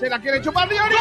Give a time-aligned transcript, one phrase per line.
[0.00, 0.96] Se la quiere chupar Diori.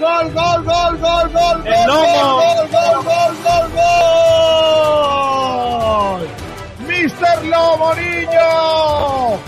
[0.00, 1.62] ¡Gol, gol, gol, gol, gol!
[1.64, 2.42] ¡El lomo!
[2.42, 3.70] ¡Gol, gol, gol, gol,
[6.18, 6.26] gol!
[6.88, 9.38] ¡Mister Lomo, niño!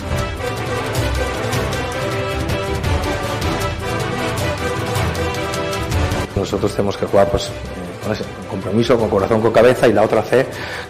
[6.36, 7.50] Nosotros tenemos que jugar pues, eh,
[8.04, 10.46] con ese compromiso, con corazón, con cabeza y la otra C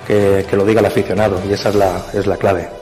[0.07, 2.82] que, que lo diga el aficionado y esa es la, es la clave.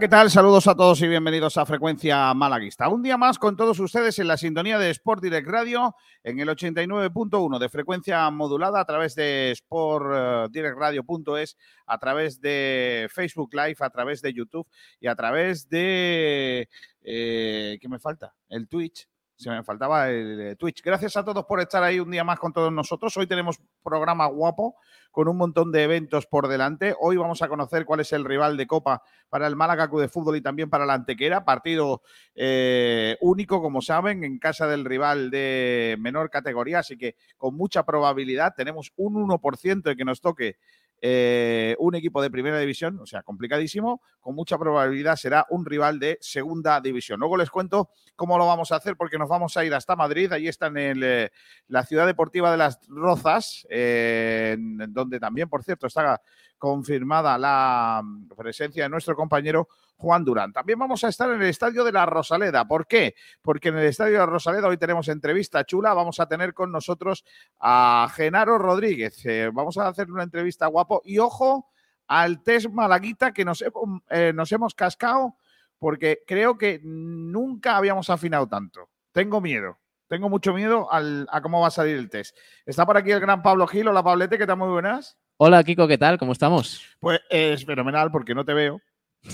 [0.00, 0.28] ¿Qué tal?
[0.28, 2.88] Saludos a todos y bienvenidos a Frecuencia Malaguista.
[2.88, 5.94] Un día más con todos ustedes en la sintonía de Sport Direct Radio
[6.24, 11.56] en el 89.1 de frecuencia modulada a través de sportdirectradio.es,
[11.86, 14.66] a través de Facebook Live, a través de YouTube
[14.98, 16.68] y a través de...
[17.02, 18.34] Eh, ¿Qué me falta?
[18.48, 19.06] El Twitch.
[19.36, 20.80] Se me faltaba el Twitch.
[20.82, 23.16] Gracias a todos por estar ahí un día más con todos nosotros.
[23.16, 24.76] Hoy tenemos programa guapo
[25.10, 26.94] con un montón de eventos por delante.
[27.00, 30.08] Hoy vamos a conocer cuál es el rival de Copa para el Málaga Club de
[30.08, 31.44] Fútbol y también para la Antequera.
[31.44, 32.02] Partido
[32.36, 36.78] eh, único, como saben, en casa del rival de menor categoría.
[36.78, 40.58] Así que con mucha probabilidad tenemos un 1% de que nos toque
[41.06, 45.98] eh, un equipo de primera división, o sea, complicadísimo, con mucha probabilidad será un rival
[45.98, 47.20] de segunda división.
[47.20, 50.32] Luego les cuento cómo lo vamos a hacer porque nos vamos a ir hasta Madrid,
[50.32, 51.30] allí está en el, eh,
[51.68, 56.22] la ciudad deportiva de Las Rozas, eh, donde también, por cierto, está
[56.56, 58.02] confirmada la
[58.34, 60.52] presencia de nuestro compañero Juan Durán.
[60.52, 62.66] También vamos a estar en el estadio de la Rosaleda.
[62.66, 63.14] ¿Por qué?
[63.42, 65.94] Porque en el estadio de la Rosaleda hoy tenemos entrevista chula.
[65.94, 67.24] Vamos a tener con nosotros
[67.60, 69.24] a Genaro Rodríguez.
[69.24, 71.00] Eh, vamos a hacer una entrevista guapo.
[71.04, 71.70] Y ojo
[72.06, 75.36] al test Malaguita que nos, hemos- eh, nos hemos cascado
[75.78, 78.88] porque creo que nunca habíamos afinado tanto.
[79.12, 79.78] Tengo miedo.
[80.08, 82.36] Tengo mucho miedo al- a cómo va a salir el test.
[82.66, 83.88] Está por aquí el gran Pablo Gil.
[83.88, 84.58] Hola, Pablete, ¿qué tal?
[84.58, 85.16] Muy buenas.
[85.36, 86.18] Hola Kiko, ¿qué tal?
[86.18, 86.82] ¿Cómo estamos?
[87.00, 88.80] Pues es fenomenal porque no te veo.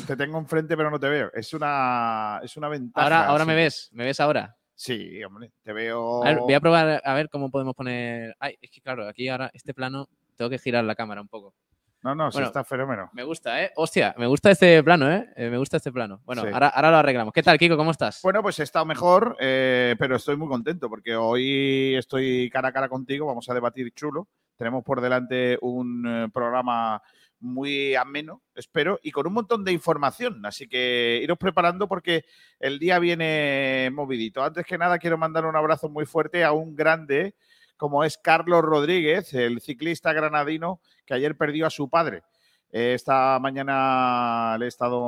[0.07, 1.31] Te tengo enfrente, pero no te veo.
[1.35, 3.05] Es una, es una ventaja.
[3.05, 3.57] Ahora, ahora me sí.
[3.57, 4.57] ves, me ves ahora.
[4.75, 6.23] Sí, hombre, te veo.
[6.25, 8.35] A ver, voy a probar a ver cómo podemos poner.
[8.39, 11.55] Ay, es que claro, aquí ahora este plano tengo que girar la cámara un poco.
[12.03, 13.11] No, no, sí Bueno, está fenómeno.
[13.13, 13.73] Me gusta, ¿eh?
[13.77, 15.29] Hostia, me gusta este plano, ¿eh?
[15.37, 16.23] Eh, me gusta este plano.
[16.25, 16.49] Bueno, Sí.
[16.51, 17.35] ahora, ahora lo arreglamos.
[17.35, 17.77] ¿Qué tal, Kiko?
[17.77, 18.21] ¿Cómo estás?
[18.23, 22.73] Bueno, pues he estado mejor, eh, pero estoy muy contento porque hoy estoy cara a
[22.73, 23.27] cara contigo.
[23.27, 24.29] Vamos a debatir chulo.
[24.57, 27.03] Tenemos por delante un eh, programa
[27.41, 30.45] muy ameno, espero, y con un montón de información.
[30.47, 32.25] Así que iros preparando porque
[32.59, 34.45] el día viene movidito.
[34.45, 37.35] Antes que nada, quiero mandar un abrazo muy fuerte a un grande
[37.81, 42.23] como es Carlos Rodríguez, el ciclista granadino que ayer perdió a su padre.
[42.71, 44.99] Esta mañana le he estado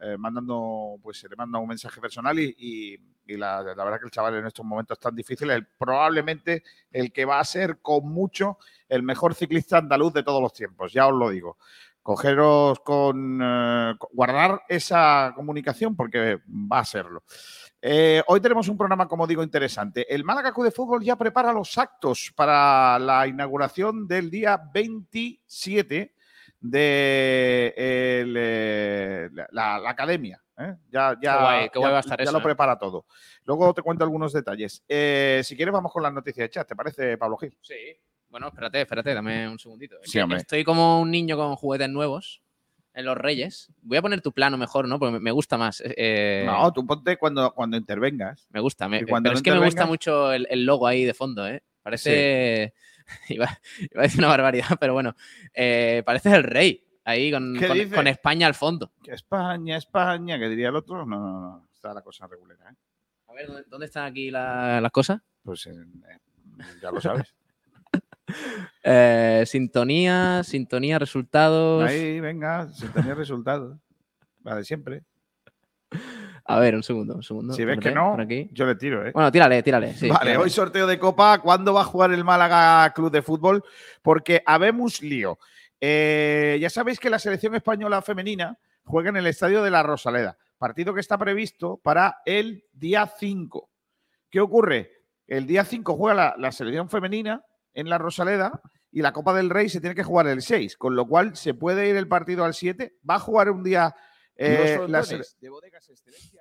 [0.00, 4.36] eh, mandando, pues le mando un mensaje personal y, y- la, verdad que el chaval
[4.36, 8.56] en estos momentos tan difíciles, probablemente el que va a ser con mucho
[8.88, 11.58] el mejor ciclista andaluz de todos los tiempos, ya os lo digo.
[12.02, 17.22] cogeros con eh, guardar esa comunicación porque va a serlo.
[17.82, 20.12] Eh, hoy tenemos un programa, como digo, interesante.
[20.12, 26.14] El Málaga Club de Fútbol ya prepara los actos para la inauguración del día 27
[26.60, 30.42] de eh, la, academia.
[30.90, 33.06] Ya, ya, ya, lo prepara todo.
[33.44, 34.82] Luego te cuento algunos detalles.
[34.88, 36.68] si quieres, vamos con las noticias de chat.
[36.68, 37.56] ¿Te parece, Pablo Gil?
[37.62, 37.74] Sí.
[38.28, 39.96] Bueno, espérate, espérate, dame un segundito.
[40.02, 42.42] Estoy como un niño con juguetes nuevos
[42.94, 43.72] en los Reyes.
[43.80, 44.98] Voy a poner tu plano mejor, ¿no?
[44.98, 45.82] Porque me gusta más.
[45.84, 48.46] Eh, no, tú ponte cuando, cuando intervengas.
[48.50, 51.62] Me gusta, pero es que me gusta mucho el, logo ahí de fondo, ¿eh?
[51.82, 52.74] Parece.
[53.28, 55.14] Iba, a decir una barbaridad, pero bueno.
[55.54, 57.56] Eh, parece el rey ahí con,
[57.94, 58.92] con, España al fondo.
[59.02, 61.06] Que España, España, que diría el otro.
[61.06, 61.68] No, no, no.
[61.72, 62.74] Está la cosa regular, ¿eh?
[63.28, 65.20] A ver, ¿dónde, están aquí las cosas?
[65.42, 65.68] Pues
[66.82, 67.34] ya lo sabes.
[68.84, 71.88] Eh, sintonía, sintonía, resultados.
[71.88, 73.78] Ahí, venga, sintonía, resultados.
[74.44, 75.02] La de siempre.
[76.50, 77.52] A ver, un segundo, un segundo.
[77.52, 78.16] Si ves que no,
[78.52, 79.12] yo le tiro, ¿eh?
[79.12, 79.94] Bueno, tírale, tírale.
[80.08, 81.40] vale, hoy sorteo de Copa.
[81.40, 83.62] ¿Cuándo va a jugar el Málaga Club de Fútbol?
[84.00, 85.38] Porque habemos lío.
[85.78, 90.38] Eh, ya sabéis que la selección española femenina juega en el estadio de la Rosaleda.
[90.56, 93.68] Partido que está previsto para el día 5.
[94.30, 94.90] ¿Qué ocurre?
[95.26, 99.68] El día 5 juega la selección femenina en la Rosaleda y la Copa del Rey
[99.68, 102.54] se tiene que jugar el 6, con lo cual se puede ir el partido al
[102.54, 102.96] 7.
[103.08, 103.94] Va a jugar un día
[104.38, 104.78] eh,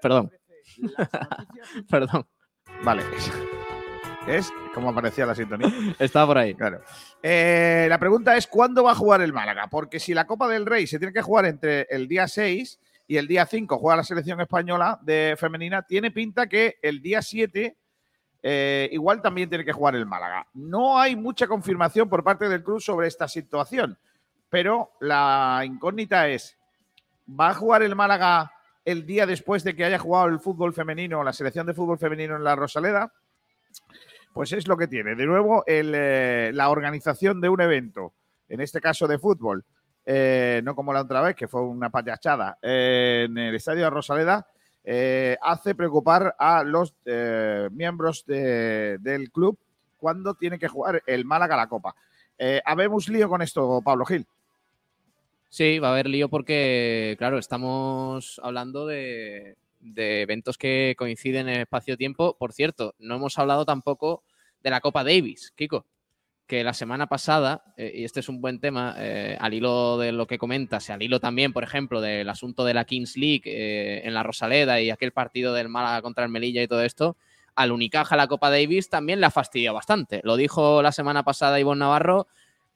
[0.01, 0.31] Perdón.
[1.89, 2.27] Perdón.
[2.83, 3.03] Vale.
[4.27, 5.69] ¿Es como aparecía la sintonía?
[5.99, 6.53] Estaba por ahí.
[6.53, 6.81] Claro.
[7.23, 9.67] Eh, la pregunta es: ¿cuándo va a jugar el Málaga?
[9.67, 13.17] Porque si la Copa del Rey se tiene que jugar entre el día 6 y
[13.17, 17.77] el día 5 juega la selección española de femenina, tiene pinta que el día 7
[18.43, 20.47] eh, igual también tiene que jugar el Málaga.
[20.53, 23.97] No hay mucha confirmación por parte del club sobre esta situación,
[24.49, 26.56] pero la incógnita es,
[27.27, 28.51] ¿va a jugar el Málaga
[28.85, 32.35] el día después de que haya jugado el fútbol femenino, la selección de fútbol femenino
[32.35, 33.11] en la Rosaleda?
[34.33, 35.15] Pues es lo que tiene.
[35.15, 38.13] De nuevo, eh, la organización de un evento,
[38.47, 39.65] en este caso de fútbol,
[40.05, 44.47] eh, no como la otra vez, que fue una payachada, en el estadio de Rosaleda,
[44.89, 49.59] eh, hace preocupar a los eh, miembros del club
[49.97, 51.93] cuando tiene que jugar el Málaga la Copa.
[52.37, 54.25] Eh, ¿Habemos lío con esto, Pablo Gil?
[55.49, 59.57] Sí, va a haber lío porque, claro, estamos hablando de,
[59.95, 62.35] eventos que coinciden en espacio-tiempo.
[62.37, 64.23] Por cierto, no hemos hablado tampoco
[64.61, 65.85] de la Copa Davis, Kiko
[66.47, 70.13] que la semana pasada, eh, y este es un buen tema, eh, al hilo de
[70.13, 74.07] lo que comentas, al hilo también, por ejemplo, del asunto de la Kings League eh,
[74.07, 77.17] en la Rosaleda y aquel partido del Málaga contra el Melilla y todo esto,
[77.53, 80.21] al Unicaja la Copa Davis también la fastidió bastante.
[80.23, 82.27] Lo dijo la semana pasada Ivonne Navarro,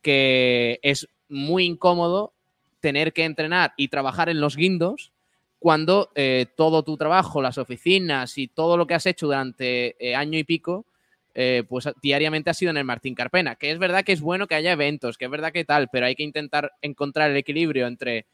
[0.02, 2.34] que es muy incómodo
[2.82, 5.12] tener que entrenar y trabajar en los guindos
[5.60, 6.10] cuando
[6.56, 10.86] todo tu trabajo, las oficinas y todo lo que has hecho durante año y pico
[11.34, 14.48] eh, pues diariamente ha sido en el Martín Carpena, que es verdad que es bueno
[14.48, 17.88] que haya eventos, que es verdad que tal, pero hay que intentar encontrar el equilibrio
[17.88, 18.26] entre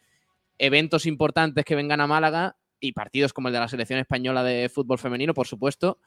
[0.57, 4.69] eventos importantes que vengan a Málaga y partidos como el de la selección española de
[4.69, 5.99] fútbol femenino, por supuesto,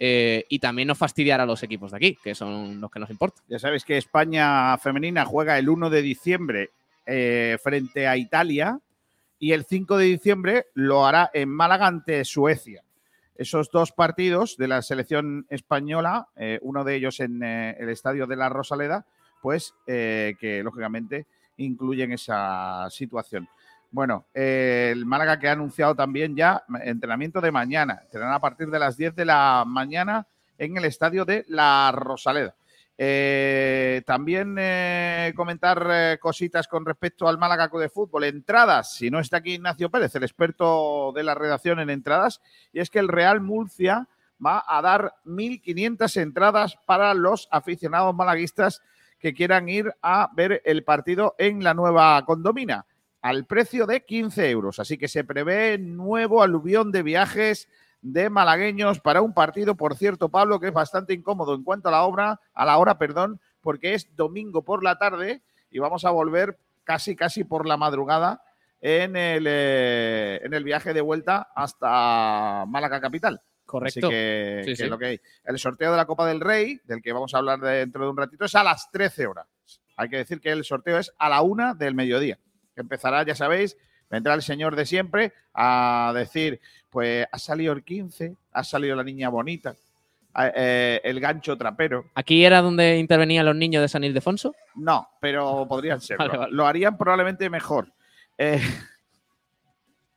[0.00, 3.10] eh, y también no fastidiar a los equipos de aquí, que son los que nos
[3.10, 3.44] importan.
[3.48, 6.70] Ya sabéis que España femenina juega el 1 de diciembre
[7.06, 8.78] eh, frente a Italia
[9.38, 12.84] y el 5 de diciembre lo hará en Málaga ante Suecia
[13.34, 18.26] esos dos partidos de la selección española, eh, uno de ellos en eh, el estadio
[18.26, 19.04] de la Rosaleda,
[19.40, 23.48] pues que lógicamente incluyen esa situación.
[23.90, 28.78] Bueno, el Málaga que ha anunciado también ya entrenamiento de mañana, entrenarán a partir de
[28.78, 30.28] las 10 de la mañana
[30.58, 32.54] en el estadio de la Rosaleda.
[33.04, 38.22] Eh, también eh, comentar eh, cositas con respecto al Málaga de Fútbol.
[38.22, 42.40] Entradas, si no está aquí Ignacio Pérez, el experto de la redacción en entradas,
[42.72, 44.08] y es que el Real Murcia
[44.44, 48.82] va a dar 1.500 entradas para los aficionados malaguistas
[49.18, 52.86] que quieran ir a ver el partido en la nueva condomina,
[53.20, 54.78] al precio de 15 euros.
[54.78, 57.68] Así que se prevé nuevo aluvión de viajes
[58.02, 61.92] de malagueños para un partido, por cierto, Pablo, que es bastante incómodo en cuanto a
[61.92, 66.10] la obra, a la hora, perdón, porque es domingo por la tarde y vamos a
[66.10, 68.42] volver casi, casi por la madrugada
[68.80, 73.40] en el, eh, en el viaje de vuelta hasta Málaga capital.
[73.64, 74.08] Correcto.
[74.08, 75.20] Así que, lo que hay.
[75.44, 78.16] El sorteo de la Copa del Rey, del que vamos a hablar dentro de un
[78.16, 79.46] ratito, es a las 13 horas.
[79.96, 82.38] Hay que decir que el sorteo es a la una del mediodía.
[82.74, 83.76] empezará, ya sabéis,
[84.10, 86.60] vendrá el señor de siempre a decir,
[86.92, 89.74] pues ha salido el 15, ha salido la niña bonita,
[90.54, 92.04] eh, el gancho trapero.
[92.14, 94.54] ¿Aquí era donde intervenían los niños de San Ildefonso?
[94.74, 96.18] No, pero podrían ser.
[96.18, 96.52] Vale, vale.
[96.52, 97.90] Lo harían probablemente mejor.
[98.36, 98.60] Eh,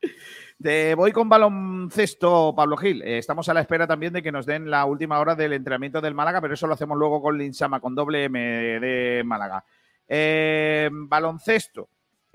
[0.62, 3.00] te voy con baloncesto, Pablo Gil.
[3.00, 6.02] Eh, estamos a la espera también de que nos den la última hora del entrenamiento
[6.02, 9.64] del Málaga, pero eso lo hacemos luego con Linsama, con doble M de Málaga.
[11.08, 11.88] Baloncesto.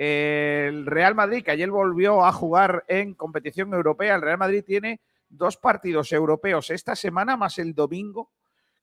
[0.04, 5.00] El Real Madrid, que ayer volvió a jugar en competición europea, el Real Madrid tiene
[5.30, 8.32] dos partidos europeos esta semana, más el domingo,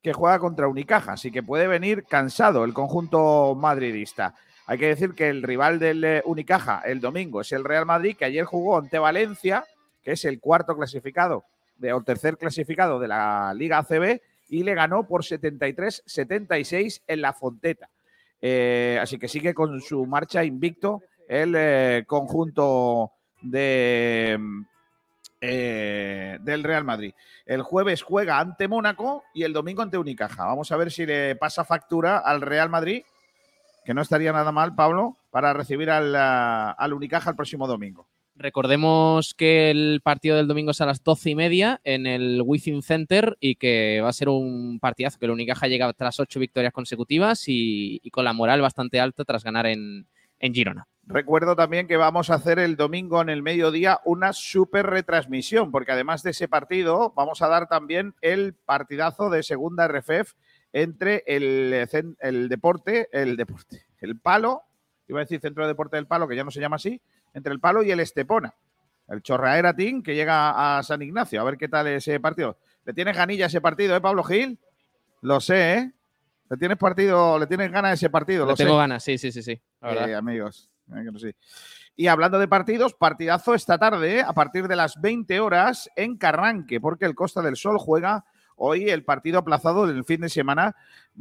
[0.00, 4.36] que juega contra Unicaja, así que puede venir cansado el conjunto madridista.
[4.66, 8.16] Hay que decir que el rival del eh, Unicaja el domingo es el Real Madrid,
[8.16, 9.64] que ayer jugó ante Valencia,
[10.04, 11.46] que es el cuarto clasificado
[11.78, 14.20] de, o tercer clasificado de la Liga ACB,
[14.50, 17.90] y le ganó por 73-76 en la Fonteta.
[18.40, 24.38] Eh, así que sigue con su marcha invicto el eh, conjunto de,
[25.40, 27.14] eh, del Real Madrid.
[27.44, 30.46] El jueves juega ante Mónaco y el domingo ante Unicaja.
[30.46, 33.02] Vamos a ver si le pasa factura al Real Madrid,
[33.84, 38.06] que no estaría nada mal, Pablo, para recibir al, al Unicaja el próximo domingo.
[38.38, 42.82] Recordemos que el partido del domingo es a las doce y media en el Within
[42.82, 46.72] Center y que va a ser un partidazo, que el Unicaja llega tras ocho victorias
[46.72, 50.06] consecutivas y, con la moral bastante alta tras ganar en,
[50.38, 50.86] en Girona.
[51.04, 55.90] Recuerdo también que vamos a hacer el domingo en el mediodía una super retransmisión, porque
[55.90, 60.34] además de ese partido, vamos a dar también el partidazo de segunda RFF
[60.72, 61.88] entre el,
[62.20, 64.62] el deporte, el deporte, el palo,
[65.08, 67.00] iba a decir Centro de Deporte del Palo, que ya no se llama así,
[67.34, 68.54] entre el palo y el Estepona.
[69.08, 71.40] El Chorraera Team que llega a San Ignacio.
[71.40, 72.58] A ver qué tal ese partido.
[72.84, 74.58] ¿Le tienes ganilla ese partido, eh, Pablo Gil?
[75.22, 75.92] Lo sé, ¿eh?
[76.50, 78.44] ¿Le tienes partido, le tienes ganas a ese partido?
[78.44, 78.78] Le Lo tengo sé.
[78.78, 79.60] ganas, sí, sí, sí, sí.
[79.82, 80.70] Eh, amigos.
[80.94, 81.36] eh, sé.
[81.96, 84.22] Y hablando de partidos, partidazo esta tarde, ¿eh?
[84.26, 88.24] a partir de las 20 horas en Carranque, porque el Costa del Sol juega
[88.56, 90.76] hoy el partido aplazado del fin de semana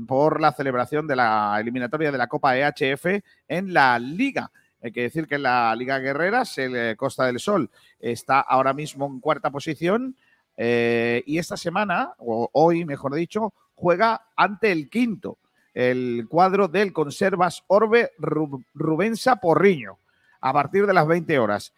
[0.08, 4.52] por la celebración de la eliminatoria de la Copa EHF en la Liga.
[4.82, 7.70] Hay que decir que en la Liga Guerreras, el Costa del Sol
[8.00, 10.16] está ahora mismo en cuarta posición
[10.56, 15.38] eh, y esta semana, o hoy mejor dicho, juega ante el quinto,
[15.74, 19.98] el cuadro del Conservas Orbe Ru- Rubensa Porriño,
[20.42, 21.74] a partir de las 20 horas.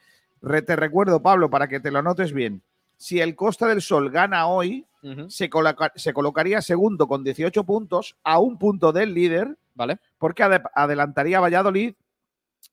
[0.66, 2.62] Te recuerdo, Pablo, para que te lo notes bien.
[2.96, 4.86] Si el Costa del Sol gana hoy,
[5.30, 9.98] se, coloca- se colocaría segundo con 18 puntos, a un punto del líder, Vale.
[10.18, 11.94] porque ade- adelantaría a Valladolid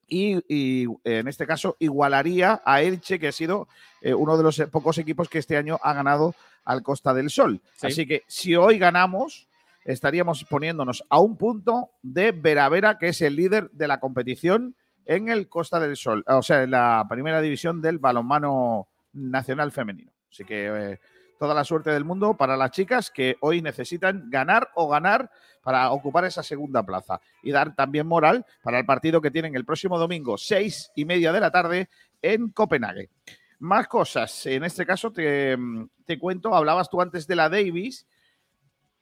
[0.07, 3.69] y, y, en este caso igualaría a Elche, que ha sido
[4.01, 6.35] eh, uno de los eh, pocos equipos que este año ha ganado
[6.65, 7.61] al Costa del Sol.
[7.77, 7.87] Sí.
[7.87, 9.49] Así que si hoy ganamos,
[9.85, 15.29] estaríamos poniéndonos a un punto de Veravera, que es el líder de la competición en
[15.29, 20.13] el Costa del Sol, o sea, en la primera división del balonmano nacional femenino.
[20.31, 21.01] Así que eh,
[21.39, 25.31] toda la suerte del mundo para las chicas que hoy necesitan ganar o ganar
[25.63, 29.65] para ocupar esa segunda plaza y dar también moral para el partido que tienen el
[29.65, 31.89] próximo domingo, seis y media de la tarde,
[32.23, 33.11] en Copenhague.
[33.59, 35.57] Más cosas, en este caso te,
[36.05, 38.07] te cuento, hablabas tú antes de la Davis.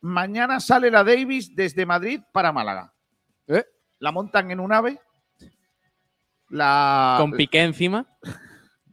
[0.00, 2.92] Mañana sale la Davis desde Madrid para Málaga.
[3.46, 3.64] ¿Eh?
[3.98, 5.00] La montan en un ave.
[6.50, 8.06] La, Con Piqué encima.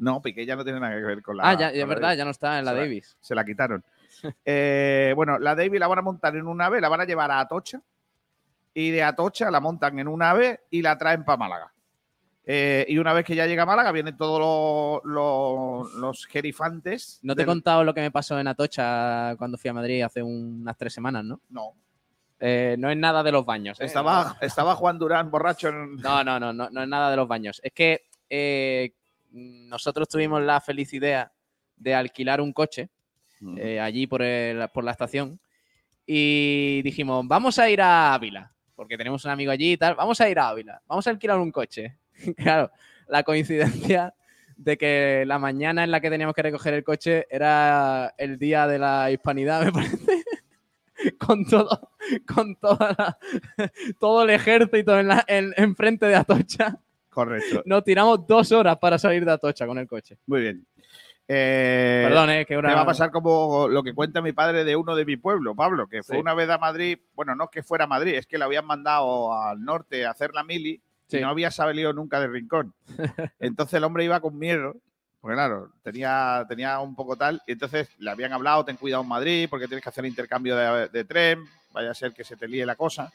[0.02, 1.50] no, Piqué ya no tiene nada que ver con la.
[1.50, 2.18] ah, ya, es verdad, Davis.
[2.18, 3.18] ya no está en la Se la- Davis.
[3.22, 3.84] Se la quitaron.
[4.46, 7.32] Eh, bueno, la Davis la van a montar en un ave, la van a llevar
[7.32, 7.82] a Atocha.
[8.74, 11.74] Y de Atocha la montan en un ave y la traen para Málaga.
[12.46, 14.40] Eh, y una vez que ya llega a Málaga, vienen todos
[15.04, 17.20] los, los, los jerifantes.
[17.24, 20.22] No te he contado lo que me pasó en Atocha cuando fui a Madrid hace
[20.22, 21.40] unas tres semanas, ¿no?
[21.50, 21.74] No.
[22.40, 23.80] Eh, no es nada de los baños.
[23.80, 23.86] ¿eh?
[23.86, 25.96] Estaba, estaba Juan Durán borracho en.
[25.98, 27.60] No, no, no, no, no es nada de los baños.
[27.64, 28.06] Es que
[29.32, 31.32] nosotros tuvimos la feliz idea
[31.76, 32.90] de alquilar un coche
[33.58, 35.40] eh, allí por, el- por la estación
[36.06, 40.20] y dijimos, vamos a ir a Ávila, porque tenemos un amigo allí y tal, vamos
[40.22, 41.98] a ir a Ávila, vamos a alquilar un coche.
[42.38, 42.72] claro,
[43.08, 44.14] la coincidencia
[44.58, 48.68] de que la mañana en la que teníamos que recoger el coche era el día
[48.68, 49.98] de la hispanidad, me parece.
[51.18, 51.92] con todo,
[52.32, 53.18] con toda la-
[54.00, 56.80] todo el ejército en, la, en, enfrente de Atocha.
[57.12, 57.62] Correcto.
[57.66, 60.18] Nos tiramos dos horas para salir de Atocha con el coche.
[60.28, 60.66] Muy bien.
[61.28, 62.74] Eh, Perdón, eh, que Me una...
[62.76, 65.88] va a pasar como lo que cuenta mi padre de uno de mi pueblo, Pablo,
[65.88, 66.22] que fue Sí.
[66.22, 69.34] una vez a Madrid, bueno, no que fuera a Madrid, es que lo habían mandado
[69.34, 71.18] al norte a hacer la mili Sí.
[71.18, 72.74] y no había salido nunca de Rincón.
[73.40, 74.76] Entonces el hombre iba con miedo,
[75.22, 79.10] porque claro, tenía, tenía un poco tal, y entonces le habían hablado, ten cuidado en
[79.10, 82.48] Madrid, porque tienes que hacer intercambio de, de tren, vaya a ser que se te
[82.48, 83.12] líe la cosa.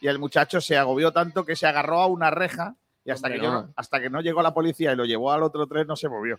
[0.00, 2.74] Y el muchacho se agobió tanto que se agarró a una reja
[3.10, 3.72] y hasta, Hombre, que, yo- no.
[3.76, 6.38] hasta que no llegó la policía y lo llevó al otro tren no se movió.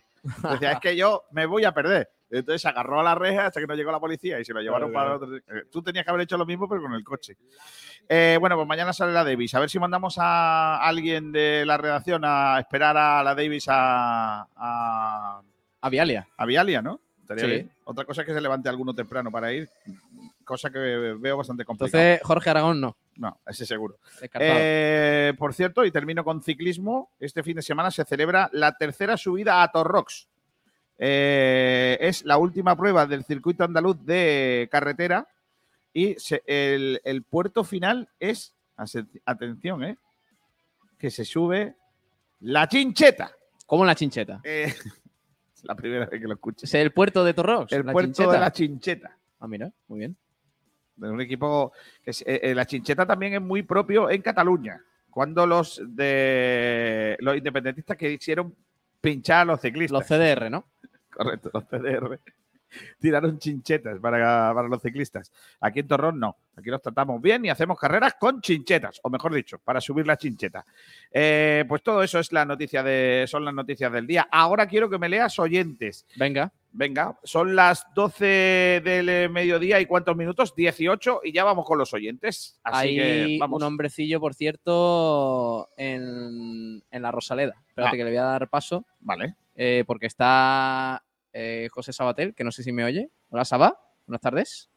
[0.51, 2.10] Decía, es que yo me voy a perder.
[2.30, 4.62] Entonces se agarró a la reja hasta que no llegó la policía y se lo
[4.62, 5.36] llevaron para otro.
[5.36, 7.36] eh, Tú tenías que haber hecho lo mismo, pero con el coche.
[8.08, 9.54] Eh, bueno, pues mañana sale la Davis.
[9.54, 14.48] A ver si mandamos a alguien de la redacción a esperar a la Davis a,
[14.56, 15.42] a,
[15.82, 16.28] A Vialia.
[16.38, 17.01] a Vialia, ¿no?
[17.22, 17.50] Estaría Sí.
[17.51, 17.72] bien.
[17.84, 19.70] Otra cosa es que se levante alguno temprano para ir,
[20.46, 22.01] cosa que veo bastante complicada.
[22.04, 22.96] Entonces, Jorge Aragón no.
[23.22, 23.98] No, ese seguro.
[24.34, 29.16] Eh, por cierto, y termino con ciclismo, este fin de semana se celebra la tercera
[29.16, 30.28] subida a Torrox.
[30.98, 35.28] Eh, es la última prueba del circuito andaluz de carretera
[35.94, 38.54] y se- el, el puerto final es,
[39.25, 39.98] atención, eh,
[40.98, 41.75] que se sube
[42.42, 43.32] la chincheta.
[43.66, 44.42] ¿Cómo la chincheta?
[44.44, 44.66] Eh,
[45.56, 46.66] es la primera vez que lo escucho.
[46.66, 47.72] ¿Es el puerto de Torrox?
[47.74, 48.32] El puerto chincheta?
[48.34, 49.18] de la chincheta.
[49.40, 50.16] Ah, mira, muy bien.
[51.10, 51.72] Un equipo
[52.03, 54.81] que eh, eh, la chincheta también es muy propio en Cataluña.
[55.10, 58.55] Cuando los de los independentistas que hicieron
[59.01, 60.00] pinchar a los ciclistas.
[60.00, 60.65] Los CDR, ¿no?
[61.12, 62.20] correcto los CDR
[63.00, 65.31] tiraron chinchetas para, para los ciclistas.
[65.60, 66.38] Aquí en Torrón no.
[66.55, 70.17] Aquí los tratamos bien y hacemos carreras con chinchetas o mejor dicho para subir la
[70.17, 70.65] chincheta.
[71.12, 74.27] Eh, pues todo eso es la noticia de son las noticias del día.
[74.31, 76.05] Ahora quiero que me leas oyentes.
[76.15, 76.51] Venga.
[76.74, 80.56] Venga, son las 12 del eh, mediodía y cuántos minutos?
[80.56, 82.60] 18 y ya vamos con los oyentes.
[82.63, 83.58] Así Hay que vamos.
[83.62, 87.56] un hombrecillo, por cierto, en, en la Rosaleda.
[87.68, 87.98] Espérate Ah.
[87.98, 89.36] que le voy a dar paso, Vale.
[89.56, 93.10] eh, porque está eh, José Sabatel, que no sé si me oye.
[93.30, 93.78] Hola, Saba.
[94.08, 94.70] Buenas tardes.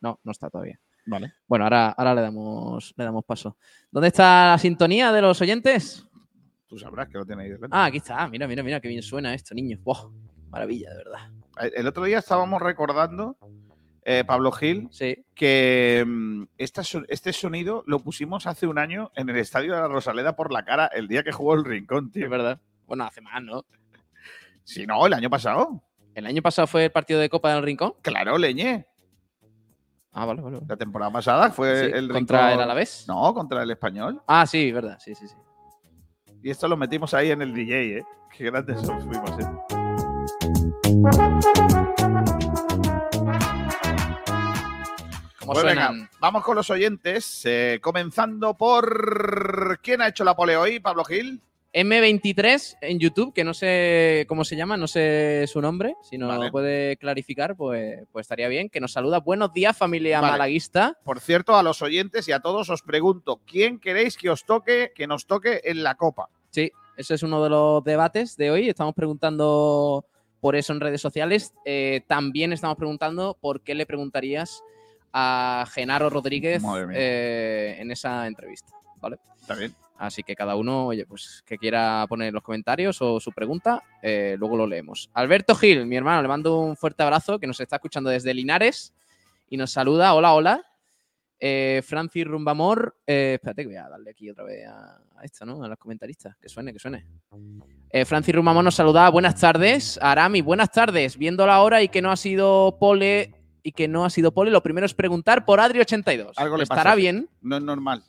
[0.00, 0.80] No, no está todavía.
[1.06, 1.34] Vale.
[1.46, 3.56] Bueno, ahora, ahora le, damos, le damos paso.
[3.90, 6.06] ¿Dónde está la sintonía de los oyentes?
[6.66, 7.68] Tú sabrás que lo ahí delante.
[7.70, 8.26] Ah, aquí está.
[8.28, 9.78] Mira, mira, mira, qué bien suena esto, niño.
[9.82, 10.08] ¡Buah!
[10.50, 11.30] Maravilla, de verdad.
[11.60, 13.36] Eh, El otro día estábamos recordando,
[14.04, 15.24] eh, Pablo Gil, Sí.
[15.34, 19.88] que mm, esta este sonido lo pusimos hace un año en el estadio de la
[19.88, 22.30] Rosaleda por la cara el día que jugó el Rincón, Es tío.
[22.30, 22.60] verdad.
[22.86, 23.64] Bueno, hace más, ¿no?
[24.64, 25.82] Si no, el año pasado.
[26.14, 27.94] El año pasado fue el partido de Copa del Rincón.
[28.02, 28.86] Claro, Leñé.
[30.12, 30.60] Ah, vale, vale.
[30.68, 32.58] La temporada pasada fue Sí, el contra Rincón.
[32.58, 33.04] el Alavés.
[33.08, 34.20] No, contra el Español.
[34.26, 34.98] Ah, sí, verdad.
[35.00, 35.34] Sí, sí, sí.
[36.42, 38.04] Y esto lo metimos ahí en el DJ, ¿eh?
[38.36, 39.81] Qué grandes somos, fuimos, ¿eh?
[41.02, 41.18] ¿Cómo
[45.54, 45.90] Pues venga,
[46.20, 49.80] vamos con los oyentes, eh, comenzando por...
[49.82, 51.40] ¿Quién ha hecho la pole hoy, Pablo Gil?
[51.74, 55.96] M23 en YouTube, que no sé cómo se llama, no sé su nombre.
[56.08, 56.44] Si nos Vale.
[56.44, 58.68] lo puede clarificar, pues, pues estaría bien.
[58.68, 59.18] Que nos saluda.
[59.18, 60.32] Buenos días, familia Vale.
[60.32, 60.98] malaguista.
[61.02, 64.92] Por cierto, a los oyentes y a todos os pregunto, ¿quién queréis que os toque,
[64.94, 66.28] que nos toque en la copa?
[66.50, 68.68] Sí, ese es uno de los debates de hoy.
[68.68, 70.04] Estamos preguntando
[70.42, 71.54] por eso en redes sociales.
[71.64, 74.60] Eh, también estamos preguntando por qué le preguntarías
[75.12, 76.60] a Genaro Rodríguez
[76.92, 78.72] eh, en esa entrevista.
[79.00, 79.18] ¿Vale?
[79.40, 79.72] Está bien.
[79.96, 83.84] Así que cada uno, oye, pues que quiera poner en los comentarios o su pregunta,
[84.02, 85.10] eh, luego lo leemos.
[85.14, 88.92] Alberto Gil, mi hermano, le mando un fuerte abrazo que nos está escuchando desde Linares
[89.48, 90.12] y nos saluda.
[90.12, 90.71] Hola, hola.
[91.44, 95.44] Eh, Francis Rumbamor, eh, espérate que voy a darle aquí otra vez a, a esto,
[95.44, 95.64] ¿no?
[95.64, 96.36] A los comentaristas.
[96.36, 97.04] Que suene, que suene.
[97.90, 99.10] Eh, Francis Rumbamor nos saluda.
[99.10, 99.98] Buenas tardes.
[100.00, 101.18] Arami, buenas tardes.
[101.18, 104.52] Viendo la hora y que no ha sido pole y que no ha sido pole,
[104.52, 106.34] lo primero es preguntar por Adri82.
[106.36, 106.94] Algo le ¿Estará pasa.
[106.94, 107.28] bien?
[107.40, 108.04] No es normal.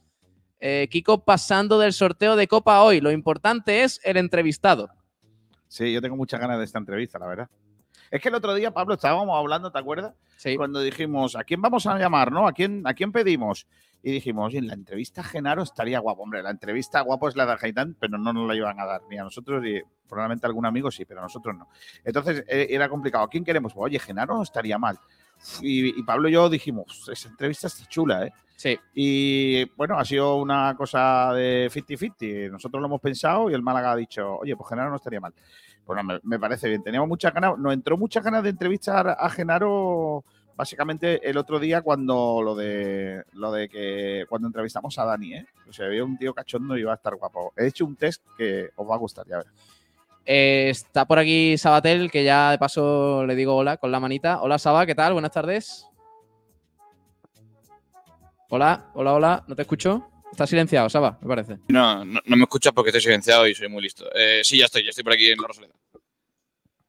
[0.60, 3.02] Eh, Kiko pasando del sorteo de Copa hoy.
[3.02, 4.92] Lo importante es el entrevistado.
[5.68, 7.50] Sí, yo tengo muchas ganas de esta entrevista, la verdad.
[8.14, 10.14] Es que el otro día, Pablo, estábamos hablando, ¿te acuerdas?
[10.38, 10.56] Sí.
[10.56, 12.48] Cuando dijimos, ¿a quién vamos a llamar, no?
[12.48, 13.66] ¿A quién, ¿A quién pedimos?
[14.04, 16.22] Y dijimos, oye, en la entrevista a Genaro estaría guapo.
[16.22, 19.02] Hombre, la entrevista guapo es la de Argaitán, pero no nos la iban a dar
[19.10, 21.70] ni a nosotros, ni probablemente a algún amigo sí, pero a nosotros no.
[22.04, 23.24] Entonces eh, era complicado.
[23.24, 23.74] ¿A quién queremos?
[23.74, 25.00] Pues, oye, Genaro no estaría mal.
[25.64, 28.34] Y, y Pablo y yo dijimos, esa entrevista está chula, ¿eh?
[28.56, 28.80] Sí.
[28.94, 32.52] Y bueno, ha sido una cosa de 50-50.
[32.52, 35.34] Nosotros lo hemos pensado y el Málaga ha dicho, oye, pues Genaro no estaría mal.
[35.86, 36.84] Bueno, me, me parece bien.
[36.84, 40.24] Teníamos muchas ganas, nos entró muchas ganas de entrevistar a Genaro
[40.56, 45.46] básicamente el otro día cuando lo de lo de que cuando entrevistamos a Dani, ¿eh?
[45.68, 47.54] O sea, había un tío cachondo y iba a estar guapo.
[47.58, 49.54] He hecho un test que os va a gustar, ya verás.
[50.26, 54.42] Eh, está por aquí Sabatel, que ya de paso le digo hola con la manita.
[54.42, 55.14] Hola Saba, ¿qué tal?
[55.14, 55.88] Buenas tardes.
[58.50, 59.44] Hola, hola, hola.
[59.48, 60.13] ¿No te escucho?
[60.34, 61.60] Está silenciado, Saba, me parece.
[61.68, 64.06] No, no, no me escuchas porque estoy silenciado y soy muy listo.
[64.16, 65.74] Eh, sí, ya estoy, ya estoy por aquí en la Rosaleda.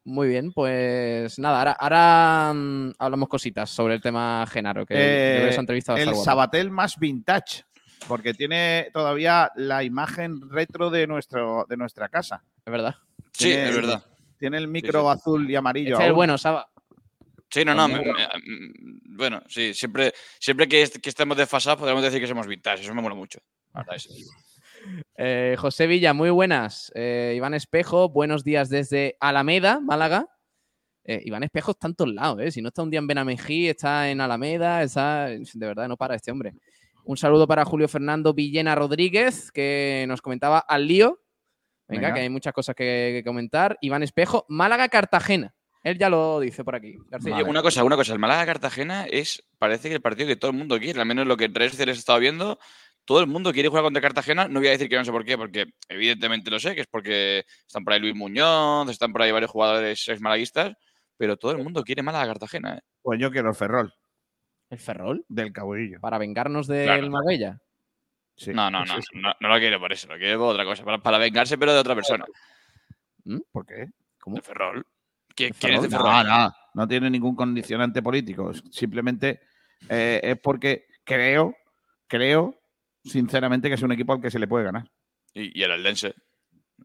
[0.03, 5.49] Muy bien, pues nada, ahora, ahora, mm, hablamos cositas sobre el tema Genaro, que Eh,
[5.49, 6.15] esa entrevista el.
[6.15, 7.63] Sabatel más vintage,
[8.07, 12.43] porque tiene todavía la imagen retro de nuestro de nuestra casa.
[12.65, 12.95] Es verdad.
[13.31, 14.03] Sí, Tiene es verdad.
[14.39, 15.93] Tiene el micro azul y amarillo.
[15.93, 16.67] Este es el bueno, Saba.
[17.55, 17.87] Sí, no, no.
[17.87, 18.03] También.
[18.03, 22.27] me- me- mm, bueno, sí, siempre, siempre que, est- que estemos desfasados podemos decir que
[22.27, 22.83] somos vintage.
[22.83, 23.39] Eso me mola mucho.
[23.73, 24.09] La verdad es-
[25.17, 26.91] Eh, José Villa, muy buenas.
[26.95, 30.27] Eh, Iván Espejo, buenos días desde Alameda, Málaga.
[31.05, 32.51] Eh, Iván Espejo está en todos lados, ¿eh?
[32.51, 35.27] Si no está un día en Benamejí, está en Alameda, está.
[35.27, 36.53] De verdad, no para este hombre.
[37.05, 41.21] Un saludo para Julio Fernando Villena Rodríguez, que nos comentaba al lío.
[41.87, 42.13] Venga, Venga.
[42.15, 43.77] que hay muchas cosas que, que comentar.
[43.81, 45.53] Iván Espejo, Málaga Cartagena.
[45.85, 46.97] Él ya lo dice por aquí.
[47.09, 47.43] García.
[47.45, 48.11] Una cosa, una cosa.
[48.13, 50.99] El Málaga-Cartagena es, parece que el partido que todo el mundo quiere.
[50.99, 52.57] Al menos lo que en redes sociales he estado viendo,
[53.05, 54.47] todo el mundo quiere jugar contra Cartagena.
[54.47, 56.87] No voy a decir que no sé por qué, porque evidentemente lo sé, que es
[56.87, 60.73] porque están por ahí Luis Muñoz, están por ahí varios jugadores ex malaguistas,
[61.17, 62.77] pero todo el mundo quiere Málaga-Cartagena.
[62.77, 62.81] ¿eh?
[63.03, 63.93] Pues yo quiero el Ferrol
[64.71, 65.23] ¿El Ferrol?
[65.29, 65.99] del Cabudillo.
[66.01, 67.11] Para vengarnos del Claro.
[67.11, 67.59] Marbella.
[68.35, 69.19] Sí, No, no, no, sí, sí.
[69.19, 71.73] no, no lo quiero por eso, lo quiero por otra cosa, para, para vengarse, pero
[71.75, 72.25] de otra persona.
[73.51, 73.85] ¿Por qué?
[74.19, 74.37] ¿Cómo?
[74.37, 74.85] El Ferrol.
[75.35, 76.07] ¿Quién, ¿El quién es el Ferrol?
[76.11, 76.27] Ferrol?
[76.27, 78.51] No, no, no tiene ningún condicionante político.
[78.71, 79.41] Simplemente
[79.89, 81.55] eh, es porque creo,
[82.07, 82.59] creo,
[83.03, 84.89] sinceramente, que es un equipo al que se le puede ganar.
[85.33, 86.13] Y, y el Aldense.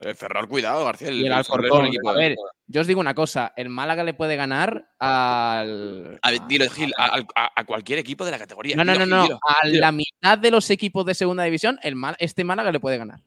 [0.00, 1.10] El Ferrol, cuidado, García.
[1.10, 1.86] Y el Alcorcón.
[1.86, 2.36] equipo A de- ver,
[2.68, 6.18] yo os digo una cosa: el Málaga le puede ganar al.
[6.22, 8.76] A ver, dilo, Gil, a, a- a cualquier equipo de la categoría.
[8.76, 9.38] No, no, Dilo, no, Gil, no.
[9.64, 9.78] dilo.
[9.80, 13.20] A la mitad de los equipos de segunda división, el este Málaga le puede ganar.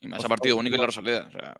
[0.00, 1.26] Y más a partido único en la Rosaleda.
[1.26, 1.56] O sea,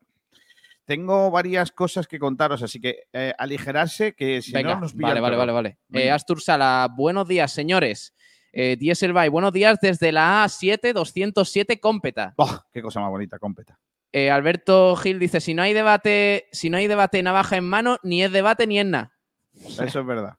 [0.90, 5.20] Tengo varias cosas que contaros, así que eh, aligerarse, que si Venga, no nos vale,
[5.20, 5.78] vale, vale, vale.
[5.92, 6.10] Eh.
[6.10, 8.12] Astur Sala, buenos días, señores.
[8.52, 12.34] Eh, Dieselby, buenos días desde la A7 207 Cómpeta.
[12.36, 13.78] Buah, qué cosa más bonita, cómpeta.
[14.10, 17.98] Eh, Alberto Gil dice: si no hay debate, si no hay debate navaja en mano,
[18.02, 19.12] ni es debate ni es nada.
[19.54, 20.38] Eso es verdad.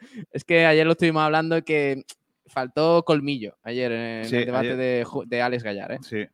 [0.32, 2.02] Es que ayer lo estuvimos hablando que
[2.48, 5.92] faltó colmillo ayer en Sí, el debate de, Alex Gallar.
[5.92, 5.98] ¿eh?
[6.02, 6.26] Sí.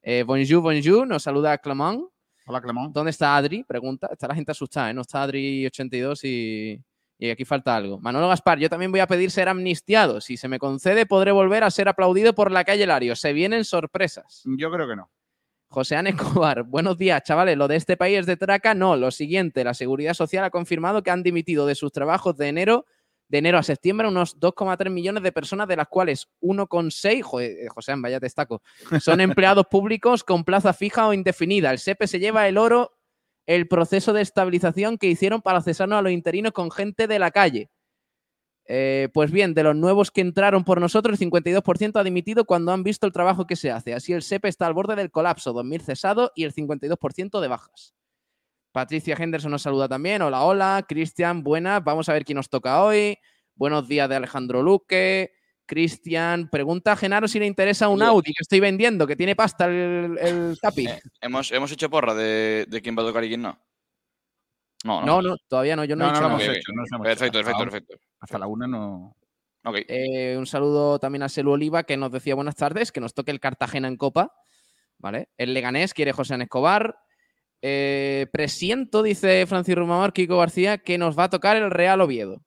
[0.00, 2.04] Eh, bonjour, bonjour, nos saluda Clement.
[2.50, 2.92] Hola, Clemón.
[2.92, 3.62] ¿Dónde está Adri?
[3.62, 4.08] Pregunta.
[4.10, 4.94] Está la gente asustada, ¿eh?
[4.94, 6.82] No está Adri82 y,
[7.16, 8.00] y aquí falta algo.
[8.00, 10.20] Manolo Gaspar, yo también voy a pedir ser amnistiado.
[10.20, 13.14] Si se me concede, podré volver a ser aplaudido por la calle Lario.
[13.14, 14.42] Se vienen sorpresas.
[14.44, 15.08] Yo creo que no.
[15.68, 17.56] José Ana Escobar, buenos días, chavales.
[17.56, 18.96] Lo de este país es de traca, no.
[18.96, 22.84] Lo siguiente, la Seguridad Social ha confirmado que han dimitido de sus trabajos de enero,
[23.30, 27.68] de enero a septiembre unos 2,3 millones de personas, de las cuales 1,6, joder, eh,
[27.68, 28.60] José, vaya destaco,
[29.00, 31.70] son empleados públicos con plaza fija o indefinida.
[31.70, 32.92] El SEPE se lleva el oro,
[33.46, 37.30] el proceso de estabilización que hicieron para cesarnos a los interinos con gente de la
[37.30, 37.70] calle.
[38.66, 42.72] Eh, pues bien, de los nuevos que entraron por nosotros, el 52% ha dimitido cuando
[42.72, 43.94] han visto el trabajo que se hace.
[43.94, 47.94] Así el SEPE está al borde del colapso, 2.000 cesados y el 52% de bajas.
[48.72, 50.22] Patricia Henderson nos saluda también.
[50.22, 50.84] Hola, hola.
[50.88, 51.82] Cristian, buenas.
[51.82, 53.18] Vamos a ver quién nos toca hoy.
[53.54, 55.32] Buenos días de Alejandro Luque.
[55.66, 58.02] Cristian, pregunta a Genaro si le interesa un.
[58.02, 62.66] Audi que estoy vendiendo, que tiene pasta el, el eh, hemos, hemos hecho porra de,
[62.68, 63.56] de quién va a tocar y quién no.
[64.82, 65.06] No, no.
[65.06, 65.84] No, no, todavía no.
[65.84, 67.46] Yo no, No, he no hemos hecho, no hemos Perfecto, hecho.
[67.46, 67.96] perfecto, Hasta perfecto.
[68.18, 69.16] Hasta la una no.
[69.64, 69.76] Ok.
[69.86, 73.30] Eh, un saludo también a Selu Oliva, que nos decía buenas tardes, que nos toque
[73.30, 74.32] el Cartagena en Copa.
[74.98, 75.28] ¿Vale?
[75.36, 76.96] El Leganés quiere José Ana Escobar.
[77.62, 82.42] Eh, presiento, dice Francis Rumamar, Kiko García, que nos va a tocar el Real Oviedo.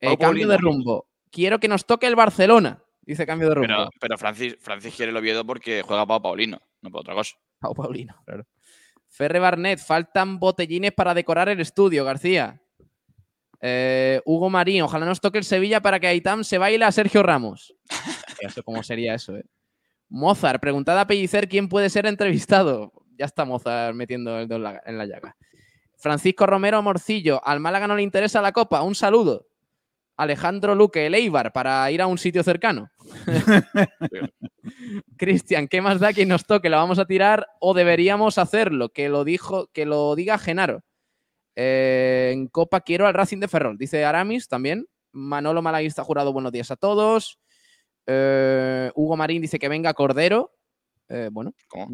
[0.00, 1.08] Eh, cambio de rumbo.
[1.30, 3.68] Quiero que nos toque el Barcelona, dice cambio de rumbo.
[3.68, 7.36] Pero, pero Francis, Francis quiere el Oviedo porque juega Pau Paulino, no por otra cosa.
[7.58, 8.46] Pau Paulino, claro.
[9.08, 12.60] Ferre Barnet, faltan botellines para decorar el estudio, García.
[13.60, 17.22] Eh, Hugo Marín, ojalá nos toque el Sevilla para que Aitam se baile a Sergio
[17.22, 17.74] Ramos.
[18.40, 19.44] Eso, ¿Cómo sería eso, eh?
[20.08, 22.92] Mozart, preguntada a Pellicer quién puede ser entrevistado.
[23.18, 25.36] Ya está Mozart metiendo el dedo en la, llaga.
[25.96, 28.82] Francisco Romero Morcillo, al Málaga no le interesa la copa.
[28.82, 29.46] Un saludo.
[30.16, 32.90] Alejandro Luque, el Eibar, para ir a un sitio cercano.
[35.16, 36.68] Cristian, ¿qué más da que nos toque?
[36.68, 38.88] ¿La vamos a tirar o deberíamos hacerlo?
[38.88, 40.82] Que lo, dijo, que lo diga Genaro.
[41.54, 43.78] Eh, en Copa quiero al Racing de Ferrol.
[43.78, 44.86] Dice Aramis también.
[45.12, 47.40] Manolo Malaguista jurado, buenos días a todos.
[48.06, 50.52] Eh, Hugo Marín dice que venga Cordero.
[51.08, 51.88] Eh, bueno, ¿Cómo?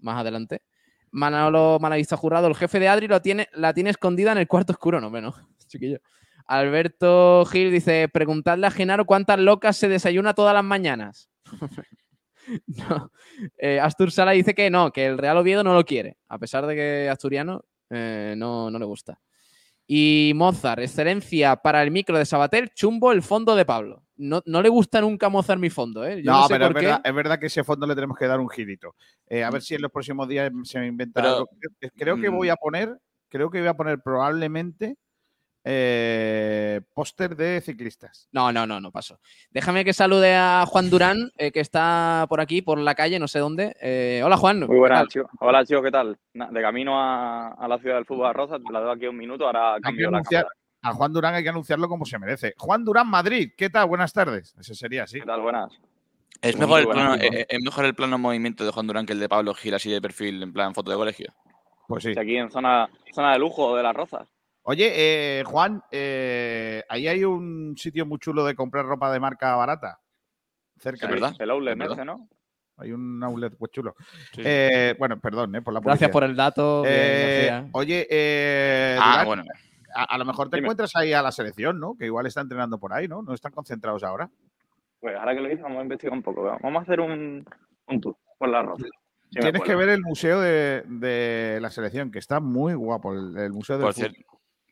[0.00, 0.62] Más adelante.
[1.10, 4.72] Manolo Malaguista jurado, el jefe de Adri lo tiene, la tiene escondida en el cuarto
[4.72, 5.00] oscuro.
[5.00, 5.34] No, menos,
[5.66, 6.00] chiquillo.
[6.46, 11.30] Alberto Gil dice: Preguntadle a Genaro cuántas locas se desayuna todas las mañanas.
[13.58, 16.66] Eh, Astur Sala dice que no, que el Real Oviedo no lo quiere, a pesar
[16.66, 19.20] de que Asturiano eh, no, no le gusta.
[19.86, 24.02] Y Mozart, excelencia para el micro de Sabater, chumbo el fondo de Pablo.
[24.18, 26.22] No, no le gusta nunca a Mozart mi fondo, ¿eh?
[26.22, 28.26] Yo no, no sé pero es verdad, es verdad que ese fondo le tenemos que
[28.26, 28.94] dar un girito.
[29.28, 31.48] Eh, a ver si en los próximos días se me inventa Pero- algo.
[31.96, 32.34] Creo- que Mm.
[32.36, 32.96] voy a poner,
[33.28, 34.96] creo que voy a poner probablemente
[35.70, 38.28] eh, póster de ciclistas.
[38.32, 39.20] No, no, no, no paso.
[39.50, 43.28] Déjame que salude a Juan Durán, eh, que está por aquí, por la calle, no
[43.28, 43.76] sé dónde.
[43.80, 44.60] Eh, hola, Juan.
[44.60, 45.08] Muy ¿qué buenas, tal?
[45.08, 45.30] chicos.
[45.40, 46.18] Hola, chicos, ¿qué tal?
[46.32, 49.44] De camino a, a la ciudad del fútbol a Rosa, la doy aquí un minuto,
[49.46, 50.48] ahora cambio la cámara.
[50.82, 52.54] A Juan Durán hay que anunciarlo como se merece.
[52.56, 53.88] Juan Durán Madrid, ¿qué tal?
[53.88, 54.54] Buenas tardes.
[54.58, 55.20] Ese sería así.
[55.20, 55.40] ¿Qué tal?
[55.40, 55.72] Buenas.
[56.40, 59.06] ¿Es Muy mejor, el plano, eh, ¿Es mejor el plano en movimiento de Juan Durán
[59.06, 61.34] que el de Pablo Gil así de perfil en plan foto de colegio?
[61.88, 62.12] Pues sí.
[62.16, 64.28] Aquí en zona, zona de lujo de las Rozas.
[64.62, 69.56] Oye, eh, Juan, eh, ahí hay un sitio muy chulo de comprar ropa de marca
[69.56, 69.98] barata.
[70.78, 71.06] Cerca.
[71.06, 71.32] Es verdad.
[71.38, 71.94] El outlet verdad.
[71.96, 72.28] ese, ¿no?
[72.76, 73.96] Hay un outlet muy chulo.
[74.32, 74.42] Sí.
[74.44, 76.12] Eh, bueno, perdón, eh, por la Gracias publicidad.
[76.12, 76.82] por el dato.
[76.86, 79.44] Eh, oye, eh, ah, Durán, bueno.
[79.94, 80.66] A, a lo mejor te Dime.
[80.66, 81.94] encuentras ahí a la selección, ¿no?
[81.98, 83.22] Que igual está entrenando por ahí, ¿no?
[83.22, 84.28] No están concentrados ahora.
[85.00, 86.42] Pues ahora que lo dices, vamos a investigar un poco.
[86.62, 87.44] Vamos a hacer un,
[87.86, 88.84] un tour por la rosa.
[89.30, 93.36] si Tienes que ver el museo de, de la selección, que está muy guapo, el,
[93.36, 94.24] el museo del Por, cier-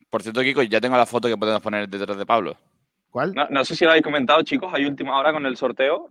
[0.09, 2.57] por cierto, Kiko, ya tengo la foto que podemos poner detrás de Pablo.
[3.09, 3.33] ¿Cuál?
[3.33, 6.09] No, no sé si lo habéis comentado, chicos, hay última hora con el sorteo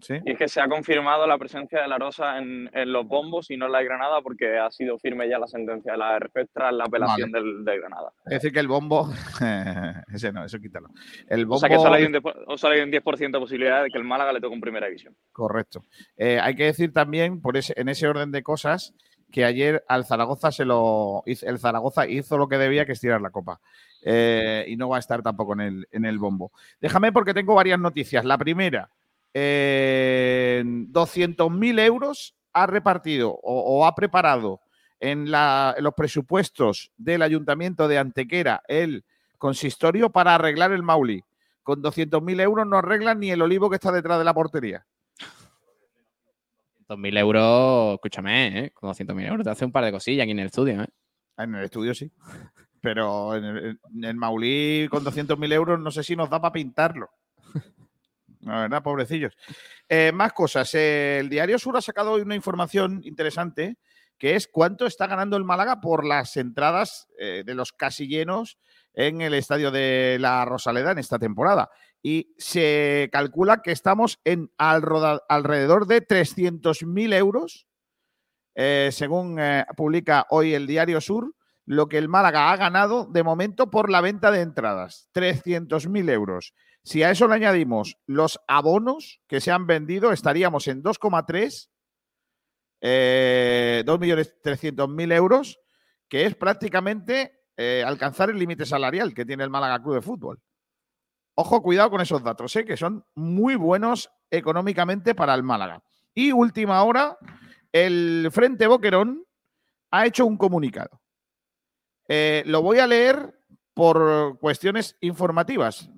[0.00, 0.14] Sí.
[0.24, 3.50] y es que se ha confirmado la presencia de la Rosa en, en los bombos
[3.50, 6.18] y no en la de Granada porque ha sido firme ya la sentencia de la
[6.18, 8.12] RF tras la apelación del, de Granada.
[8.26, 9.10] Es decir, que el bombo.
[10.12, 10.88] ese no, eso quítalo.
[11.28, 11.56] El bombo.
[11.56, 13.90] O sea que solo hay un 10%, o solo hay un 10% de posibilidad de
[13.90, 15.16] que el Málaga le toque en primera división.
[15.32, 15.82] Correcto.
[16.16, 18.94] Eh, hay que decir también, por ese, en ese orden de cosas,
[19.32, 23.20] que ayer al Zaragoza se lo el Zaragoza hizo lo que debía, que es tirar
[23.20, 23.60] la copa.
[24.02, 26.52] Eh, y no va a estar tampoco en el, en el bombo.
[26.80, 28.24] Déjame porque tengo varias noticias.
[28.24, 28.90] La primera,
[29.34, 34.60] eh, 200.000 euros ha repartido o, o ha preparado
[35.00, 39.04] en, la- en los presupuestos del Ayuntamiento de Antequera el
[39.38, 41.22] consistorio para arreglar el Mauli.
[41.62, 44.86] Con 200.000 euros no arreglan ni el olivo que está detrás de la portería.
[46.88, 48.70] 200.000 euros, escúchame, ¿eh?
[48.72, 50.86] Con 200.000 euros te hace un par de cosillas aquí en el estudio, ¿eh?
[51.38, 52.10] En el estudio sí.
[52.80, 56.52] Pero en el, en el Maulí con 200.000 euros no sé si nos da para
[56.52, 57.10] pintarlo.
[58.46, 59.36] La verdad, pobrecillos.
[59.88, 60.72] Eh, más cosas.
[60.74, 63.76] El Diario Sur ha sacado hoy una información interesante
[64.18, 68.56] que es cuánto está ganando el Málaga por las entradas eh, de los casi llenos
[68.94, 71.70] en el estadio de la Rosaleda en esta temporada.
[72.02, 77.66] Y se calcula que estamos en alrededor de 300.000 euros,
[78.54, 79.38] eh, según
[79.76, 81.34] publica hoy el Diario Sur,
[81.66, 86.54] lo que el Málaga ha ganado de momento por la venta de entradas, 300.000 euros.
[86.86, 91.68] Si a eso le añadimos los abonos que se han vendido, estaríamos en 2,3,
[92.80, 95.58] eh, 2.300.000 euros,
[96.08, 100.40] que es prácticamente eh, alcanzar el límite salarial que tiene el Málaga Club de Fútbol.
[101.34, 102.64] Ojo, cuidado con esos datos, ¿eh?
[102.64, 105.82] que son muy buenos económicamente para el Málaga.
[106.14, 107.18] Y última hora,
[107.72, 109.24] el Frente Boquerón
[109.90, 111.02] ha hecho un comunicado.
[112.06, 113.36] Eh, lo voy a leer
[113.74, 115.90] por cuestiones informativas,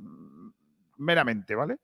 [0.98, 1.78] meramente, ¿vale?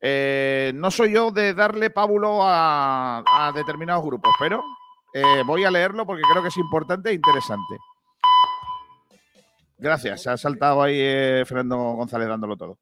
[0.00, 4.62] Eh, no soy yo de darle pábulo a, determinados grupos, pero
[5.14, 7.76] eh, voy a leerlo porque creo que es importante e interesante.
[9.78, 12.78] Gracias, se ha saltado ahí eh, Fernando González dándolo todo.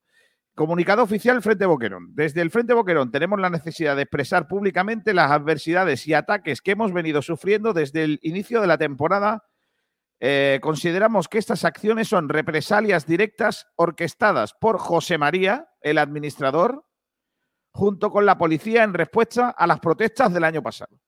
[0.54, 2.14] Comunicado oficial Frente Boquerón.
[2.14, 6.72] Desde el Frente Boquerón tenemos la necesidad de expresar públicamente las adversidades y ataques que
[6.72, 9.44] hemos venido sufriendo desde el inicio de la temporada.
[10.22, 16.84] Eh, consideramos que estas acciones son represalias directas orquestadas por José María, el administrador,
[17.72, 21.00] junto con la policía en respuesta a las protestas del año pasado.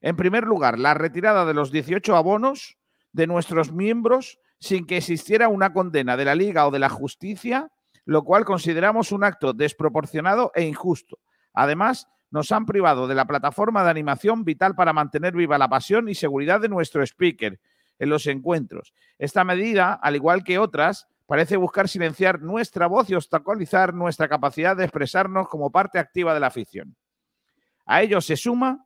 [0.00, 2.78] En primer lugar, la retirada de los 18 abonos
[3.12, 7.70] de nuestros miembros sin que existiera una condena de la Liga o de la justicia,
[8.06, 11.18] lo cual consideramos un acto desproporcionado e injusto.
[11.52, 16.08] Además, nos han privado de la plataforma de animación vital para mantener viva la pasión
[16.08, 17.60] y seguridad de nuestro speaker
[18.02, 18.92] en los encuentros.
[19.18, 24.76] Esta medida, al igual que otras, parece buscar silenciar nuestra voz y obstaculizar nuestra capacidad
[24.76, 26.96] de expresarnos como parte activa de la afición.
[27.86, 28.84] A ello se suma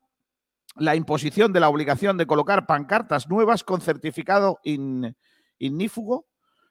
[0.76, 5.16] la imposición de la obligación de colocar pancartas nuevas con certificado in-
[5.58, 6.26] ignífugo.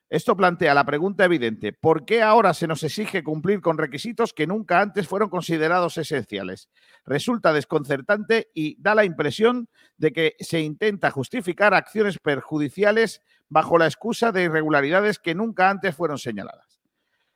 [0.09, 4.45] Esto plantea la pregunta evidente, ¿por qué ahora se nos exige cumplir con requisitos que
[4.45, 6.69] nunca antes fueron considerados esenciales?
[7.05, 13.87] Resulta desconcertante y da la impresión de que se intenta justificar acciones perjudiciales bajo la
[13.87, 16.79] excusa de irregularidades que nunca antes fueron señaladas.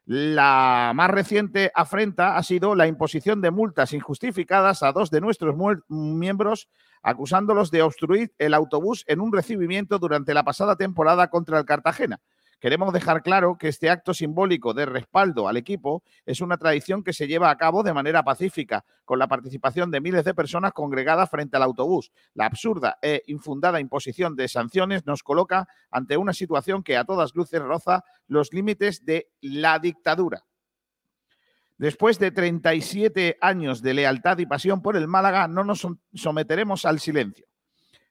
[0.05, 5.55] La más reciente afrenta ha sido la imposición de multas injustificadas a dos de nuestros
[5.87, 6.67] miembros
[7.01, 12.19] acusándolos de obstruir el autobús en un recibimiento durante la pasada temporada contra el Cartagena.
[12.59, 17.13] Queremos dejar claro que este acto simbólico de respaldo al equipo es una tradición que
[17.13, 21.29] se lleva a cabo de manera pacífica, con la participación de miles de personas congregadas
[21.29, 22.11] frente al autobús.
[22.33, 27.33] La absurda e infundada imposición de sanciones nos coloca ante una situación que a todas
[27.33, 30.43] luces roza los límites de la dictadura.
[31.77, 36.83] Después de 37 años de lealtad y pasión por el Málaga, no nos som- someteremos
[36.83, 37.45] al silencio.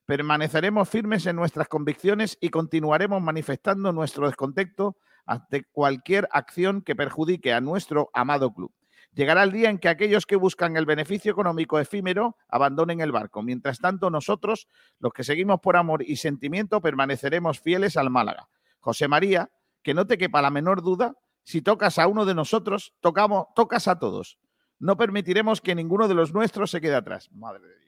[0.09, 7.53] Permaneceremos firmes en nuestras convicciones y continuaremos manifestando nuestro descontento ante cualquier acción que perjudique
[7.53, 8.73] a nuestro amado club.
[9.12, 13.42] Llegará el día en que aquellos que buscan el beneficio económico efímero abandonen el barco.
[13.42, 14.66] Mientras tanto, nosotros,
[14.99, 18.49] los que seguimos por amor y sentimiento, permaneceremos fieles al Málaga.
[18.81, 19.51] José María,
[19.83, 23.87] que no te quepa la menor duda, si tocas a uno de nosotros, tocamos, tocas
[23.88, 24.38] a todos.
[24.79, 27.31] No permitiremos que ninguno de los nuestros se quede atrás.
[27.31, 27.88] Madre de Dios.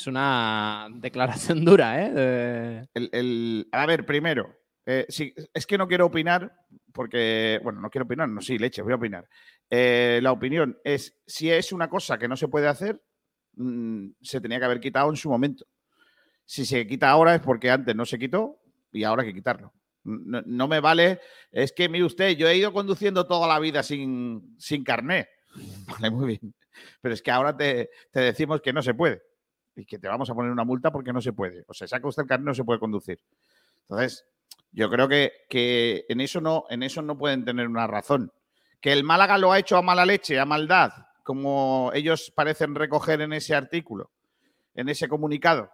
[0.00, 2.86] Es una declaración dura, ¿eh?
[2.94, 5.04] El- a ver, primero, eh,
[5.52, 6.50] es que no quiero opinar,
[6.94, 9.28] porque, bueno, no quiero opinar, no, sí, leche, voy a opinar.
[9.68, 13.02] Eh, la opinión es, si es una cosa que no se puede hacer,
[13.56, 15.66] mm, se tenía que haber quitado en su momento.
[16.46, 18.58] Si se quita ahora es porque antes no se quitó
[18.92, 19.74] y ahora hay que quitarlo.
[20.02, 21.20] No, no me vale,
[21.52, 25.28] es que mire usted, yo he ido conduciendo toda la vida sin, sin carné.
[25.86, 26.54] Vale, muy bien.
[27.02, 29.29] Pero es que ahora te, te decimos que no se puede
[29.76, 31.64] y que te vamos a poner una multa porque no se puede.
[31.66, 33.20] O sea, saca usted el carnet, no se puede conducir.
[33.82, 34.26] Entonces,
[34.72, 38.32] yo creo que, que en, eso no, en eso no pueden tener una razón.
[38.80, 43.20] Que el Málaga lo ha hecho a mala leche, a maldad, como ellos parecen recoger
[43.20, 44.10] en ese artículo,
[44.74, 45.70] en ese comunicado.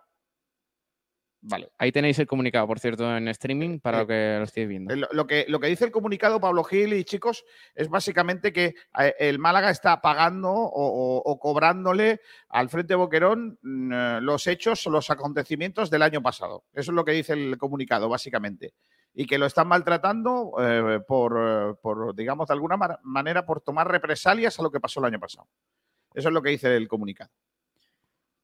[1.48, 1.70] Vale.
[1.78, 4.92] Ahí tenéis el comunicado, por cierto, en streaming para Eh, lo que lo estéis viendo.
[4.92, 8.52] Eh, Lo, lo que, lo que dice el comunicado Pablo Gil y chicos es básicamente
[8.52, 14.18] que eh, el Málaga está pagando o, o- o cobrándole al Frente Boquerón mm, eh,
[14.22, 16.64] los hechos, los acontecimientos del año pasado.
[16.72, 18.74] Eso es lo que dice el comunicado, básicamente.
[19.14, 23.60] Y que lo están maltratando eh, por, eh, por, digamos, de alguna ma- manera, por
[23.60, 25.46] tomar represalias a lo que pasó el año pasado.
[26.12, 27.30] Eso es lo que dice el comunicado.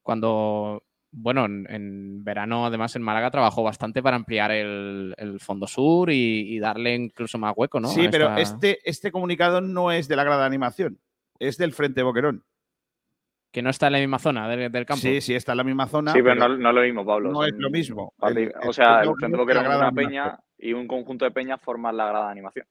[0.03, 0.83] Cuando,
[1.14, 6.11] bueno, en, en verano además en Málaga trabajó bastante para ampliar el, el Fondo Sur
[6.11, 7.88] y, y darle incluso más hueco, ¿no?
[7.88, 10.98] sí, a pero esta- este, este comunicado no es de la grada de animación,
[11.38, 12.44] es del Frente Boquerón.
[13.53, 15.03] Que no está en la misma zona del, del campo.
[15.03, 16.12] Sí, sí, está en la misma zona.
[16.12, 17.31] Sí, pero no, no es lo mismo, Pablo.
[17.33, 18.14] no es lo mismo.
[18.18, 20.25] parti- El- el o sea, el Frente Boquerón es una grada de animación.
[20.33, 22.64] peña y un conjunto de peñas forman la grada de animación.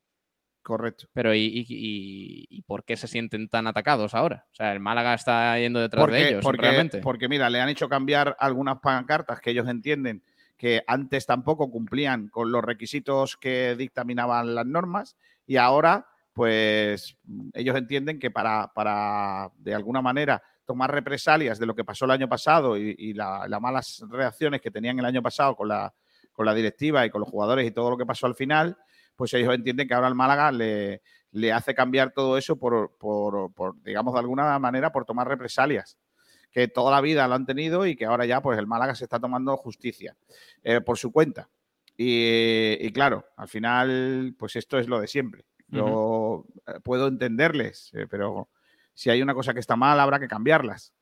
[0.64, 1.08] Correcto.
[1.14, 4.46] Pero ¿y, y- y- y por qué se sienten tan atacados ahora?
[4.52, 7.00] O sea, el Málaga está yendo detrás Porque, de ellos, porque, realmente.
[7.00, 10.24] porque, mira, le han hecho cambiar algunas pancartas que ellos entienden
[10.58, 17.18] que antes tampoco cumplían con los requisitos que dictaminaban las normas y ahora, pues,
[17.54, 22.12] ellos entienden que para, para de alguna manera, tomar represalias de lo que pasó el
[22.12, 25.92] año pasado y, y la- las malas reacciones que tenían el año pasado con la,
[26.32, 28.78] con la directiva y con los jugadores y todo lo que pasó al final,
[29.22, 33.54] pues ellos entienden que ahora el Málaga le, le hace cambiar todo eso por, por,
[33.54, 35.96] por, digamos, de alguna manera, por tomar represalias
[36.50, 39.04] que toda la vida lo han tenido y que ahora ya, pues el Málaga se
[39.04, 40.18] está tomando justicia
[40.64, 41.50] eh, por su cuenta.
[41.96, 45.46] Y, y claro, al final, pues esto es lo de siempre.
[45.68, 48.50] Yo eh, puedo entenderles, eh, pero
[48.96, 50.96] si hay una cosa que está mal, habrá que cambiarlas.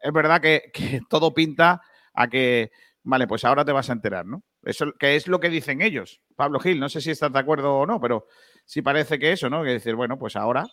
[0.00, 1.82] Es verdad que, que todo pinta
[2.14, 2.70] a que,
[3.02, 4.44] vale, pues ahora te vas a enterar, ¿no?
[4.66, 6.20] Eso que es lo que dicen ellos.
[6.36, 8.26] Pablo Gil, no sé si estás de acuerdo o no, pero
[8.64, 9.62] sí parece que eso, ¿no?
[9.62, 10.66] Que decir, bueno, pues ahora,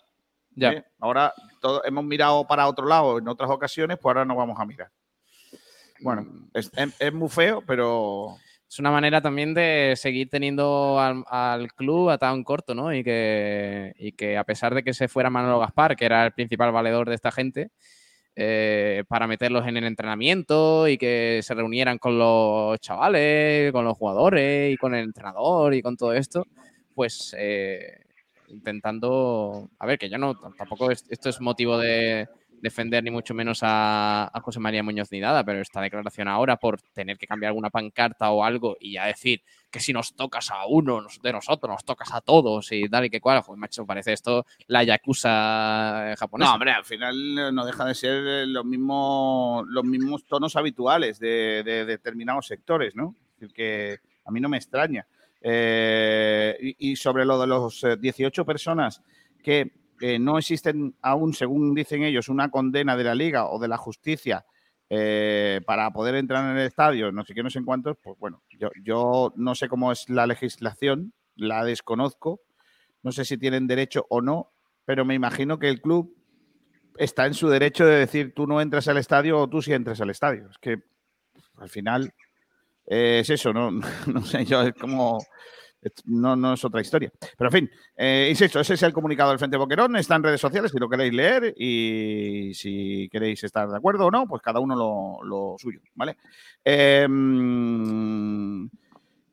[0.50, 0.72] Ya.
[0.72, 0.84] ¿eh?
[1.00, 4.66] ahora todo, hemos mirado para otro lado en otras ocasiones, pues ahora no vamos a
[4.66, 4.90] mirar.
[6.00, 8.36] Bueno, es, es- es muy feo, pero
[8.68, 12.92] Es una manera también de seguir teniendo al, al club atado en corto, ¿no?
[12.92, 16.32] Y que, y que a pesar de que se fuera Manolo Gaspar, que era el
[16.32, 17.70] principal valedor de esta gente,
[18.36, 23.96] eh, para meterlos en el entrenamiento y que se reunieran con los chavales, con los
[23.96, 26.46] jugadores y con el entrenador y con todo esto,
[26.94, 28.00] pues eh,
[28.48, 32.28] intentando, a ver, que yo no, tampoco es- esto es motivo de
[32.64, 36.80] defender ni mucho menos a, José María Muñoz ni nada, pero esta declaración ahora por
[36.80, 40.66] tener que cambiar alguna pancarta o algo y ya decir que si nos tocas a
[40.66, 44.14] uno de nosotros, nos tocas a todos y tal y que cual, pues macho, parece
[44.14, 46.48] esto la yakuza japonesa.
[46.48, 50.56] No, hombre, al final eh, no deja de ser eh, los mismos, los mismos tonos
[50.56, 53.14] habituales de, de determinados sectores, ¿no?
[53.34, 55.06] Es decir, que a mí no me extraña.
[55.46, 59.02] Eh, y, y sobre lo de los eh, 18 personas
[59.42, 59.83] que
[60.18, 64.44] no existen aún, según dicen ellos, una condena de la liga o de la justicia
[64.90, 68.18] eh, para poder entrar en el estadio, no sé qué, no sé en cuántos, pues
[68.18, 72.40] bueno, yo, yo no sé cómo es la legislación, la desconozco,
[73.02, 74.52] no sé si tienen derecho o no,
[74.84, 76.14] pero me imagino que el club
[76.96, 80.00] está en su derecho de decir tú no entras al estadio o tú sí entras
[80.00, 80.48] al estadio.
[80.50, 80.82] Es que
[81.56, 82.12] al final
[82.86, 83.70] eh, es eso, ¿no?
[84.06, 85.18] no sé, yo es como.
[86.06, 87.10] No, no es otra historia.
[87.36, 89.96] Pero en fin, eh, insisto, ese es el comunicado del Frente Boquerón.
[89.96, 94.10] Está en redes sociales si lo queréis leer y si queréis estar de acuerdo o
[94.10, 96.16] no, pues cada uno lo, lo suyo, ¿vale?
[96.64, 98.66] Eh, mm,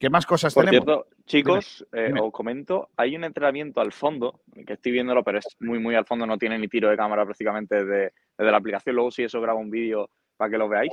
[0.01, 0.83] ¿Qué más cosas Por tenemos?
[0.83, 2.21] cierto, chicos, eh, dime.
[2.21, 6.07] os comento, hay un entrenamiento al fondo, que estoy viéndolo, pero es muy, muy al
[6.07, 8.95] fondo, no tiene ni tiro de cámara prácticamente desde, desde la aplicación.
[8.95, 10.91] Luego, si eso grabo un vídeo para que lo veáis.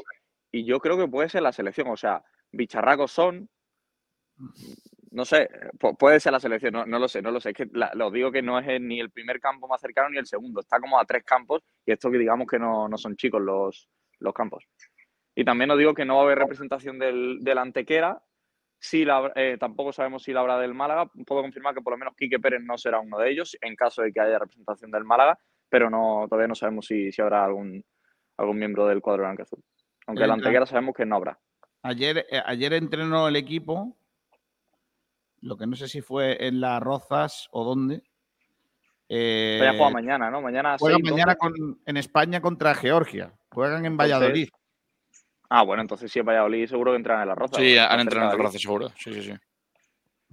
[0.52, 3.48] Y yo creo que puede ser la selección, o sea, bicharracos son.
[5.10, 5.48] No sé,
[5.78, 7.50] pu- puede ser la selección, no, no lo sé, no lo sé.
[7.50, 10.10] Es que la- lo digo que no es el- ni el primer campo más cercano
[10.10, 10.60] ni el segundo.
[10.60, 13.88] Está como a tres campos y esto que digamos que no, no son chicos los,
[14.18, 14.64] los campos.
[15.34, 18.20] Y también os digo que no va a haber representación del, del Antequera.
[18.80, 21.10] Sí, la- eh, tampoco sabemos si la habrá del Málaga.
[21.26, 24.02] Puedo confirmar que por lo menos Quique Pérez no será uno de ellos, en caso
[24.02, 25.38] de que haya representación del Málaga,
[25.68, 27.84] pero no, todavía no sabemos si, si habrá algún,
[28.36, 29.62] algún miembro del cuadro blanco-azul.
[30.06, 31.38] Aunque el Antequera sabemos que no habrá.
[31.82, 33.96] Ayer, eh, ayer entrenó el equipo,
[35.40, 38.02] lo que no sé si fue en las Rozas o dónde.
[39.08, 40.42] Eh, Vaya juega mañana, ¿no?
[40.42, 43.32] Mañana juegan seis, mañana con- en España contra Georgia.
[43.50, 44.48] Juegan en Entonces, Valladolid.
[45.48, 47.56] Ah, bueno, entonces si es Valladolid seguro que entran en la Roza.
[47.56, 48.88] Sí, han está entrenado en de Roce, seguro.
[48.98, 49.32] Sí, sí, sí.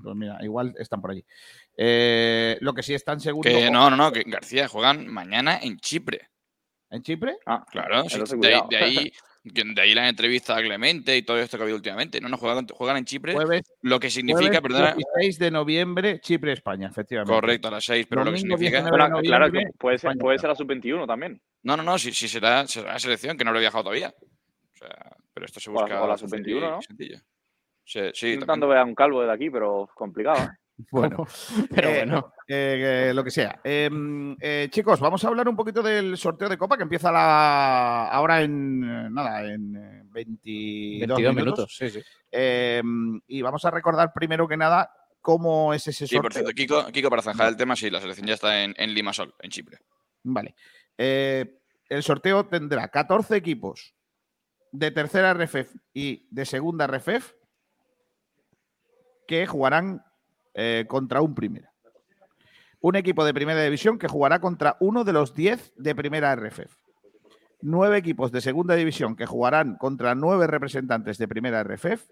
[0.04, 1.24] Pues mira, igual están por allí.
[1.78, 5.78] Eh, lo que sí están segundo Que no, no, no, que García juegan mañana en
[5.78, 6.30] Chipre.
[6.90, 7.38] en Chipre.
[7.46, 9.12] Ah, Claro, sí, de, ahí,
[9.46, 12.20] de ahí la entrevista a Clemente y todo esto que ha habido últimamente.
[12.20, 16.20] No, no, juegan, juegan en Chipre, Jueves, lo que significa, jueves perdona, 16 de noviembre,
[16.20, 17.32] Chipre, España, efectivamente.
[17.34, 18.80] correcto, a las 6, pero lo que Domingo significa...
[18.82, 21.42] 19 de Bueno, claro, que puede ser, España puede ser la sub-21 también.
[21.64, 24.14] No, no, no, si, si será, será la selección, que no lo he viajado todavía.
[24.20, 26.82] O sea, pero esto se la- busca o la fácil sub-21, ¿no?
[26.82, 27.18] sencillo.
[27.84, 30.44] Sí, sí, intentando ver a un calvo desde aquí, pero complicado.
[30.44, 30.50] ¿eh?
[30.92, 31.26] Bueno,
[31.74, 32.34] Pero Eh, bueno.
[32.48, 33.60] eh, eh, lo que sea.
[33.64, 33.90] Eh,
[34.42, 38.42] eh, chicos, vamos a hablar un poquito del sorteo de Copa que empieza la, ahora
[38.42, 41.36] en nada, en eh, 22, 22 minutos.
[41.36, 42.02] minutos, sí, sí.
[42.32, 42.82] Eh,
[43.28, 46.52] y vamos a recordar primero que nada cómo es ese Sí, por sorteo.
[46.54, 49.34] cierto, Kiko, Kiko, para zanjar el tema, sí, la selección ya está en, en Limasol,
[49.40, 49.80] en Chipre.
[50.24, 50.56] Vale.
[50.98, 51.58] Eh,
[51.90, 53.96] el sorteo tendrá 14 equipos
[54.72, 57.34] de tercera RFEF y de segunda RFEF
[59.28, 60.04] que jugarán
[60.56, 61.72] eh, contra un primera.
[62.82, 66.76] Un equipo de primera división que jugará contra uno de los 10 de primera RFEF.
[67.62, 72.10] Nueve equipos de segunda división que jugarán contra nueve representantes de primera RFEF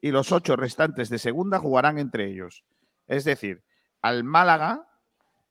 [0.00, 2.64] y los ocho restantes de segunda jugarán entre ellos.
[3.06, 3.62] Es decir,
[4.00, 4.88] al Málaga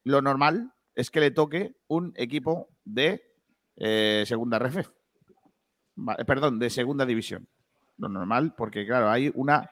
[0.03, 3.23] lo normal es que le toque un equipo de
[3.75, 4.89] eh, segunda RFEF.
[5.97, 7.47] Va- eh, perdón, de segunda división.
[7.97, 9.69] Lo normal, porque claro, hay una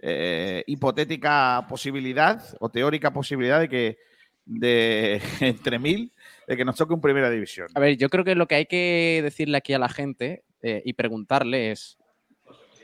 [0.00, 3.98] eh, hipotética posibilidad o teórica posibilidad de que
[4.44, 6.12] de entre mil
[6.46, 7.68] de que nos toque un primera división.
[7.74, 10.82] A ver, yo creo que lo que hay que decirle aquí a la gente eh,
[10.84, 11.98] y preguntarle es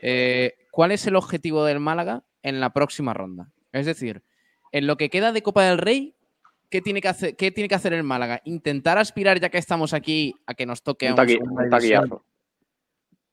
[0.02, 3.52] eh, ¿cuál es el objetivo del Málaga en la próxima ronda?
[3.72, 4.22] Es decir,
[4.72, 6.14] en lo que queda de Copa del Rey,
[6.70, 8.40] ¿qué tiene que hacer, qué tiene que hacer el Málaga?
[8.44, 12.24] Intentar aspirar, ya que estamos aquí, a que nos toque Un, taqui- taquillazo.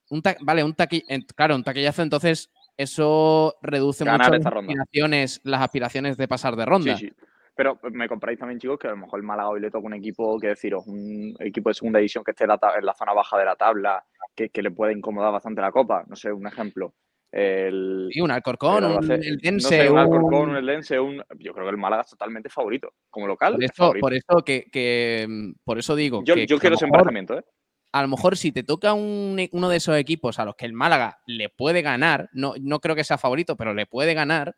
[0.09, 2.49] Un ta- vale, un taqui, en- claro, un taquillazo, entonces
[2.79, 6.95] eso reduce Ganar mucho las aspiraciones, las aspiraciones de pasar de ronda.
[6.95, 7.13] Sí, sí.
[7.55, 9.93] Pero me compráis también, chicos, que a lo mejor el Málaga hoy le toca un
[9.93, 12.93] equipo, que deciros, un equipo de segunda división que esté en la, ta- en la
[12.93, 14.01] zona baja de la tabla,
[14.33, 16.05] que, que le puede incomodar bastante la copa.
[16.07, 16.93] No sé, un ejemplo.
[17.31, 21.17] El, Sí, un Alcorcón, el un Eldense, no sé, un Alcorcón, un Eldense, un...
[21.37, 22.93] Yo creo que el Málaga es totalmente favorito.
[23.09, 26.47] Como local, Por es eso, por eso que, que, mm, por eso digo yo que,
[26.47, 27.43] yo que quiero ese emparejamiento, ¿eh?
[27.91, 30.73] A lo mejor si te toca e, uno de esos equipos a los que el
[30.73, 34.55] Málaga le puede ganar, no, no creo que sea favorito, pero le puede ganar,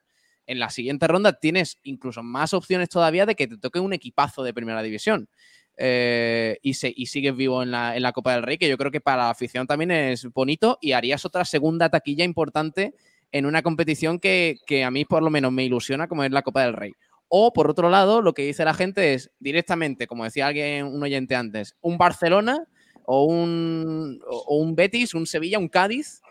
[0.47, 4.43] en la siguiente ronda tienes incluso más opciones todavía de que te toque un equipazo
[4.43, 5.29] de primera división.
[5.77, 8.77] Eh, y, se- y sigues vivo en la, en la Copa del Rey, que yo
[8.77, 12.93] creo que para la afición también es bonito y harías otra segunda taquilla importante
[13.31, 16.41] en una competición que, que a mí por lo menos me ilusiona como es la
[16.41, 16.91] Copa del Rey.
[17.29, 21.01] O por otro lado, lo que dice la gente es directamente, como decía alguien, un
[21.01, 22.67] oyente antes, un Barcelona
[23.05, 26.21] o un, o un Betis, un Sevilla, un Cádiz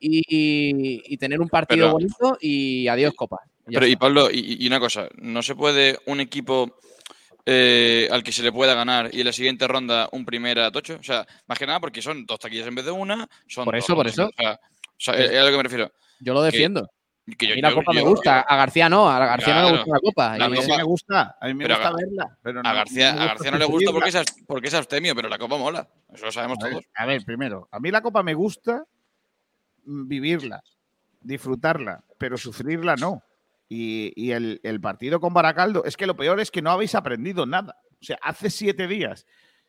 [0.00, 3.38] y, y- y tener un partido Pero- bonito y adiós Copa.
[3.70, 3.96] Pero, y.
[3.96, 6.78] Pablo, y, y una cosa, ¿no se puede un equipo
[7.44, 10.96] eh, al que se le pueda ganar y en la siguiente ronda un primera tocho?
[10.98, 13.28] O sea, más que nada porque son dos taquillas en vez de una.
[13.46, 14.26] Son Por dos eso, por eso.
[14.26, 15.92] O sea, o sea, es es a lo que me refiero.
[16.20, 16.88] Yo lo defiendo.
[17.36, 19.70] Que a mí la yo- Copa me gusta, a García no, a García no le
[19.76, 20.38] gusta la Copa.
[20.38, 22.38] La A mí sí me gusta, a mí me Pero a gusta Ga- verla.
[22.42, 25.14] Pero no- A García, no a García no le gusta porque es, porque es abstemio,
[25.14, 25.88] pero la Copa mola.
[26.12, 26.84] Eso lo sabemos A ver, todos.
[26.94, 28.84] a ver, primero, a mí la copa me gusta
[29.84, 30.62] mm, vivirla,
[31.20, 33.22] disfrutarla, pero sufrirla no.
[33.68, 36.94] Y, y el, el partido con Baracaldo, es que lo peor es que no habéis
[36.94, 37.76] aprendido nada.
[38.00, 39.26] O sea, hace siete días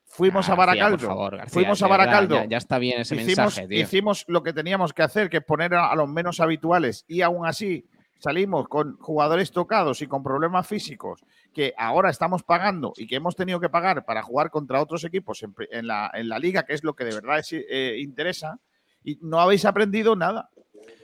[0.09, 3.15] fuimos a García, Baracaldo, por favor, García, fuimos a Baracaldo, Ya, ya está bien ese
[3.15, 3.79] hicimos, mensaje, tío.
[3.81, 7.21] hicimos lo que teníamos que hacer, que es poner a, a los menos habituales, y
[7.21, 7.85] aún así
[8.17, 13.33] salimos con jugadores tocados y con problemas físicos que ahora estamos pagando y que hemos
[13.35, 15.41] tenido que pagar para jugar contra otros equipos
[15.71, 18.59] en, la, en la liga, que es lo que de verdad es, eh, interesa,
[19.03, 20.49] y no habéis aprendido nada.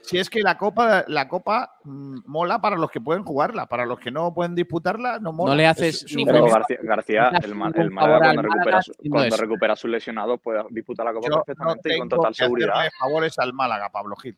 [0.01, 3.86] Si es que la copa, la copa mm, mola para los que pueden jugarla, para
[3.86, 5.53] los que no pueden disputarla, no mola.
[5.53, 6.47] No le haces Es- ningún-.
[6.47, 10.39] García, García No el, Málaga favor cuando, al recupera, Málaga su- cuando recupera sus lesionados
[10.41, 12.71] puede disputar la Copa Yo no perfectamente y con tengo total que seguridad.
[12.73, 14.38] hacerle favores al Málaga, Pablo Gil.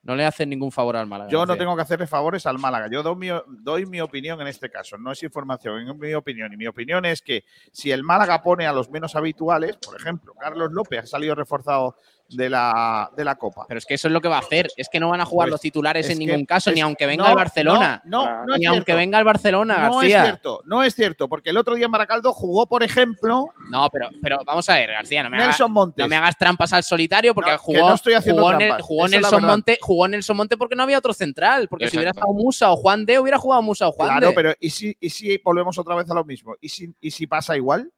[0.00, 1.28] No le hacen ningún favor al Málaga.
[1.30, 2.88] Yo no tengo que hacerle favores al Málaga.
[2.90, 4.96] Yo doy mi, doy mi opinión en este caso.
[4.96, 6.50] No es información, es mi opinión.
[6.52, 10.32] Y mi opinión es que si el Málaga pone a los menos habituales, por ejemplo,
[10.38, 11.96] Carlos López ha salido reforzado
[12.28, 13.64] de la, de la Copa.
[13.66, 14.68] Pero es que eso es lo que va a hacer.
[14.76, 16.76] Es que no van a jugar Pues, los titulares es en que- ningún caso, es-
[16.76, 18.02] ni aunque venga no, el Barcelona.
[18.04, 18.98] No, no, no es ni aunque cierto.
[18.98, 22.32] venga el Barcelona, No es cierto, no es cierto, porque el otro día en Baracaldo
[22.32, 26.04] jugó, por ejemplo, No, pero, pero vamos a ver, García, no me, hagas, Nelson Montes.
[26.04, 29.08] no me hagas trampas al solitario porque jugó, no estoy haciendo jugó, Nel- trampas, jugó
[29.08, 29.44] Nelson.
[29.44, 31.68] Monte, jugó Nelson Monte porque no había otro central.
[31.68, 34.32] Porque si hubiera estado Musa o Juan de, hubiera jugado Musa o Juan Claro, de.
[34.34, 36.54] pero ¿y si, ¿y si volvemos otra vez a lo mismo?
[36.60, 37.90] ¿Y si, y si pasa igual?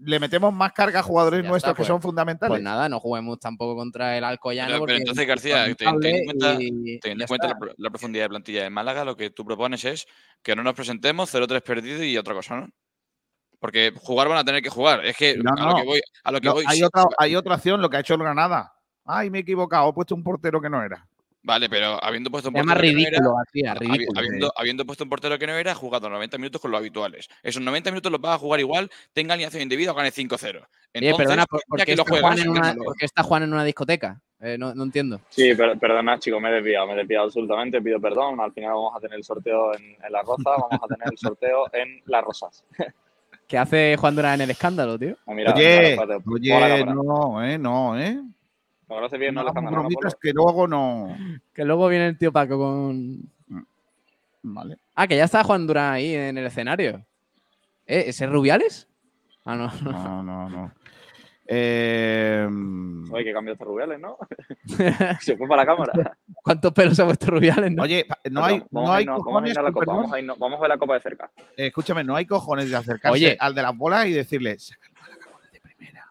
[0.00, 2.50] ¿Le metemos más carga a jugadores Ya nuestros está, pues- que son fundamentales?
[2.50, 4.84] Pues nada, no juguemos tampoco contra el Alcoyano.
[4.84, 7.74] Pero- entonces, es García, ten- ten en cuenta- y Teniendo ya en cuenta la, pro-
[7.76, 10.06] la profundidad de plantilla de Málaga, lo que tú propones es
[10.42, 12.68] que no nos presentemos 0-3 perdido y otra cosa, ¿no?
[13.58, 15.04] Porque jugar van a tener que jugar.
[15.04, 17.04] Es que No, a lo que voy, a lo que No, voy hay, sí- otra,
[17.18, 18.72] hay otra acción, lo que ha hecho el Granada.
[19.04, 21.07] Ay, me he equivocado, he puesto un portero que no era.
[21.48, 24.18] Vale, pero habiendo puesto un Se llama portero que no era, ridículo, ridículo.
[24.20, 27.26] habiendo, habiendo puesto un portero que no era, ha jugado 90 minutos con los habituales.
[27.42, 30.58] Esos 90 minutos los vas a jugar igual, tenga alineación indebida o gane 5-0.
[30.58, 32.84] Oye, Entonces, perdona, ¿por, por ya qué que lo está juegas, Juan en una, inténtalo.
[32.84, 34.20] por qué está Juan en una discoteca?
[34.40, 35.22] Eh, no, no entiendo.
[35.30, 38.38] Sí, per- perdona, chicos, me he desviado, me he desviado absolutamente, pido perdón.
[38.40, 41.16] Al final vamos a tener el sorteo en, en La Roza, vamos a tener el
[41.16, 42.62] sorteo en Las Rosas.
[43.46, 45.16] ¿Qué hace Juan Durán en el escándalo, tío?
[45.26, 45.96] Ah, mira, oye,
[46.52, 48.20] oye, no, eh, no, eh.
[48.88, 49.52] ¿Me conoces bien, no, No?
[49.52, 51.16] No, bromitas que luego no.
[51.54, 53.20] Que luego viene el tío Paco con.
[54.42, 54.76] Vale.
[54.94, 57.04] Ah, que ya está Juan Durán ahí en el escenario.
[57.86, 58.04] ¿Eh?
[58.06, 58.88] ¿Ese es Rubiales?
[59.44, 59.70] Ah, no.
[59.82, 60.72] No, no, no.
[61.50, 62.46] Eh,
[63.10, 64.18] Oye, que cambiaste Rubiales, ¿no?
[65.20, 66.16] Se fue para la cámara.
[66.42, 67.72] ¿Cuántos pelos ha puesto Rubiales?
[67.72, 67.82] No?
[67.84, 70.58] oye, no hay, vamos no a hay vamos a cojones, copa, vamos a, irnos- vamos
[70.58, 71.30] a ver la copa de cerca.
[71.56, 73.36] eh, escúchame, no hay cojones de acercarse Oye.
[73.40, 76.04] al de las bolas y decirle, "Saca el Málaga, bolas de primera".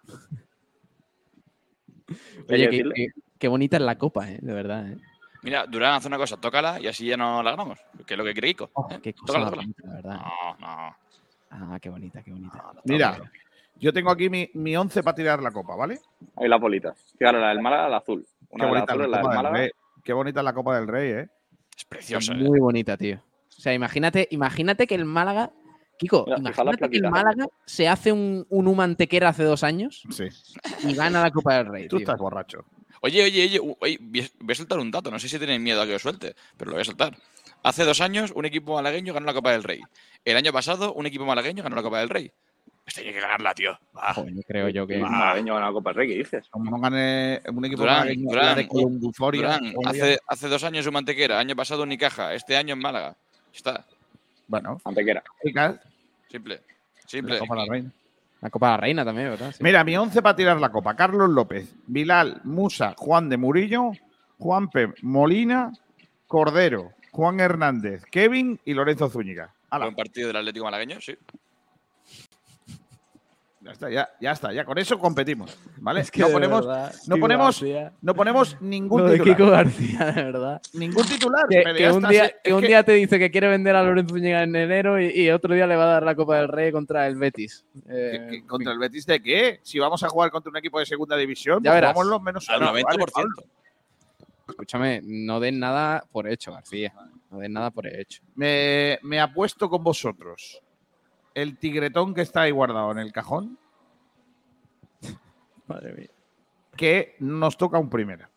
[2.08, 2.94] ¿Qué hay Oye, qué, decirle?
[2.96, 3.08] qué-
[3.40, 4.40] qué bonita es la copa, ¿eh?
[4.42, 4.98] De verdad, ¿eh?
[5.44, 7.80] Mira, Durán hace una cosa, tócala y así ya no la ganamos.
[8.06, 8.70] Que es lo que quiere Ico.
[8.74, 9.00] Oh, ¿eh?
[9.02, 9.68] qué cosa Tócala, más tócala.
[9.68, 10.22] bonita, de verdad.
[10.60, 10.96] No, no.
[11.74, 12.64] Ah, qué bonita, qué bonita.
[12.86, 13.32] Mira,
[13.76, 16.00] yo tengo aquí mi, mi 11 para tirar la copa, ¿vale?
[16.36, 16.98] Ahí las bolitas.
[17.18, 18.26] Fíjate, la del Málaga, la azul.
[18.50, 19.58] Una Qué bonita, la la del copa del Málaga.
[19.58, 19.70] Rey.
[20.04, 21.28] Qué bonita es la Copa del Rey, ¿eh?
[21.78, 22.34] Es preciosa.
[22.34, 22.38] ¿eh?
[22.38, 23.18] Muy bonita, tío.
[23.18, 25.52] O sea, imagínate, imagínate que el Málaga.
[25.98, 27.10] Kiko, Mira, imagínate que el.
[27.10, 30.26] Málaga se hace un, un humantequera hace dos años Sí.
[30.84, 31.88] y gana la Copa del Rey.
[31.88, 32.06] Tú tío.
[32.06, 32.66] estás borracho.
[33.02, 35.12] Oye, oye, oye, voy a- soltar un dato.
[35.12, 37.16] No sé si tenéis miedo a que lo suelte, pero lo voy a soltar.
[37.64, 39.82] Hace dos años, un equipo malagueño ganó la Copa del Rey.
[40.26, 42.32] El año pasado, un equipo malagueño ganó la Copa del Rey.
[42.86, 43.78] Este hay que ganarla, tío.
[44.16, 44.98] Joder, creo yo que.
[44.98, 46.48] Un malagueño gana la Copa del Rey, ¿qué dices?
[46.50, 50.64] Como no gane un equipo Durán, malagueño, Durán, la de Columbuforia, Durán, hace, hace dos
[50.64, 53.18] años un Mantequera, año pasado un Nicaja, este año en Málaga.
[53.54, 53.86] Está.
[54.48, 55.24] Bueno, Antequera.
[55.44, 55.80] chicas,
[56.30, 56.56] Simple.
[56.56, 57.40] la Simple.
[57.40, 57.92] Copa de la Reina.
[58.42, 59.52] La Copa de la Reina también, ¿verdad?
[59.52, 59.64] Sí.
[59.64, 60.96] Mira, mi 11 para tirar la copa.
[60.96, 63.92] Carlos López, Bilal, Musa, Juan de Murillo,
[64.38, 65.72] Juanpe Molina,
[66.28, 69.54] Cordero, Juan Hernández, Kevin y Lorenzo Zúñiga.
[69.70, 71.18] Hala, Buen partido del Atlético Malagueño, sí.
[73.68, 76.00] Ya está, ya, ya está, ya con eso competimos, ¿vale?
[76.02, 77.92] Es que no ponemos, verdad, no Kiko ponemos García.
[78.02, 79.38] no ponemos ningún Lo de titular.
[79.38, 80.62] Kiko García, de verdad.
[80.74, 81.46] Ningún titular.
[81.50, 85.02] Que, un, día, que un te dice que quiere vender a Lorenzo Zúñiga en enero
[85.02, 87.66] y, y otro día le va a dar la Copa del Rey contra el Betis.
[87.90, 89.60] Eh, que- que ¿Contra el Betis de qué?
[89.64, 91.94] Si vamos a jugar contra un equipo de segunda división, Ya pues verás.
[91.94, 93.12] jugamos los menos Al sonados, 90%.
[93.16, 93.28] ¿vale?
[94.48, 96.94] Escúchame, no den nada por hecho, García.
[97.30, 98.22] No den nada por hecho.
[98.36, 100.62] Me, me apuesto con vosotros.
[101.38, 103.60] El tigretón que está ahí guardado en el cajón,
[105.68, 106.08] Madre mía.
[106.76, 108.28] que nos toca un primera.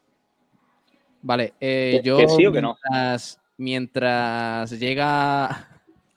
[1.22, 2.18] Vale, eh, ¿Que- yo.
[2.18, 2.76] que sí o que no?
[2.90, 5.66] mientras, mientras llega.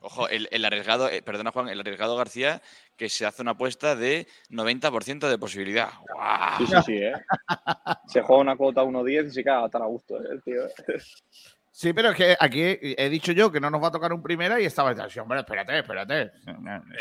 [0.02, 2.62] Ojo, el, el arriesgado, eh, perdona Juan, el arriesgado García,
[2.98, 5.88] que se hace una apuesta de 90% de posibilidad.
[6.14, 6.58] ¡Guau!
[6.58, 7.14] Sí, sí, sí, ¿eh?
[8.08, 10.64] Se juega una cuota 1.10 y se queda tan a gusto, ¿eh, el tío?
[11.76, 14.22] Sí, pero es que aquí he dicho yo que no nos va a tocar un
[14.22, 16.22] primera y estaba así, hombre, espérate, espérate.
[16.22, 16.32] Es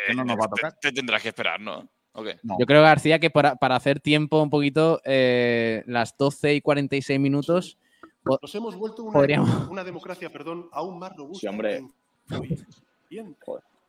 [0.08, 0.72] que no nos va a tocar.
[0.80, 1.86] Te, te tendrás que esperar, ¿no?
[2.12, 2.28] Ok.
[2.42, 2.56] No.
[2.58, 7.20] Yo creo, García, que para, para hacer tiempo un poquito, eh, las 12 y 46
[7.20, 7.76] minutos.
[8.24, 11.40] Nos hemos vuelto una, Podríamos- una democracia, perdón, aún más robusta.
[11.40, 11.82] Sí, hombre.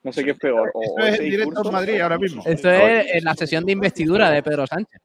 [0.03, 0.69] No sé qué es peor.
[0.73, 2.43] O, Esto o es en directo en Madrid ahora mismo.
[2.45, 5.01] Esto es en la sesión de investidura de Pedro Sánchez.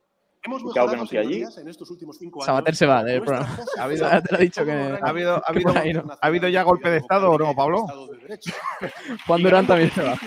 [0.48, 1.60] Hemos Y claro que mejorado, no estoy allí.
[1.60, 3.58] en estos últimos cinco Sabater se va del programa.
[3.78, 5.92] Ha habido- Ya te lo he dicho que- ¿Ha habido, ha Que habido, por ahí
[5.92, 6.04] no.
[6.20, 7.86] ha habido ya golpe de Estado o no, Pablo?
[9.26, 10.18] Juan Durán también se va.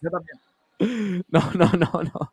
[0.00, 1.24] Yo también.
[1.30, 2.32] No, no, no, no.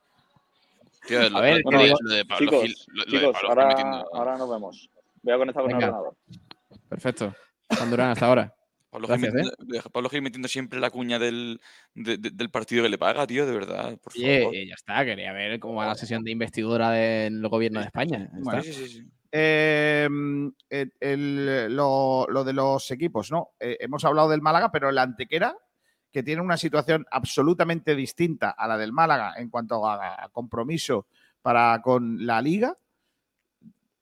[1.08, 3.04] Tío, lo, A ver, lo- que lo- digo- lo de Pablo Chicos, Gil, lo, lo
[3.06, 4.90] de chicos Pablo ahora, ahora nos vemos.
[5.22, 5.86] Voy a conectar con Venga.
[5.86, 6.16] el ordenador.
[6.90, 7.36] Perfecto.
[7.78, 8.54] Juan Durán, hasta ahora.
[8.94, 9.56] Pablo, Gil Gracias, ¿eh?
[9.60, 11.60] metiendo, Pablo Gil metiendo siempre la cuña del,
[11.96, 13.98] de- de- del partido que le paga, tío, de verdad.
[14.00, 14.50] Por favor.
[14.50, 15.04] Oye, ya está.
[15.04, 18.30] Quería ver cómo va la sesión de investidura del gobierno de España.
[18.34, 18.62] Bueno.
[18.62, 19.04] Sí, sí, sí, sí.
[19.32, 20.08] Eh,
[20.70, 23.50] el- el- lo, lo de los equipos, ¿no?
[23.60, 25.56] Eh, hemos hablado del Málaga, pero el Antequera,
[26.12, 31.08] que tiene una situación absolutamente distinta a la del Málaga en cuanto a, a compromiso
[31.42, 32.78] para con la liga.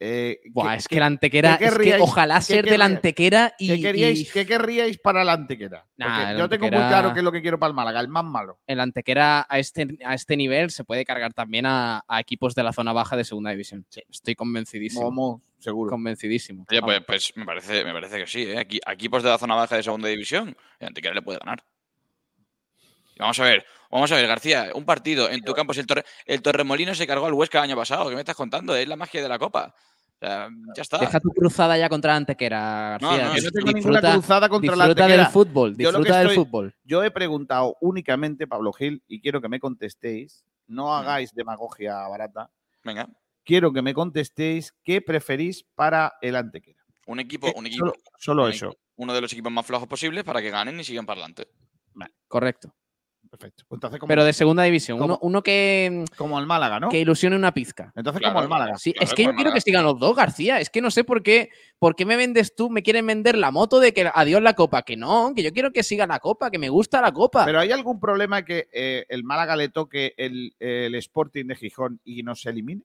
[0.03, 2.85] Eh, Buah, ¿qué- es que la antequera, qué es que ojalá qué ser de la
[2.85, 5.85] antequera y, ¿Qué, queríais, y qué querríais para la antequera?
[5.95, 7.75] Nah, Porque el yo tengo muy Antequera- claro qué es lo que quiero para el
[7.75, 8.59] Málaga, el más malo.
[8.65, 12.63] el antequera a este, a este nivel se puede cargar también a, a equipos de
[12.63, 13.85] la zona baja de segunda división.
[14.09, 15.03] Estoy convencidísimo.
[15.11, 15.91] Momo, seguro.
[15.91, 16.65] Convencidísimo.
[16.71, 18.57] Oye, pues, pues me, parece, me parece que sí, ¿eh?
[18.57, 21.63] Aquí, a equipos de la zona baja de segunda división, el Antequera le puede ganar.
[23.19, 26.05] Vamos a ver, vamos a ver, García, un partido en tu campo, si el, Torre-
[26.25, 28.75] el Torremolino se cargó al Huesca el año pasado, ¿qué me estás contando?
[28.75, 29.73] Es la magia de la Copa.
[29.75, 30.99] O sea, ya está.
[30.99, 33.25] Deja tu cruzada ya contra la antequera, No, García.
[33.27, 35.23] no, Yo yo no tengo ninguna disfruta, cruzada contra la disfruta antequera.
[35.23, 35.75] del fútbol.
[35.77, 36.75] Yo lo que Disfruta del estoy- fútbol.
[36.83, 40.43] Yo he preguntado únicamente, Pablo Gil, y quiero que me contestéis.
[40.67, 42.49] No hagáis demagogia barata.
[42.83, 43.09] Venga,
[43.43, 46.77] Quiero que me contestéis qué preferís para el antequera.
[47.07, 48.65] un equipo, Eh, un equipo, Solo, solo un eso.
[48.67, 51.47] equipo- uno de los equipos más flojos posibles para que ganen y sigan para adelante.
[52.27, 52.73] Correcto.
[53.31, 53.63] Perfecto.
[53.65, 55.01] Pues Entonces, como, Pero de segunda división.
[55.01, 56.89] Uno, uno que, como el Málaga, ¿no?
[56.89, 57.93] que ilusione una pizca.
[57.95, 58.77] Entonces, Claro, como el Málaga.
[58.77, 60.59] Sí, Claro, es que yo quiero que sigan los dos, García.
[60.59, 63.51] Es que no sé por qué, por qué me vendes tú, me quieren vender la
[63.51, 64.81] moto de que adiós la copa.
[64.83, 67.45] Que no, que yo quiero que siga la copa, que me gusta la copa.
[67.45, 72.01] Pero ¿hay algún problema que eh, el Málaga le toque el, el Sporting de Gijón
[72.03, 72.83] y no se elimine?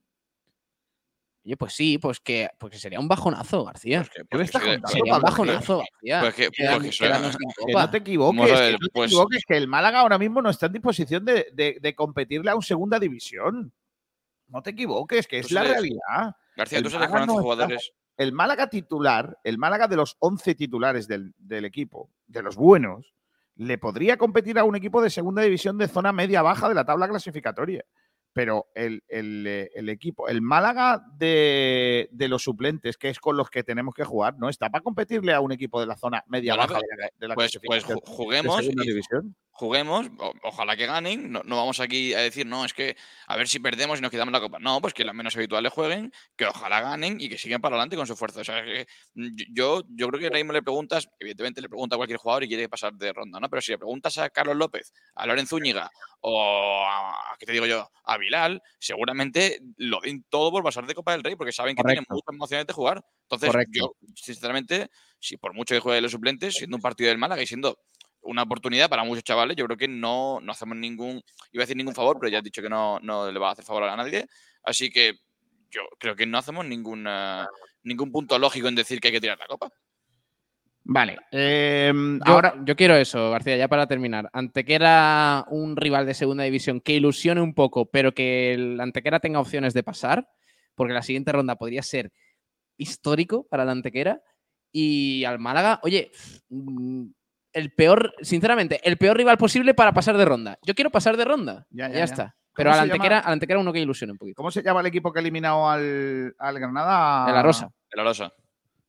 [1.47, 4.01] Oye, pues sí, pues que, pues que sería un bajonazo, García.
[4.01, 6.21] Pues que- ¿Qué me pues que estás se- contando, sería un bajonazo, García.
[6.21, 7.17] Pues que, pues que suena-
[7.67, 10.51] Que no te equivoques, que no te pues- equivoques, que el Málaga ahora mismo no
[10.51, 13.73] está en disposición de, de- de competirle a un segunda división.
[14.49, 16.35] No te equivoques, que es Tú la sabes- realidad.
[16.57, 17.93] García, el tú sabes 11 no está- jugadores.
[18.17, 23.15] El Málaga titular, el Málaga de los 11 titulares del, del equipo, de los buenos,
[23.55, 27.07] le podría competir a un equipo de segunda división de zona media-baja de la tabla
[27.09, 27.85] clasificatoria.
[28.37, 33.35] Pero el, el, eh, el equipo, el Málaga de, de los suplentes, que es con
[33.35, 36.23] los que tenemos que jugar, no está para competirle a un equipo de la zona
[36.27, 39.35] media-baja de la, de la Pues, pues de juguemos división.
[39.53, 42.95] juguemos, o- ojalá que ganen, no, no vamos aquí a decir, no, es que
[43.27, 44.59] a ver si perdemos y nos quitamos la copa.
[44.59, 47.97] No, pues que las menos habituales jueguen, que ojalá ganen y que sigan para adelante
[47.97, 48.43] con su fuerza.
[48.43, 51.97] O sea, que mm, yo, yo creo que ahora mismo le preguntas, evidentemente le pregunta
[51.97, 53.49] a cualquier jugador y quiere pasar de ronda, ¿no?
[53.49, 57.65] Pero si le preguntas a Carlos López, a Lorenzo Zúñiga o a, ¿qué te digo
[57.65, 57.89] yo?
[58.05, 58.19] A
[58.79, 62.35] Seguramente lo den todo por pasar de Copa del Rey, porque saben que tienen muchas
[62.35, 63.05] emociones de jugar.
[63.23, 63.73] Entonces, Correcto.
[63.73, 67.47] yo, sinceramente, si por mucho que juegue los suplentes, siendo un partido del Málaga y
[67.47, 67.79] siendo
[68.27, 69.57] una oportunidad para muchos chavales.
[69.57, 71.23] Yo creo que no, no hacemos ningún,
[71.53, 73.53] iba a decir ningún favor, pero ya has dicho que no, no le va a
[73.53, 74.27] hacer favor a nadie.
[74.63, 75.15] Así que
[75.71, 77.45] yo creo que no hacemos ningún, eh,
[77.83, 79.71] ningún punto lógico en decir que hay que tirar la copa.
[80.89, 81.19] Vale.
[81.33, 84.31] em, Yo, ahora, yo quiero eso, García, ya para terminar.
[84.33, 89.41] Antequera, un rival de segunda división que ilusione un poco, pero que el Antequera tenga
[89.41, 90.29] opciones de pasar,
[90.77, 92.13] porque la siguiente ronda podría ser
[92.77, 94.23] histórico para la Antequera.
[94.73, 96.13] Y al Málaga, oye,
[96.51, 97.07] mm,
[97.53, 100.59] el peor, sinceramente, el peor rival posible para pasar de ronda.
[100.63, 101.67] Yo quiero pasar de ronda.
[101.71, 102.05] Ya, Ya, ya, ya.
[102.05, 102.37] está.
[102.55, 102.91] Pero ¿Cómo al?
[102.91, 104.37] Antequera, al Antequera uno que ilusione un poquito.
[104.37, 107.27] ¿cómo se llama el equipo que ha eliminado al, al Granada?
[107.27, 107.71] De la Rosa.
[107.91, 108.33] El Orosa.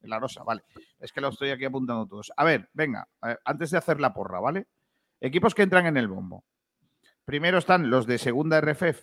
[0.08, 0.64] La Rosa, vale.
[1.00, 2.32] Es que lo estoy aquí apuntando todos.
[2.36, 4.68] A ver, venga, ver, antes de hacer la porra, ¿vale?
[5.20, 6.44] Equipos que entran en el bombo.
[7.26, 9.02] Primero están los de segunda RFF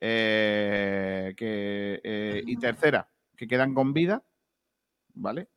[0.00, 4.24] eh, que, eh, y tercera, que quedan con vida,
[5.14, 5.48] ¿vale?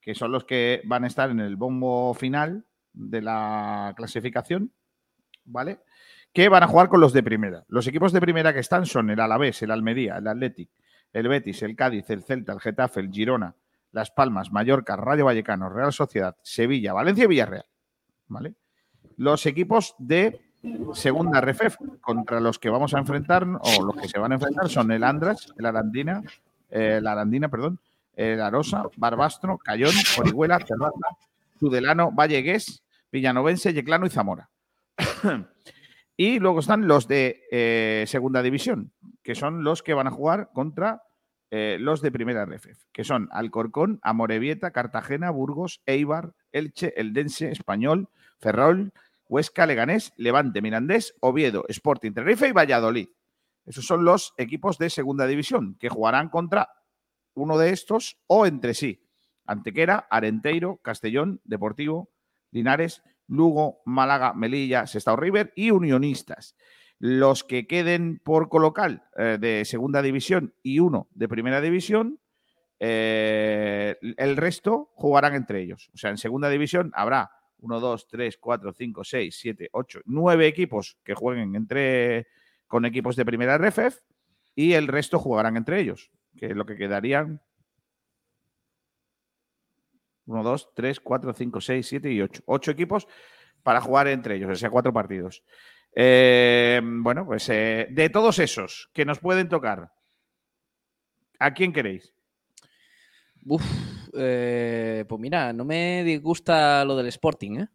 [0.00, 4.72] Que son los que van a estar en el bombo final de la clasificación,
[5.44, 5.80] ¿vale?
[6.32, 7.64] Que van a jugar con los de primera.
[7.68, 10.70] Los equipos de primera que están son el Alavés, el Almería, el Athletic,
[11.12, 13.54] el Betis, el Cádiz, el Celta, el Getafe, el Girona,
[13.96, 17.64] Las Palmas, Mallorca, Rayo Vallecano, Real Sociedad, Sevilla, Valencia y Villarreal.
[18.28, 18.54] ¿Vale?
[19.16, 20.38] Los equipos de
[20.92, 24.68] segunda RFF contra los que vamos a enfrentar o los que se van a enfrentar
[24.68, 26.22] son el Andras, el Arandina,
[26.68, 27.80] eh, la Arandina, perdón,
[28.12, 31.16] el Arosa, Barbastro, Cayón, Orihuela, Terraza,
[31.58, 34.50] Tudelano, Vallegués, Villanovense, Yeclano y Zamora.
[36.18, 38.92] y luego están los de eh, segunda división,
[39.22, 41.05] que son los que van a jugar contra
[41.58, 48.10] eh, los de primera RFF, que son Alcorcón, Amorebieta, Cartagena, Burgos, Eibar, Elche, Eldense, Español,
[48.38, 48.92] Ferrol,
[49.26, 53.08] Huesca, Leganés, Levante, Mirandés, Oviedo, Sporting, Tenerife y Valladolid.
[53.64, 56.68] Esos son los equipos de segunda división que jugarán contra
[57.32, 59.02] uno de estos o entre sí.
[59.46, 62.10] Antequera, Arenteiro, Castellón, Deportivo,
[62.50, 66.54] Linares, Lugo, Málaga, Melilla, Sestao River y Unionistas.
[66.98, 72.20] Los que queden por colocal eh, de segunda división y uno de primera división,
[72.78, 75.90] eh, el resto jugarán entre ellos.
[75.94, 80.46] O sea, en segunda división habrá 1, 2, 3, 4, 5, 6, 7, 8, 9
[80.46, 82.28] equipos que jueguen entre
[82.66, 84.00] con equipos de primera RFF
[84.54, 87.40] y el resto jugarán entre ellos, que es lo que quedarían
[90.26, 92.42] 1, 2, 3, 4, 5, 6, 7 y 8.
[92.46, 93.06] 8 equipos
[93.62, 95.42] para jugar entre ellos, o sea, cuatro partidos.
[95.98, 99.90] Eh, bueno, pues eh, de todos esos que nos pueden tocar,
[101.38, 102.14] ¿A quién queréis?
[103.44, 103.62] Uf,
[104.14, 107.68] eh, pues mira, no me disgusta lo del Sporting, ¿eh?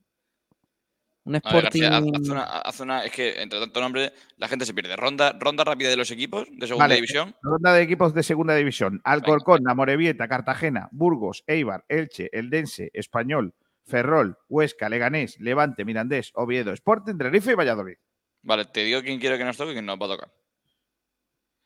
[1.23, 1.81] Un ver, Sporting.
[1.81, 4.95] García, haz, haz una, haz una- es que entre tanto nombre la gente se pierde.
[4.95, 6.95] Ronda, ronda rápida de los equipos de segunda Vale.
[6.95, 7.35] división.
[7.43, 8.99] Ronda de equipos de segunda división.
[9.03, 13.53] Alcorcón, Amorebieta, Cartagena, Burgos, Eibar, Elche, Eldense, Español,
[13.85, 17.97] Ferrol, Huesca, Leganés, Levante, Mirandés, Oviedo, Sporting, Tenerife y Valladolid.
[18.43, 20.31] Vale, te digo quién quiero que nos toque y quién nos va a tocar.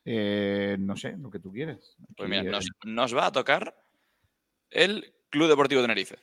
[0.04, 1.96] Eh, no sé, lo que tú quieres.
[2.16, 3.74] Pues mira, eh, nos, nos va a tocar
[4.70, 6.16] el Club Deportivo Tenerife.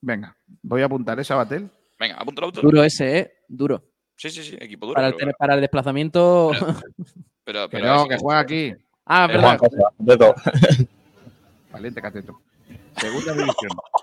[0.00, 1.68] Venga, voy a apuntar esa Batel.
[1.98, 2.68] Venga, apúntalo, apúntalo.
[2.70, 3.32] Duro ese, ¿eh?
[3.48, 3.82] Duro.
[4.16, 4.96] Sí, sí, sí, equipo duro.
[4.96, 6.50] Para el, pero, te- para el desplazamiento.
[7.44, 8.72] pero, Que pero no, que juega aquí.
[9.06, 10.34] ah, Eh, todo.
[11.72, 12.40] Valiente cateto.
[12.98, 13.70] Segunda división.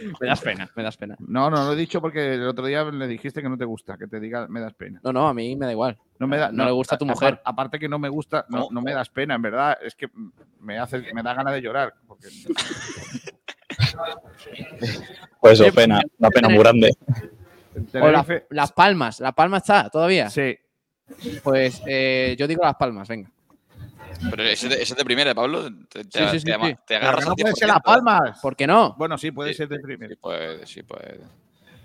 [0.20, 1.16] Me das pena, me das pena.
[1.20, 3.96] No, no lo he dicho porque el otro día le dijiste que no te gusta,
[3.98, 5.00] que te diga me das pena.
[5.04, 5.98] No, no, a mí me da igual.
[6.18, 7.34] No me da, No le gusta a tu mujer.
[7.34, 10.08] apar- Aparte que no me gusta, no, no me das pena, en verdad, es que
[10.60, 11.94] me hace, me da ganas de llorar.
[12.06, 12.28] porque-
[15.40, 16.90] Pues eso, pena, una pena muy grande.
[18.00, 19.20] O la- Tenerife- Las Palmas.
[19.20, 20.28] ¿La Palma está todavía?
[20.30, 20.56] sí,
[21.42, 23.30] Pues eh, yo digo Las Palmas, venga.
[24.30, 25.68] Pero ese, de, ese de primera, Pablo.
[25.88, 26.74] Te, te- Sí, sí, te sí, ama- sí.
[26.74, 27.72] te pero agarras no puede ser 10%.
[27.72, 28.38] Las Palmas.
[28.40, 28.94] ¿Por qué no?
[28.98, 29.56] Bueno, sí, puede Sí.
[29.58, 30.10] ser de primero.
[30.14, 31.20] Sí puede, sí puede.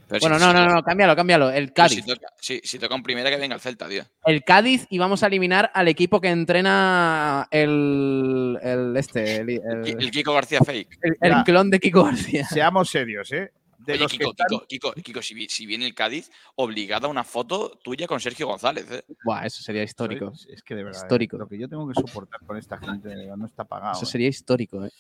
[0.09, 1.51] Pero Bueno, si- no, si no, no, cámbialo, cámbialo.
[1.51, 1.97] El Cádiz.
[2.05, 4.03] Si toca, sí, si toca en primera, que venga el Celta, tío.
[4.25, 9.85] El Cádiz y vamos a eliminar al equipo que entrena el, el este, el, el-
[10.01, 10.97] El Kiko García Fake.
[11.21, 12.45] el- clon de Kiko García.
[12.47, 13.51] Seamos serios, ¿eh?
[13.87, 16.29] De Oye, los que Kiko, están- Kiko, Kiko, Kiko, si, vi- si viene el Cádiz,
[16.55, 18.85] obligada una foto tuya con Sergio González.
[18.91, 19.03] ¿eh?
[19.23, 20.35] Buah, eso sería histórico.
[20.35, 21.05] Soy- Es que de verdad, ¿eh?
[21.05, 21.37] Histórico.
[21.37, 23.93] lo que yo tengo que soportar con esta gente no está pagado.
[23.93, 24.07] Eso ¿eh?
[24.09, 24.91] sería histórico, ¿eh?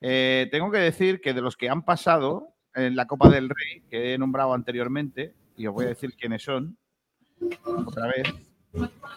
[0.00, 3.82] Eh, tengo que decir que de los que han pasado en la Copa del Rey,
[3.90, 6.76] que he nombrado anteriormente, y os voy a decir quiénes son,
[7.64, 8.28] otra vez,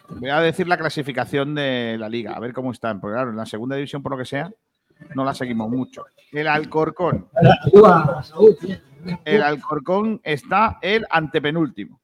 [0.10, 3.38] voy a decir la clasificación de la liga, a ver cómo están, porque claro, en
[3.38, 4.52] la segunda división, por lo que sea,
[5.16, 6.06] no la seguimos mucho.
[6.32, 7.28] El Alcorcón.
[9.26, 12.00] El Alcorcón está el antepenúltimo.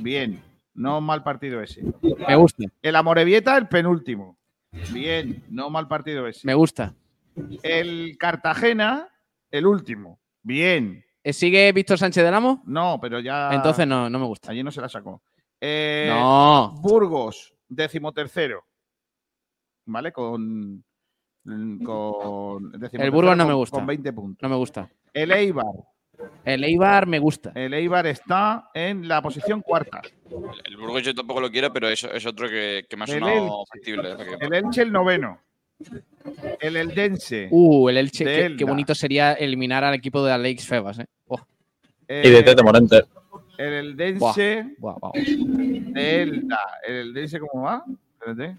[0.00, 0.42] Bien,
[0.74, 1.82] no mal partido ese.
[2.26, 4.36] Me gusta, El Amorebieta, el penúltimo.
[4.92, 6.46] Bien, no mal partido ese.
[6.46, 6.94] me gusta.
[7.62, 9.08] El Cartagena,
[9.50, 10.18] el último.
[10.42, 11.04] Bien.
[11.24, 12.62] Eh, ¿Sigue Víctor Sánchez del Amo?
[12.66, 13.50] No, pero ya.
[13.52, 14.50] Entonces no, no me gusta.
[14.50, 15.22] Allí no se la sacó.
[15.60, 16.74] Eh, No.
[16.80, 18.64] Burgos, decimotercero.
[19.86, 20.12] ¿Vale?
[20.12, 20.84] Con.
[21.84, 23.76] con El Burgos no con- me gusta.
[23.78, 24.42] Con 20 puntos.
[24.42, 24.88] No me gusta.
[25.12, 25.64] El Eibar.
[26.44, 27.52] El Eibar me gusta.
[27.54, 30.00] El Eibar está en la posición cuarta.
[30.30, 33.06] El, el Burgos yo tampoco lo quiero, pero es, es otro que, que me ha
[33.06, 34.16] El sonado factible.
[34.40, 35.40] El Elche, el noveno.
[36.60, 37.48] El Eldense.
[37.50, 41.06] Uh, el Elche, qué, bonito sería eliminar al equipo de Alex Febas, ¿eh?
[41.28, 41.38] Oh,
[42.08, 43.04] Y de Tete Morente.
[43.58, 44.76] el Eldense.
[45.94, 46.60] Elda.
[46.86, 47.84] ¿El Eldense cómo va?
[48.14, 48.56] Espérate.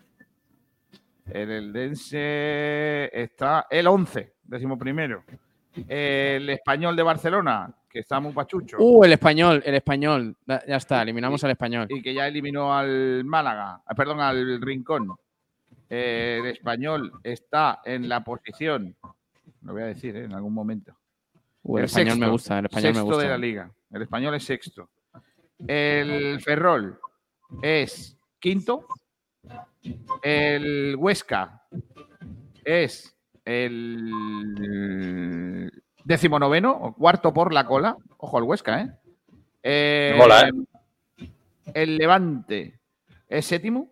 [1.31, 5.23] El Eldense está el 11, décimo primero.
[5.87, 8.77] El español de Barcelona, que está muy pachucho.
[8.79, 10.35] Uh, el español, el español.
[10.47, 11.87] Ya está, eliminamos al español.
[11.89, 15.15] y que ya eliminó al Málaga, ah, perdón, al Rincón.
[15.89, 18.95] El español está en la posición,
[19.63, 20.95] lo voy a decir eh, en algún momento.
[21.63, 23.23] Uh, el, el español me gusta, el español me sexto gusta.
[23.23, 23.71] de la liga.
[23.91, 24.89] El español es sexto.
[25.67, 26.99] El Ferrol
[27.61, 28.85] es quinto.
[30.21, 31.63] El Huesca
[32.63, 33.18] es
[33.49, 34.51] el
[36.03, 37.97] decimonoveno, o cuarto por la cola.
[38.17, 38.91] Ojo al Huesca, ¿eh?
[39.63, 40.51] Eh, Mola, ¿eh?
[41.73, 42.79] El Levante
[43.27, 43.91] es séptimo.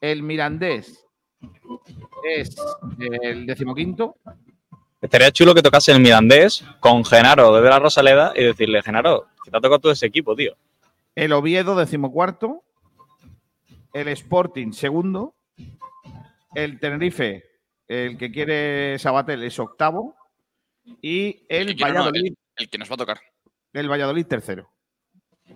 [0.00, 1.04] El Mirandés
[2.24, 2.56] es
[2.98, 4.16] el decimoquinto.
[5.00, 9.50] Estaría chulo que tocase el Mirandés con Genaro desde la Rosaleda y decirle, Genaro, que
[9.52, 10.56] te ha tocado todo ese equipo, tío.
[11.14, 12.64] El Oviedo, decimocuarto.
[13.92, 15.34] El Sporting, segundo.
[16.54, 17.47] El Tenerife,
[17.88, 20.14] el que quiere Sabatel, es octavo.
[21.02, 23.20] Y el no, Valladolid, El que nos va a tocar.
[23.72, 24.70] el Valladolid, tercero.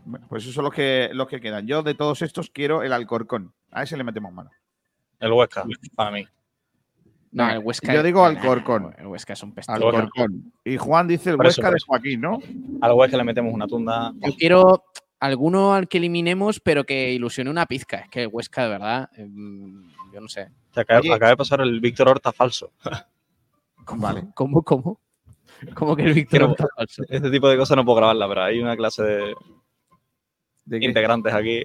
[0.05, 1.67] Bueno, pues esos son los que, los que quedan.
[1.67, 3.55] Yo de todos estos quiero el Alcorcón.
[3.71, 4.51] A ese le metemos mano.
[5.21, 5.65] El Huesca,
[5.95, 6.27] para mí.
[7.31, 7.95] No, el Huesca.
[7.95, 8.95] Yo digo Alcorcón.
[8.99, 9.77] El Huesca es un pestón.
[9.77, 10.53] Alcorcón.
[10.65, 11.79] Y Juan dice el Huesca de.
[11.87, 12.39] Joaquín, ¿no?
[12.81, 14.13] Al Huesca le metemos una tunda.
[14.17, 14.85] Yo quiero
[15.21, 17.99] alguno al que eliminemos, pero que ilusione una pizca.
[17.99, 20.49] Es que el Huesca, de verdad, em, yo no sé.
[20.73, 21.13] Se acaba, Oye.
[21.13, 22.73] acaba de pasar el Víctor Horta falso.
[23.97, 24.25] Vale.
[24.35, 25.01] ¿Cómo, cómo?
[25.75, 27.03] ¿Cómo que el Víctor está falso?
[27.09, 29.35] Este tipo de cosas no puedo grabarla, pero hay una clase
[30.65, 31.65] de integrantes aquí.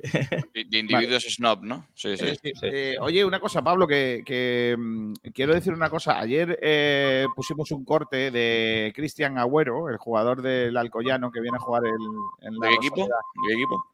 [0.54, 1.88] De, de individuos snob, ¿no?
[1.94, 2.26] Sí, sí.
[2.26, 6.20] Eh, sí, eh, oye, una cosa, Pablo, que, que, mm, quiero decir una cosa.
[6.20, 11.62] Ayer eh, pusimos un corte de Cristian Agüero, el jugador del Alcoyano que viene a
[11.62, 12.96] jugar el- en la ¿De qué equipo?
[13.06, 13.86] ¿De qué equipo?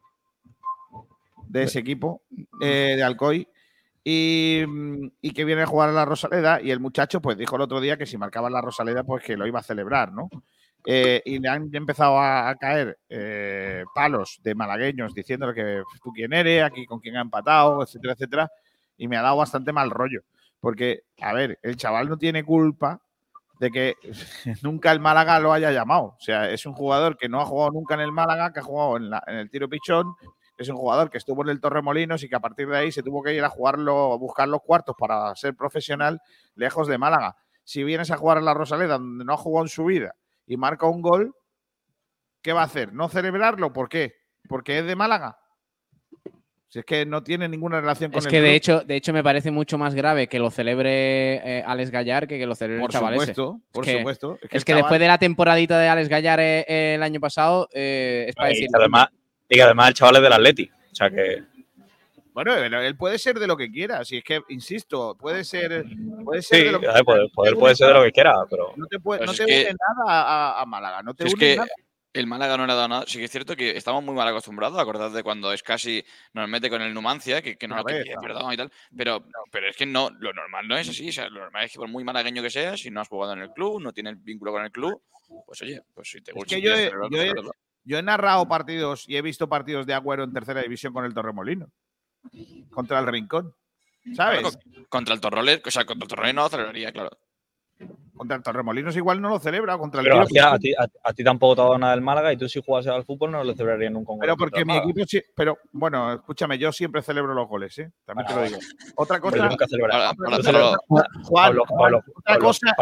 [1.46, 2.22] de ese equipo,
[2.60, 3.46] eh, de Alcoy.
[4.04, 7.56] Y, mm, y que viene a jugar a la Rosaleda y el muchacho pues dijo
[7.56, 10.28] el otro día que si marcaba la Rosaleda pues que lo iba a celebrar, ¿no?
[10.86, 16.12] Eh, y le han empezado a, a caer eh, palos de malagueños diciéndole que tú
[16.12, 18.50] quién eres, aquí con quién ha empatado, etcétera, etcétera.
[18.98, 20.20] Y me ha dado bastante mal rollo.
[20.60, 23.00] Porque, a ver, el chaval no tiene culpa
[23.60, 23.94] de que
[24.62, 26.04] nunca el Málaga lo haya llamado.
[26.04, 28.62] O sea, es un jugador que no ha jugado nunca en el Málaga, que ha
[28.62, 30.14] jugado en, la- en el tiro pichón.
[30.56, 33.02] Es un jugador que estuvo en el Torremolinos y que a partir de ahí se
[33.02, 36.20] tuvo que ir a jugarlo, a buscar los cuartos para ser profesional
[36.54, 37.36] lejos de Málaga.
[37.64, 40.14] Si vienes a jugar a la Rosaleda, donde no ha jugado en su vida,
[40.46, 41.34] y marca un gol,
[42.42, 42.92] ¿qué va a hacer?
[42.92, 43.72] ¿No celebrarlo?
[43.72, 44.14] ¿Por qué?
[44.48, 45.38] ¿Porque es de Málaga?
[46.68, 48.56] Si es que no tiene ninguna relación con Es el que de club.
[48.56, 52.36] hecho, de hecho me parece mucho más grave que lo celebre eh, Alex Gallar que
[52.36, 53.20] que lo celebre por el chaval ese.
[53.26, 54.38] supuesto, por que- supuesto.
[54.42, 57.20] Es el que chaval- después de la temporadita de Alex Gallar eh, eh, el año
[57.20, 58.68] pasado, eh, es para Y decir.
[58.72, 59.06] que además,
[59.48, 60.70] y que además el chaval es del Atleti.
[60.92, 61.42] O sea que.
[62.32, 64.04] Bueno, él puede ser de lo que quiera.
[64.04, 65.84] Si es que, insisto, puede ser,
[66.24, 68.72] puede ser Sí, de lo que poder, poder puede ser de lo que quiera, pero.
[68.76, 69.76] No te, puede- Pues no es te que- une
[70.06, 71.02] nada a, a Málaga.
[71.02, 71.68] No te Si es que nada.
[72.12, 73.04] el Málaga no le ha dado nada.
[73.06, 74.76] Sí que es cierto que estamos muy mal acostumbrados.
[74.80, 77.94] Acordad de cuando es casi nos mete con el Numancia, que, que no lo que
[77.94, 78.28] ver, pide a ver.
[78.32, 78.72] perdón y tal.
[78.96, 81.10] Pero, pero es que no, lo normal no es así.
[81.10, 83.34] O sea, lo normal es que por muy malagueño que seas, si no has jugado
[83.34, 85.00] en el club, no tienes vínculo con el club,
[85.46, 86.56] pues oye, pues si te Es gusta.
[86.56, 87.32] que yo he, yo he-
[87.84, 91.14] yo he narrado partidos y he visto partidos de Agüero en tercera división con el
[91.14, 91.68] Torremolino.
[92.70, 93.54] Contra el Rincón.
[94.14, 94.58] ¿Sabes?
[94.88, 97.10] Contra el Torroles, o sea, contra el Torroles no lo celebraría, claro.
[98.14, 99.76] Contra el Torremolinos igual no lo celebra.
[99.76, 100.58] Contra el Pero a ti, a, Pichón.
[100.60, 102.92] ti, a- a ti tampoco te ha dado nada del Málaga y tú si jugases
[102.92, 104.12] al fútbol no lo celebrarías nunca.
[104.12, 104.84] un Pero porque mi Málaga.
[104.90, 105.20] equipo sí.
[105.34, 107.90] Pero bueno, escúchame, yo siempre celebro los goles, ¿eh?
[108.04, 108.58] También te lo digo.
[108.96, 109.36] Otra cosa.
[109.36, 109.76] otra cosa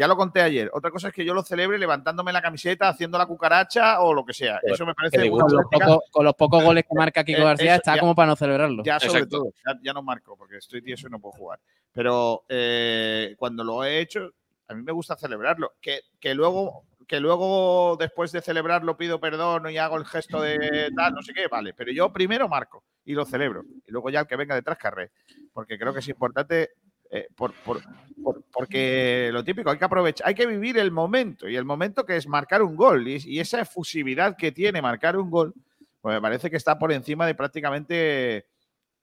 [0.00, 0.70] ya lo conté ayer.
[0.72, 4.24] Otra cosa es que yo lo celebre levantándome la camiseta, haciendo la cucaracha o lo
[4.24, 4.58] que sea.
[4.62, 5.28] Eso me parece.
[5.28, 8.00] Con los, pocos, con los pocos goles que marca Kiko Eh, García, eso, está ya-
[8.00, 8.82] como para no celebrarlo.
[8.82, 9.36] Ya sobre Exacto.
[9.36, 11.60] todo, ya, ya no marco porque estoy tieso y no puedo jugar.
[11.92, 14.30] Pero eh, cuando lo he hecho,
[14.68, 15.74] a mí me gusta celebrarlo.
[15.82, 20.90] Que, que luego que luego después de celebrarlo pido perdón y hago el gesto de
[20.96, 21.74] tal, no sé qué, vale.
[21.74, 23.64] Pero yo primero marco y lo celebro.
[23.86, 25.10] Y luego ya el que venga detrás carré.
[25.52, 26.70] Porque creo que es importante
[27.10, 27.82] eh, por, por-
[28.22, 31.48] por- porque lo típico, hay que aprovechar, hay que vivir el momento.
[31.48, 33.08] Y el momento que es marcar un gol.
[33.08, 35.54] Y, y esa efusividad que tiene marcar un gol,
[36.00, 38.46] pues me parece que está por encima de prácticamente.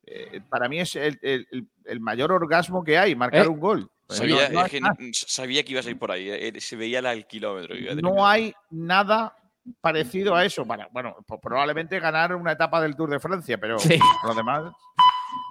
[0.06, 1.48] eh, para mí es el, el-
[1.86, 3.50] el- mayor orgasmo que hay, marcar ¿Eh?
[3.50, 3.92] un gol.
[4.06, 4.80] Pues Sabía, no- no es que
[5.14, 6.30] sabía que ibas a ir por ahí.
[6.30, 7.76] eh, Se veía el kilómetro.
[7.76, 9.36] iba a decir, no hay nada
[9.82, 10.66] parecido a eso.
[10.66, 14.00] Para, bueno, pues probablemente ganar una etapa del Tour de Francia, pero Sí.
[14.26, 14.72] lo demás.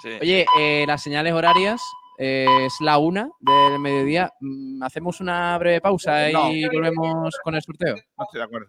[0.02, 0.08] Sí.
[0.22, 1.82] Oye, eh, las señales horarias
[2.18, 4.32] eh, es la una del mediodía.
[4.40, 6.50] Mm, Hacemos una breve pausa No.
[6.50, 7.94] y volvemos con el sorteo.
[8.16, 8.68] No estoy de acuerdo.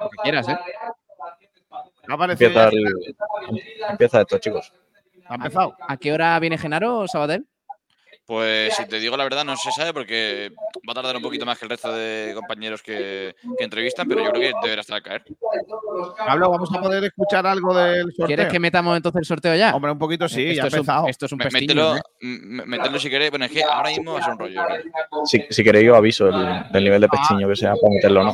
[0.00, 0.58] Lo que quieras, ¿eh?
[2.08, 3.16] ¿Ha aparecido Empieza, el-
[3.90, 4.72] empieza esto, chicos.
[5.26, 5.76] ¿Ha empezado?
[5.86, 7.46] ¿A qué hora viene Genaro, Sabatel?
[8.28, 10.52] Pues si te digo la verdad, no se sabe porque
[10.86, 14.22] va a tardar un poquito más que el resto de compañeros que, que entrevistan, pero
[14.22, 15.24] yo creo que deberá estar a caer.
[16.26, 18.26] Pablo, ¿vamos a poder escuchar algo del sorteo?
[18.26, 19.74] ¿Quieres que metamos entonces el sorteo ya?
[19.74, 22.00] Hombre, un poquito sí, esto ya ha es un- esto es un Mételo, ¿eh?
[22.20, 23.30] mételo si queréis.
[23.30, 24.60] Bueno, es que ahora mismo va a ser un rollo.
[25.24, 28.24] Si, si queréis, yo aviso el, del nivel de pestiño que sea para meterlo o
[28.24, 28.32] no.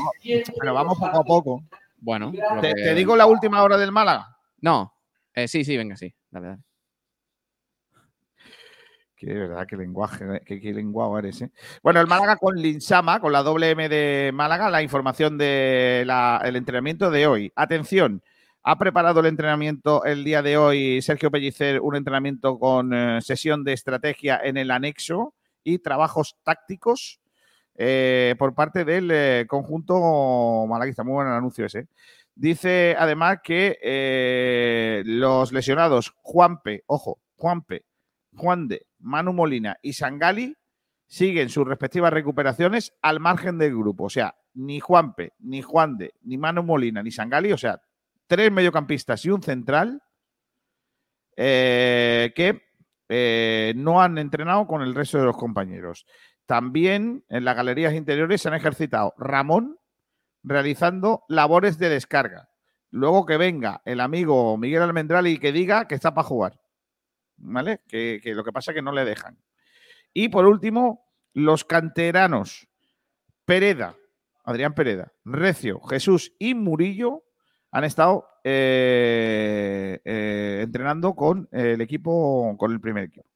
[0.59, 1.62] Pero vamos poco a poco.
[1.99, 4.26] Bueno, ¿Te, que- te digo la última hora del Málaga?
[4.61, 4.92] No.
[5.32, 6.12] Eh, sí, sí, venga, sí.
[6.32, 6.62] Dale, dale.
[9.27, 11.43] Verdad, qué lenguaje, eh, qué, qué eres.
[11.43, 11.51] ¿eh?
[11.83, 16.11] Bueno, el Málaga con Linsama, con la doble M de Málaga, la información del
[16.57, 17.53] entrenamiento de hoy.
[17.57, 18.22] Atención,
[18.62, 23.64] ha preparado el entrenamiento el día de hoy Sergio Pellicer, un entrenamiento con eh, sesión
[23.64, 27.20] de estrategia en el anexo y trabajos tácticos
[28.39, 31.03] por parte del conjunto malaguista.
[31.03, 31.89] Muy buen anuncio ese.
[32.35, 37.85] Dice además que los lesionados Juanpe, ojo, Juanpe,
[38.37, 40.57] Juan de, Manu Molina y Sangali
[41.07, 44.05] siguen sus respectivas recuperaciones al margen del grupo.
[44.05, 47.80] O sea, ni Juanpe, ni Juan de, ni Manu Molina, ni Sangali, o sea,
[48.26, 50.03] tres mediocampistas y un central
[51.37, 52.62] eh, que
[53.09, 56.07] eh, no han entrenado con el resto de los compañeros.
[56.47, 59.78] También en las galerías interiores se han ejercitado Ramón
[60.43, 62.51] realizando labores de descarga.
[62.91, 66.61] Luego que venga el amigo Miguel Almendral y que diga que está para jugar.
[67.37, 67.80] ¿Vale?
[67.89, 69.39] Que, que lo que pasa es que no le dejan.
[70.12, 72.68] Y por último, los canteranos
[73.45, 73.97] Pereda,
[74.45, 77.24] Adrián Pereda, Recio, Jesús y Murillo
[77.70, 83.26] han estado eh, eh, entrenando con el equipo, con el primer equipo.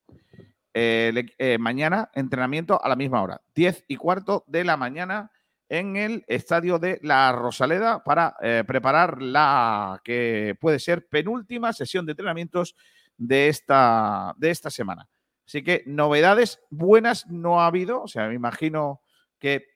[0.73, 5.33] Eh, mañana entrenamiento a la misma hora, 10 y cuarto de la mañana
[5.69, 8.37] en el estadio de La Rosaleda para
[8.67, 12.77] preparar la que puede ser penúltima sesión de entrenamientos
[13.19, 15.09] de esta, de esta semana.
[15.47, 18.03] Así que novedades buenas no ha habido.
[18.03, 19.03] O sea, me imagino
[19.39, 19.67] que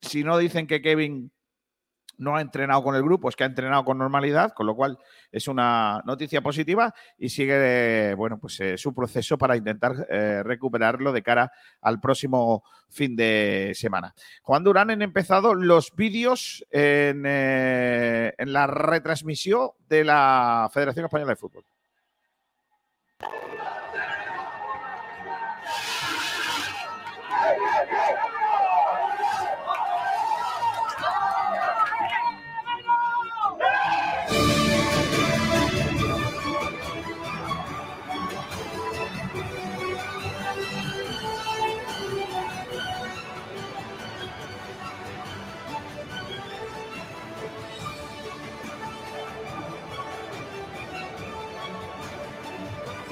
[0.00, 1.32] si no dicen que Kevin
[2.18, 4.98] no ha entrenado con el grupo, es que ha entrenado con normalidad, con lo cual
[5.30, 11.12] es una noticia positiva y sigue, bueno, pues eh, su proceso para intentar eh, recuperarlo
[11.12, 14.14] de cara al próximo fin de semana.
[14.42, 21.32] Juan Durán han empezado los vídeos en, eh, en la retransmisión de la Federación Española
[21.32, 21.64] de Fútbol.
[23.24, 23.81] Oh, my God.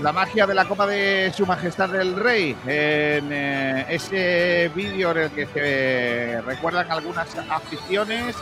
[0.03, 2.57] La magia de la Copa de Su Majestad del Rey.
[2.64, 8.34] En eh, ese vídeo en el que se recuerdan algunas aficiones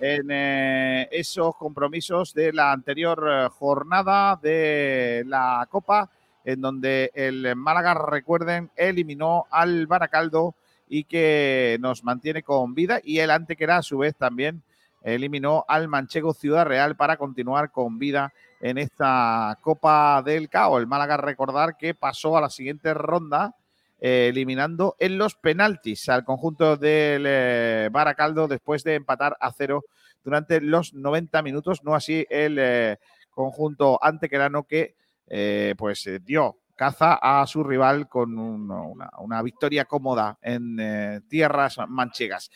[0.00, 6.10] en eh, esos compromisos de la anterior eh, jornada de la Copa,
[6.44, 10.54] en donde el Málaga, recuerden, eliminó al Baracaldo
[10.88, 14.62] y que nos mantiene con vida, y el Antequera, a su vez, también
[15.02, 20.78] eliminó al Manchego Ciudad Real para continuar con vida en esta Copa del CAO.
[20.78, 23.56] El Málaga recordar que pasó a la siguiente ronda
[24.00, 29.84] eh, eliminando en los penaltis al conjunto del eh, Baracaldo después de empatar a cero
[30.24, 32.98] durante los 90 minutos, no así el eh,
[33.30, 34.94] conjunto antequerano que
[35.76, 41.76] pues dio caza a su rival con un- una, una victoria cómoda en eh, tierras
[41.86, 42.50] manchegas.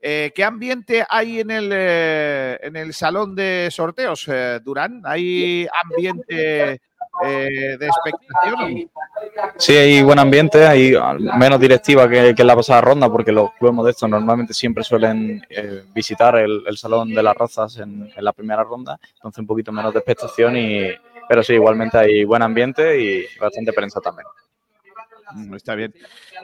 [0.00, 5.02] Eh, ¿Qué ambiente hay en el, eh, en el salón de sorteos, eh, Durán?
[5.04, 8.90] ¿Hay ambiente eh, de expectación?
[9.58, 10.94] Sí, hay buen ambiente, hay
[11.38, 15.42] menos directiva que, que en la pasada ronda, porque los clubes modestos normalmente siempre suelen
[15.50, 19.46] eh, visitar el, el Salón de las Rozas en, en la primera ronda, entonces un
[19.46, 20.88] poquito menos de expectación, y,
[21.28, 24.26] pero sí, igualmente hay buen ambiente y bastante prensa también.
[25.34, 25.92] Mm, Está bien.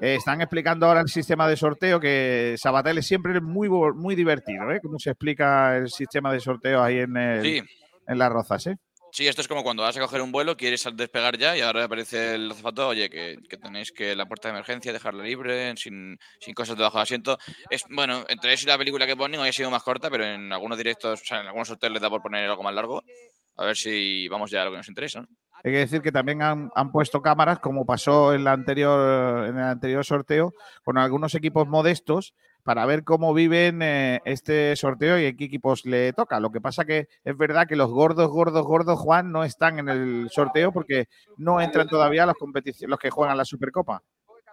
[0.01, 4.71] Eh, están explicando ahora el sistema de sorteo, que Sabatel es siempre muy, muy divertido,
[4.73, 4.81] ¿eh?
[4.83, 7.63] Cómo se explica el sistema de sorteo ahí en, el- Sí.
[8.09, 8.77] en las rozas, ¿eh?
[9.13, 11.85] Sí, esto es como cuando vas a coger un vuelo, quieres despegar ya y ahora
[11.85, 16.19] aparece el azafato, oye, que, que tenéis que la puerta de emergencia dejarla libre, sin,
[16.41, 17.37] sin cosas debajo del asiento.
[17.69, 20.25] Es, bueno, entre eso y la película que ponen hoy ha sido más corta, pero
[20.25, 23.03] en algunos directos, o sea, en algunos hoteles les da por poner algo más largo.
[23.59, 25.27] A ver si vamos ya a lo que nos interesa.
[25.63, 29.59] Hay que decir que también han, han puesto cámaras, como pasó en, la anterior, en
[29.59, 30.55] el anterior sorteo,
[30.85, 32.33] con algunos equipos modestos
[32.63, 36.41] para ver cómo viven eh, este sorteo y qué equipos le toca.
[36.41, 39.89] Lo que pasa que es verdad que los gordos, gordos, gordos, Juan, no están en
[39.89, 41.07] el sorteo porque
[41.37, 42.37] no entran todavía los,
[42.81, 44.03] los que juegan la Supercopa.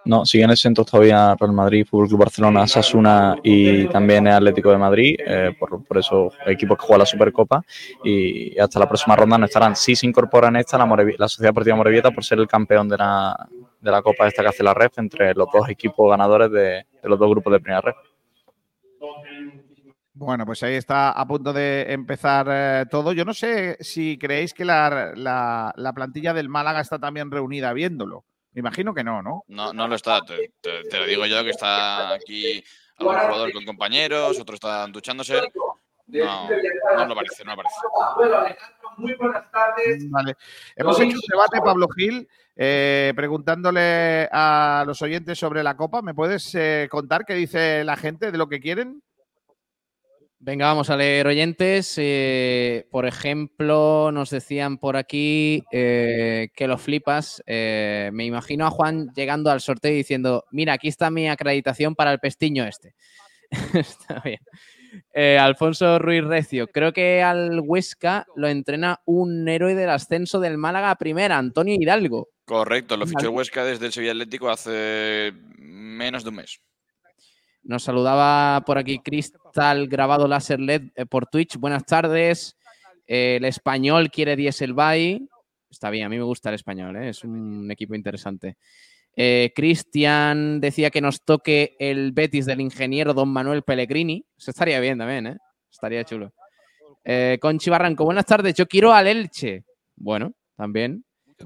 [0.06, 4.78] No, siguen exentos todavía Real Madrid, Fútbol Club Barcelona, Sasuna y también el Atlético de
[4.78, 7.62] Madrid, eh, por, por esos equipos que juegan la Supercopa.
[8.04, 9.76] Y hasta la próxima ronda no estarán.
[9.76, 12.88] Sí se incorpora en esta la, Morevi- la Sociedad Deportiva Morevieta por ser el campeón
[12.90, 13.36] de la,
[13.82, 17.10] de la Copa esta que hace la REF entre los dos equipos ganadores de, de
[17.10, 17.96] los dos grupos de primera REF.
[20.14, 23.14] Bueno, pues ahí está a punto de empezar eh, todo.
[23.14, 27.72] Yo no sé si creéis que la, la- la plantilla del Málaga está también reunida
[27.74, 28.24] viéndolo.
[28.54, 29.44] Me imagino que no, ¿no?
[29.48, 32.64] No, no lo está, te, te- te lo digo yo, que está aquí
[32.98, 35.40] algún jugador con compañeros, otros están duchándose.
[36.08, 36.50] No,
[36.98, 37.76] no lo parece, no lo parece.
[40.10, 40.36] Vale.
[40.76, 46.02] Hemos hecho un debate, Pablo Gil, eh, preguntándole a los oyentes sobre la Copa.
[46.02, 49.04] ¿Me puedes eh, contar qué dice la gente de lo que quieren?
[50.42, 51.96] Venga, vamos a leer oyentes.
[51.98, 57.44] Eh, por ejemplo, nos decían por aquí eh, que lo flipas.
[57.46, 61.94] Eh, me imagino a Juan llegando al sorteo y diciendo, mira, aquí está mi acreditación
[61.94, 62.96] para el pestiño este.
[63.74, 64.40] está bien.
[65.40, 70.90] Alfonso Ruiz Recio, creo que al Huesca lo entrena un héroe del ascenso del Málaga
[70.90, 72.30] a primera, Antonio Hidalgo.
[72.46, 76.60] Correcto, lo fichó el Huesca desde el Sevilla Atlético hace menos de un mes.
[77.64, 81.58] Nos saludaba por aquí Crystal grabado láser LED eh, por Twitch.
[81.58, 82.58] Buenas tardes.
[83.08, 85.28] Eh, el español quiere Dieselby.
[85.70, 87.10] Está bien, a mí me gusta el español, ¿eh?
[87.10, 88.58] es un equipo interesante.
[89.16, 94.26] Eh, Cristian decía que nos toque el Betis del ingeniero Don Manuel Pellegrini.
[94.38, 95.38] Eso estaría bien también, ¿eh?
[95.70, 96.34] Estaría chulo.
[97.04, 98.54] Eh, Conchi Barranco, buenas tardes.
[98.54, 99.66] Yo quiero al Elche.
[99.96, 101.04] Bueno, también.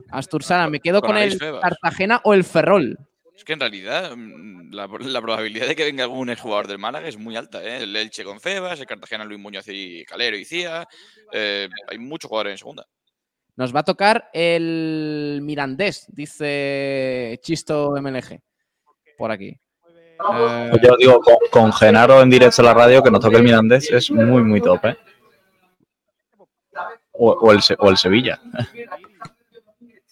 [0.10, 1.38] Astur Sala, me quedo Con con el.
[1.38, 2.98] Cartagena o el Ferrol.
[3.36, 7.08] Es que en realidad mm, la, la probabilidad de que venga algún exjugador del Málaga
[7.08, 7.64] es muy alta.
[7.64, 7.84] ¿eh?
[7.84, 10.88] El Elche con Febas, el Cartagena Luis Muñoz y Calero y Cía.
[11.32, 12.86] eh, hay muchos jugadores en segunda.
[13.56, 18.40] Nos va a tocar el Mirandés, dice Chisto MLG.
[19.18, 19.50] Por aquí.
[19.50, 23.38] Eh, Pues yo digo, con, con Genaro en directo a la radio, que nos toque
[23.38, 24.98] el Mirandés, es muy, muy top, ¿eh?
[27.12, 28.42] O, o el, o el Sevilla.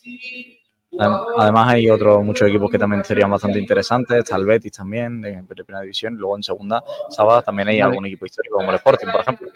[0.94, 5.24] Adem- Además hay otros muchos equipos que también serían bastante interesantes, está el Betis también
[5.26, 9.08] en primera división, luego en segunda, sábado también hay algún equipo histórico como el Sporting,
[9.12, 9.48] por ejemplo.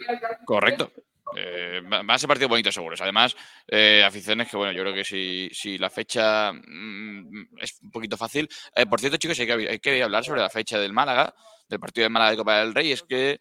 [0.44, 0.90] Correcto.
[1.36, 3.00] Eh, va va a ser partido bonito, seguros.
[3.02, 3.36] Además,
[3.68, 8.16] eh, aficiones que, bueno, yo creo que si, si la fecha mm, es un poquito
[8.16, 8.48] fácil.
[8.74, 11.34] Eh, por cierto, chicos, hay que, hay que hablar sobre la fecha del Málaga,
[11.68, 12.92] del partido de Málaga de Copa del Rey.
[12.92, 13.38] Es que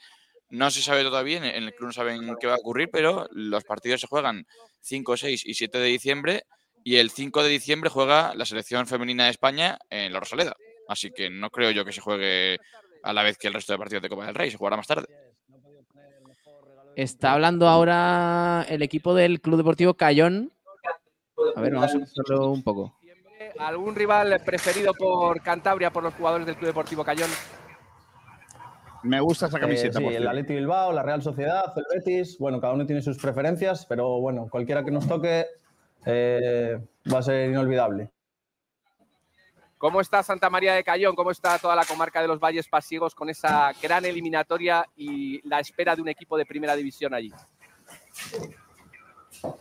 [0.49, 3.63] no se sabe todavía, en el club no saben qué va a ocurrir, pero los
[3.63, 4.45] partidos se juegan
[4.81, 6.43] 5, 6 y 7 de diciembre.
[6.87, 10.55] Y el 5 de diciembre juega la selección femenina de España en la Rosaleda.
[10.87, 12.59] Así que no creo yo que se juegue
[13.01, 14.51] a la vez que el resto de partidos de Copa del Rey.
[14.51, 15.07] Se jugará más tarde.
[16.95, 20.53] Está hablando ahora el equipo del Club Deportivo Cayón.
[21.55, 22.95] A ver, vamos a escucharlo un poco.
[23.57, 27.31] ¿Algún rival preferido por Cantabria, por los jugadores del Club Deportivo Cayón?
[29.01, 29.97] Me gusta esa camiseta.
[29.97, 30.27] Eh, sí, por el.
[30.27, 34.47] Atleti Bilbao, la Real Sociedad, el Betis, bueno, cada uno tiene sus preferencias, pero bueno,
[34.51, 35.47] cualquiera que nos toque
[36.05, 36.79] eh,
[37.11, 38.11] va a ser inolvidable.
[39.77, 41.15] ¿Cómo está Santa María de Cayón?
[41.15, 45.59] ¿Cómo está toda la comarca de los Valles Pasiegos con esa gran eliminatoria y la
[45.59, 47.31] espera de un equipo de primera división allí?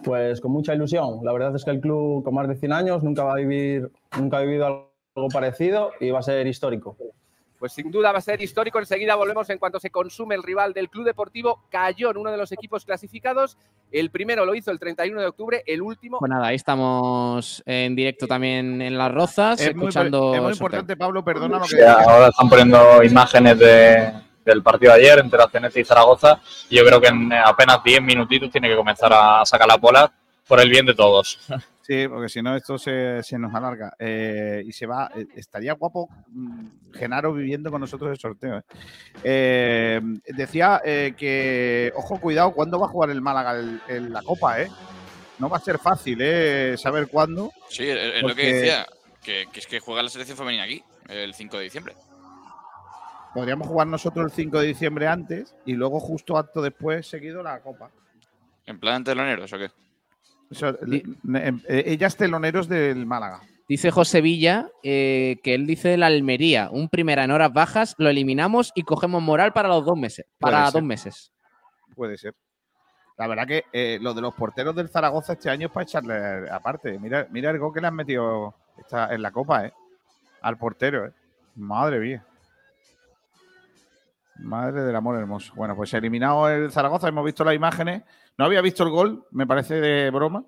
[0.05, 1.21] Pues con mucha ilusión.
[1.25, 3.91] La verdad es que el club con más de 100 años nunca va a vivir,
[4.17, 4.67] nunca ha vivido
[5.17, 6.97] algo parecido y va a ser histórico.
[7.65, 8.79] Pues sin duda va a ser histórico.
[8.79, 12.53] Enseguida volvemos en cuanto se consume el rival del Club Deportivo Cayón, uno de los
[12.53, 13.57] equipos clasificados.
[13.91, 16.19] El primero lo hizo el 31 de octubre, el último.
[16.19, 20.35] Pues nada, ahí estamos en directo también en Las Rozas, Es muy, escuchando.
[20.35, 24.13] es muy importante, Pablo, perdona lo que Sí, ahora están poniendo imágenes de-
[24.45, 26.43] del partido de ayer entre la Cenete y Zaragoza.
[26.69, 30.13] Y yo creo que en apenas 10 minutitos tiene que comenzar a sacar la bola
[30.47, 31.39] por el bien de todos.
[31.87, 33.93] Sí, porque si no esto se, se nos alarga.
[33.99, 35.11] Eh, y se va.
[35.15, 38.57] eh, estaría guapo mm, Genaro viviendo con nosotros el sorteo.
[38.59, 38.63] eh.
[39.23, 44.63] Eh, decía que, ojo, cuidado, ¿cuándo va a jugar el Málaga el- el- la Copa?
[44.63, 44.69] Eh?
[45.39, 47.51] No va a ser fácil eh, saber cuándo.
[47.69, 48.87] Sí, es lo que decía,
[49.23, 51.95] que, que es que juega la selección femenina aquí, el 5 de diciembre.
[53.35, 57.61] Podríamos jugar nosotros el 5 de diciembre antes y luego justo acto después seguido la
[57.61, 57.91] Copa.
[58.65, 59.71] ¿En plan teloneros o qué?
[60.51, 61.03] Eso, eh,
[61.69, 63.41] eh, ellas teloneros del Málaga.
[63.69, 68.09] Dice José Villa eh, que él dice la Almería, un primera en horas bajas, lo
[68.11, 70.27] eliminamos y cogemos moral para los dos meses.
[70.39, 71.33] Para dos meses.
[71.95, 72.35] Puede ser.
[73.17, 76.51] La verdad que eh, lo de los porteros del Zaragoza este año es para echarle
[76.51, 76.99] aparte.
[76.99, 79.73] Mira, mira el gol que le han metido esta- en la Copa, ¿eh?
[80.43, 81.13] Al portero, ¿eh?
[81.55, 82.27] Madre mía.
[84.41, 85.53] Madre del amor hermoso.
[85.55, 88.03] Bueno, pues eliminado el Zaragoza, hemos visto las imágenes.
[88.39, 90.45] No había visto el gol, me parece de broma,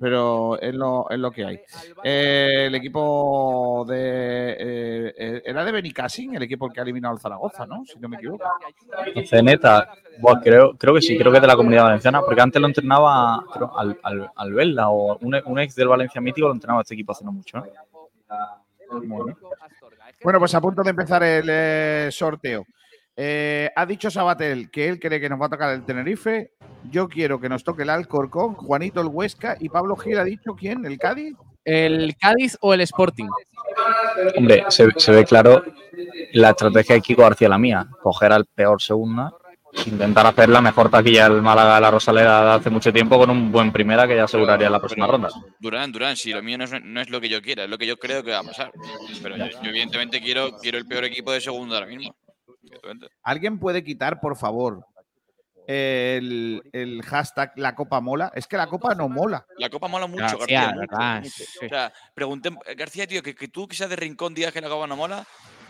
[0.00, 1.60] pero es lo, es lo que hay.
[2.02, 4.56] Eh, el equipo de.
[4.58, 7.84] eh, eh, era de Benicassin, el equipo que ha eliminado al Zaragoza, ¿no?
[7.84, 8.44] Si no me equivoco.
[9.26, 9.92] Ceneta,
[10.42, 13.44] creo, creo que sí, creo que es de la comunidad valenciana, porque antes lo entrenaba
[13.52, 17.12] creo, al, al, al o un, un ex del Valencia mítico lo entrenaba este equipo
[17.12, 17.58] hace no mucho.
[17.58, 17.72] ¿eh?
[19.04, 19.36] Bueno.
[20.22, 22.64] Bueno, pues a punto de empezar el sorteo.
[23.22, 26.52] Eh, ha dicho Sabatel que él cree que nos va a tocar el Tenerife.
[26.90, 30.56] Yo quiero que nos toque el Alcorcón, Juanito el Huesca y Pablo Gil ha dicho
[30.58, 31.36] quién, el Cádiz.
[31.62, 33.28] ¿El Cádiz o el Sporting?
[34.38, 35.62] Hombre, se, se ve claro
[36.32, 39.34] la estrategia de Kiko García la mía, coger al peor segunda,
[39.84, 43.28] intentar hacer la mejor taquilla del Málaga de la Rosaleda de hace mucho tiempo con
[43.28, 45.28] un buen primera que ya aseguraría la próxima ronda.
[45.58, 47.76] Durán, Durán, si lo mío no es, no es lo que yo quiera, es lo
[47.76, 48.72] que yo creo que va a pasar.
[49.22, 52.16] Pero yo, yo evidentemente quiero, quiero el peor equipo de segunda ahora mismo.
[53.22, 54.84] ¿Alguien puede quitar, por favor,
[55.66, 58.32] el, el hashtag la copa mola?
[58.34, 59.44] Es que la copa no mola.
[59.58, 60.74] La copa mola mucho, García, García.
[60.74, 61.30] mucho, verdad, mucho.
[61.30, 61.66] sí.
[61.66, 64.68] O sea, pregunté, García, tío, que, que tú que seas de rincón digas que la
[64.68, 65.24] copa no mola.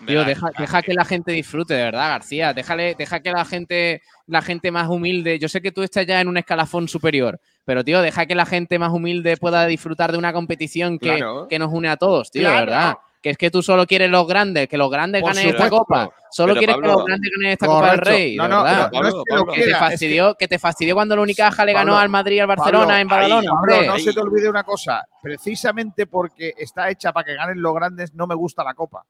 [0.07, 2.55] Tío, deja, deja que la gente disfrute, de verdad, García.
[2.55, 5.39] Déjale, deja que la gente, la gente más humilde.
[5.39, 8.47] Yo sé que tú estás ya en un escalafón superior, pero tío, deja que la
[8.47, 11.49] gente más humilde pueda disfrutar de una competición que, Claro.
[11.49, 12.95] que nos une a todos, tío, de verdad.
[13.23, 16.11] Que es que tú solo quieres los grandes, que los grandes ganen esta copa.
[16.31, 17.99] Solo Pero, quieres que los grandes ganen esta Copa del.
[17.99, 18.37] Rey.
[18.37, 20.95] No, no, es que lo Pablo, que te quiera, es que- fastidió, que te fastidió
[20.95, 23.87] cuando el Unicaja le ganó Pablo, al Madrid y al Barcelona Pablo, en Badalona, ahí,
[23.89, 25.05] no se te olvide una cosa.
[25.23, 29.05] Precisamente porque está hecha para que ganen los grandes, no me gusta la copa.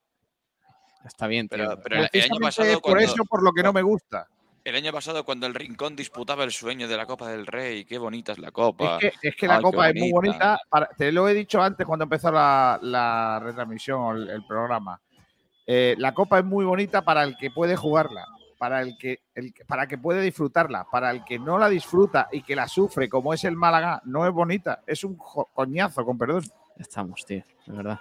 [1.05, 1.59] Está bien, tío.
[1.59, 4.27] Pero, pero el, año Precisamente pasado, por cuando, eso, por lo que no me gusta.
[4.71, 7.99] El año pasado, cuando el Rincón disputaba el sueño de la Copa del Rey, qué
[7.99, 8.99] bonita es la Copa.
[9.01, 10.59] Es que, es que la Ay, copa es muy bonita.
[10.69, 15.01] para- te lo he dicho antes cuando empezó la, la retransmisión o el, el programa.
[15.67, 18.25] Eh, la copa es muy bonita para el que puede jugarla,
[18.59, 22.43] para el que, el para que puede disfrutarla, para el que no la disfruta y
[22.43, 24.83] que la sufre, como es el Málaga, no es bonita.
[24.87, 26.45] Es un coñazo, con perdón.
[26.77, 28.01] Estamos, tío, de verdad.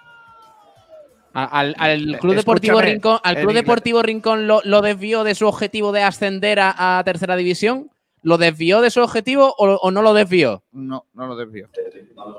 [1.32, 5.22] Al, al Club Eh, Deportivo escúchame, Rincón, al en Club Deportivo Rincón lo, lo desvió
[5.24, 7.90] de su objetivo de ascender a, a tercera división.
[8.22, 10.62] ¿Lo desvió de su objetivo o, o no lo desvió?
[10.72, 11.68] No, no lo desvío.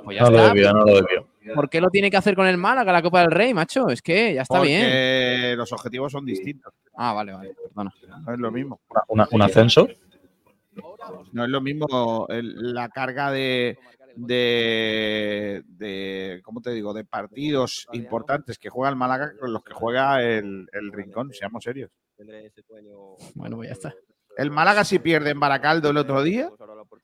[0.03, 1.27] Pues ya No lo desvió, no lo desvió.
[1.55, 3.89] ¿Por qué lo tiene que hacer con el Málaga, la Copa del Rey, macho?
[3.89, 5.57] Es que ya está bien.
[5.57, 6.72] Los objetivos son distintos.
[6.95, 7.91] Ah, vale, vale, perdona.
[8.27, 8.80] No es lo mismo.
[9.07, 9.88] Una- un ascenso.
[11.31, 13.77] No es lo mismo el- la carga de,
[14.15, 16.93] de, de, ¿cómo te digo?
[16.93, 21.63] De partidos importantes que juega el Málaga con los que juega el, el Rincón, seamos
[21.63, 21.91] serios.
[23.35, 23.93] Bueno, pues ya está.
[24.38, 26.49] El Málaga si pierde en Baracaldo el otro día,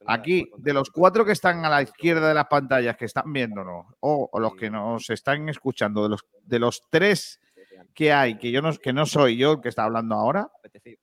[0.06, 3.86] aquí, de los cuatro que están a la izquierda de las pantallas que están viéndonos,
[4.00, 7.40] o, o los que nos están escuchando, de los, de los tres
[7.94, 10.50] que hay, que yo no, que no soy yo el que está hablando ahora,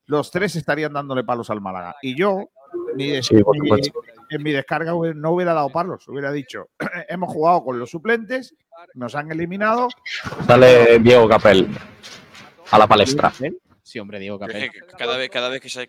[0.07, 1.97] los tres estarían dándole palos al Málaga.
[2.01, 2.49] Y yo,
[2.97, 4.01] Sí, mi- supuesto.
[4.37, 6.69] En mi descarga no hubiera dado palos, hubiera dicho,
[7.09, 8.55] hemos jugado con los suplentes,
[8.95, 9.89] nos han eliminado.
[10.47, 11.69] Sale Diego Capel
[12.71, 13.33] a la palestra.
[13.83, 14.71] Sí, hombre, Diego Capel.
[14.97, 15.89] cada vez, cada vez que,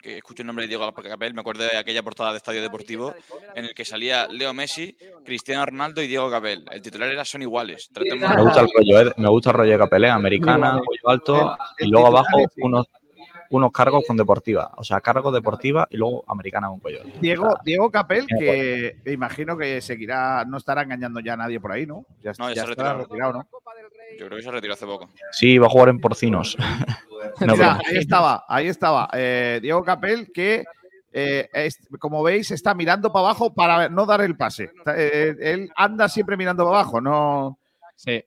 [0.00, 3.14] que, escucho el nombre de Diego Capel, me acuerdo de aquella portada de Estadio Deportivo
[3.54, 4.96] en el que salía Leo Messi,
[5.26, 6.64] Cristiano Ronaldo y Diego Capel.
[6.70, 7.90] El titular era son iguales.
[7.92, 9.12] Tratemos- Me gusta el rollo, ¿eh?
[9.18, 10.10] me gusta el rollo de Capel, ¿eh?
[10.10, 12.86] americana, cuello alto y luego abajo unos,
[13.50, 14.72] unos cargos con deportiva.
[14.76, 17.00] O sea, cargo deportiva y luego americana con cuello.
[17.20, 21.72] Diego, Diego Capel, que me imagino que seguirá, no estará engañando ya a nadie por
[21.72, 22.04] ahí, ¿no?
[22.22, 22.98] Ya, No, ya ya se ha estará retirado.
[22.98, 23.48] retirado, ¿no?
[24.18, 25.08] Yo creo que se retiró hace poco.
[25.32, 26.56] Sí, va a jugar en porcinos.
[27.40, 29.08] No, Mira, ahí estaba, ahí estaba.
[29.12, 30.64] eh, Diego Capel, que
[31.12, 34.70] eh, es- como veis, está mirando para abajo para no dar el pase.
[34.96, 37.58] Eh, él anda siempre mirando para abajo, no.
[37.96, 38.24] Sí.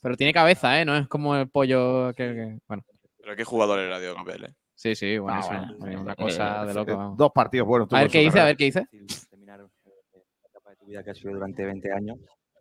[0.00, 0.84] Pero tiene cabeza, ¿eh?
[0.84, 2.24] No es como el pollo que.
[2.34, 2.82] que- Bueno,
[3.26, 4.54] Pero qué jugador era Diego Capel, ¿eh?
[4.76, 6.96] sí, sí, bueno, Ah, eso, bueno, una eh, cosa de eh, loco.
[6.96, 7.18] vamos.
[7.18, 7.88] Dos partidos buenos.
[7.92, 8.86] A ver qué su dice, a ver qué dice.
[9.28, 12.18] terminar eh, la etapa de tu vida que ha sido durante 20 años.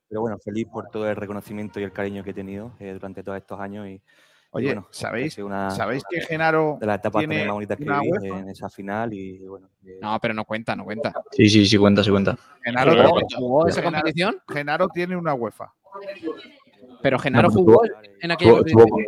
[0.10, 3.22] Pero bueno, feliz por todo el reconocimiento y el cariño que he tenido eh, durante
[3.22, 3.86] todos estos años.
[3.88, 4.02] Y, y
[4.50, 7.78] Oye, bueno, ¿sabéis, una, ¿sabéis una que de- Genaro de las etapas tiene más bonitas
[7.78, 9.70] que una viví en esa final y bueno.
[9.86, 11.14] eh, No, pero no cuenta, no cuenta.
[11.30, 12.36] Sí, sí, sí, cuenta, sí cuenta.
[12.64, 12.92] Genaro,
[13.38, 14.42] ¿Jugó- esa Genaro- competición?
[14.48, 15.72] Genaro tiene una UEFA.
[17.06, 18.52] Pero Genaro No, pero jugó estuvo- en aquella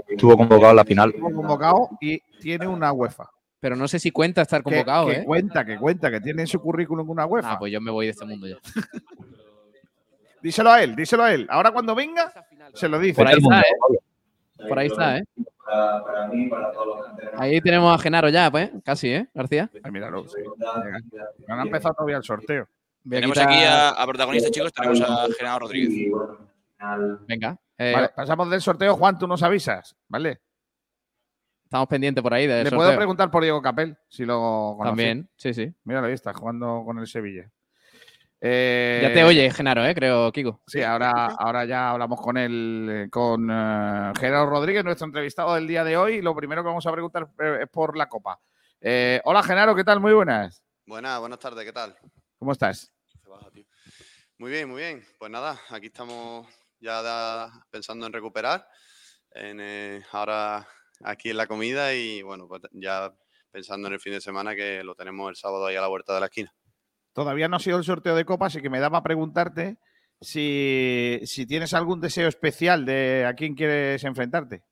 [0.07, 1.10] Estuvo, convocado en la final.
[1.10, 3.28] Estuvo convocado y tiene una UEFA.
[3.60, 5.24] Pero no sé si cuenta estar Que, convocado, que ¿eh?
[5.26, 7.53] cuenta, que cuenta, que tiene en su currículum una UEFA.
[7.53, 8.57] Ah, pues yo me voy de este mundo ya.
[10.44, 11.48] Díselo a él, díselo a él.
[11.49, 12.32] Ahora cuando venga,
[12.76, 13.15] se lo dice.
[13.15, 14.68] Por ahí está, ¿eh?
[14.69, 15.24] Por ahí está, ¿eh?
[17.40, 19.72] Ahí tenemos a Genaro ya, pues, casi, ¿eh, García?
[19.84, 20.38] Ay, míralo, sí.
[21.48, 22.68] No han empezado todavía el sorteo.
[23.10, 24.72] Tenemos aquí a, a protagonistas, chicos.
[24.72, 26.11] Tenemos a Genaro Rodríguez.
[27.28, 28.95] Venga, eh, Vale, pasamos del sorteo.
[28.95, 30.41] Juan, tú nos avisas, ¿vale?
[31.68, 34.90] estamos pendientes por ahí del Le puedo preguntar por Diego Capel, si lo conoce.
[34.90, 35.74] También, sí, sí.
[35.84, 37.52] Míralo, ahí está, jugando con el Sevilla.
[38.40, 39.94] Eh, Ya te oye, Genaro, ¿eh?
[39.94, 40.62] Creo, Kiko.
[40.66, 45.68] Sí, ahora, ahora ya hablamos con él, eh, con eh, Gerardo Rodríguez, nuestro entrevistado del
[45.68, 46.16] día de hoy.
[46.16, 48.40] Y lo primero que vamos a preguntar eh, es por la Copa.
[48.80, 49.99] Eh, hola, Genaro, ¿qué tal?
[49.99, 50.64] Muy buenas.
[50.86, 51.95] Buenas, buenas tardes, ¿qué tal?
[52.38, 52.94] ¿Cómo estás?
[54.38, 55.04] Muy bien, muy bien.
[55.18, 56.48] Pues nada, aquí estamos
[56.80, 58.68] ya da- pensando en recuperar.
[59.32, 60.68] En, eh, ahora
[61.04, 63.14] aquí en la comida y bueno, pues ya
[63.52, 66.14] pensando en el fin de semana que lo tenemos el sábado ahí a la vuelta
[66.14, 66.54] de la esquina.
[67.14, 69.78] Todavía no ha sido el sorteo de Copa, así que me daba a preguntarte
[70.22, 74.64] si, si tienes algún deseo especial de a quién quieres enfrentarte.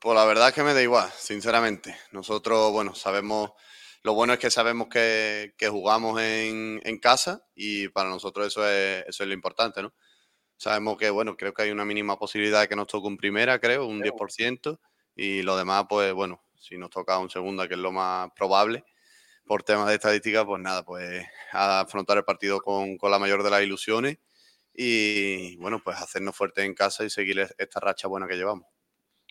[0.00, 1.96] Pues la verdad es que me da igual, sinceramente.
[2.12, 3.50] Nosotros, bueno, sabemos,
[4.02, 8.68] lo bueno es que sabemos que, que jugamos en, en casa y para nosotros eso
[8.68, 9.92] es, eso es lo importante, ¿no?
[10.58, 13.60] Sabemos que, bueno, creo que hay una mínima posibilidad de que nos toque un primera,
[13.60, 14.80] creo, un 10%,
[15.16, 18.84] y lo demás, pues bueno, si nos toca un segunda, que es lo más probable,
[19.46, 23.42] por temas de estadística, pues nada, pues a afrontar el partido con, con la mayor
[23.42, 24.18] de las ilusiones
[24.74, 28.66] y, bueno, pues hacernos fuertes en casa y seguir es- esta racha buena que llevamos.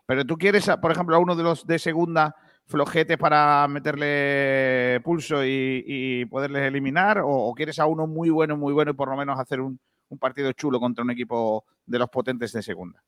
[0.05, 2.35] Pero tú quieres, por ejemplo, a uno de los de segunda
[2.67, 8.57] flojetes para meterle pulso y, y poderles eliminar, o, o quieres a uno muy bueno,
[8.57, 9.79] muy bueno y por lo menos hacer un,
[10.09, 13.03] un partido chulo contra un equipo de los potentes de segunda.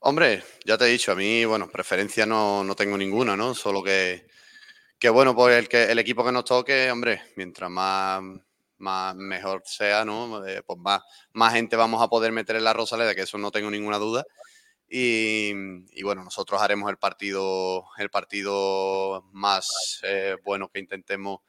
[0.00, 3.54] Hombre, ya te he dicho, a mí, bueno, preferencia no, no tengo ninguna, ¿no?
[3.54, 4.26] Solo que,
[4.98, 8.22] que bueno, pues el, que, el equipo que nos toque, hombre, mientras más,
[8.78, 10.46] más mejor sea, ¿no?
[10.46, 11.00] Eh, pues más,
[11.32, 14.24] más gente vamos a poder meter en la Rosaleda, que eso no tengo ninguna duda.
[14.88, 15.52] Y,
[16.02, 21.40] bueno, nosotros haremos el partido, el partido más eh, bueno que intentemos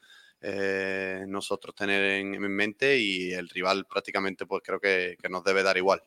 [0.41, 5.63] eh, nosotros tener en, en mente y el rival prácticamente pues creo que, nos debe
[5.63, 6.03] dar igual.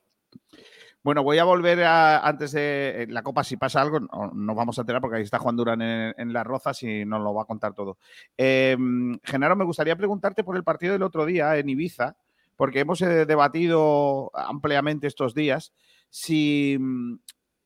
[1.03, 4.79] Bueno, voy a volver a, antes de la Copa, si pasa algo, no, nos vamos
[4.79, 7.47] a enterar porque ahí está Juan Durán en, las rozas y nos lo va a
[7.47, 7.99] contar todo.
[8.37, 8.77] Eh,
[9.25, 12.17] Genaro, me gustaría preguntarte por el partido del otro día en Ibiza,
[12.55, 15.73] porque hemos eh, debatido ampliamente estos días
[16.11, 16.79] si,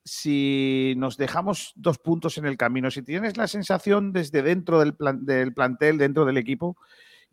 [0.04, 4.94] si nos dejamos dos puntos en el camino, si tienes la sensación desde dentro del,
[4.94, 6.76] plan- del plantel, dentro del equipo,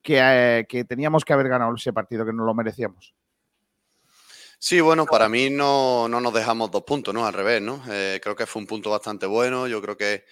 [0.01, 3.13] que, eh, que teníamos que haber ganado ese partido, que no lo merecíamos.
[4.57, 7.25] Sí, bueno, para mí no, no nos dejamos dos puntos, ¿no?
[7.25, 7.83] Al revés, ¿no?
[7.89, 9.67] Eh, creo que fue un punto bastante bueno.
[9.67, 10.23] Yo creo que,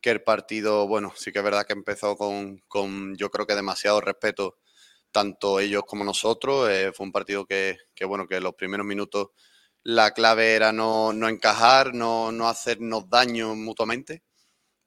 [0.00, 3.54] que el partido, bueno, sí que es verdad que empezó con, con yo creo que
[3.54, 4.56] demasiado respeto,
[5.12, 6.70] tanto ellos como nosotros.
[6.70, 9.28] Eh, fue un partido que, que, bueno, que los primeros minutos
[9.84, 14.22] la clave era no, no encajar, no, no hacernos daño mutuamente.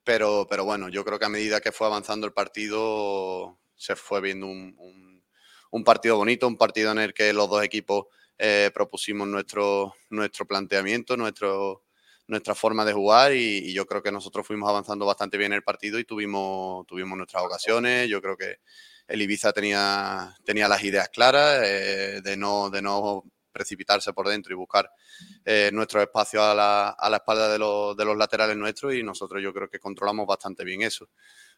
[0.03, 4.21] Pero, pero bueno, yo creo que a medida que fue avanzando el partido, se fue
[4.21, 4.75] viendo un,
[5.71, 8.05] un- partido bonito, un partido en el que los dos equipos
[8.37, 11.83] eh, propusimos nuestro, nuestro planteamiento, nuestro,
[12.27, 15.63] nuestra forma de jugar y, y yo creo que nosotros fuimos avanzando bastante bien el
[15.63, 18.09] partido y tuvimos, tuvimos nuestras ocasiones.
[18.09, 18.57] Yo creo que
[19.07, 23.23] el Ibiza tenía, tenía las ideas claras eh, de, no, de no
[23.57, 24.91] precipitarse por dentro y buscar
[25.43, 29.01] eh, nuestro espacio a la, a la espalda de los, de los laterales nuestros y
[29.01, 31.09] nosotros yo creo que controlamos bastante bien eso.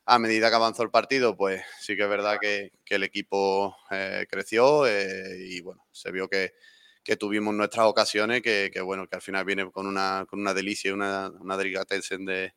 [0.05, 4.25] A medida que avanzó el partido, pues sí que es verdad que, el equipo eh,
[4.29, 6.53] creció eh, y bueno, se vio que,
[7.19, 11.31] tuvimos nuestras ocasiones que, bueno, que al final viene con una, con una delicia, una,
[11.39, 12.53] una delicatessen de,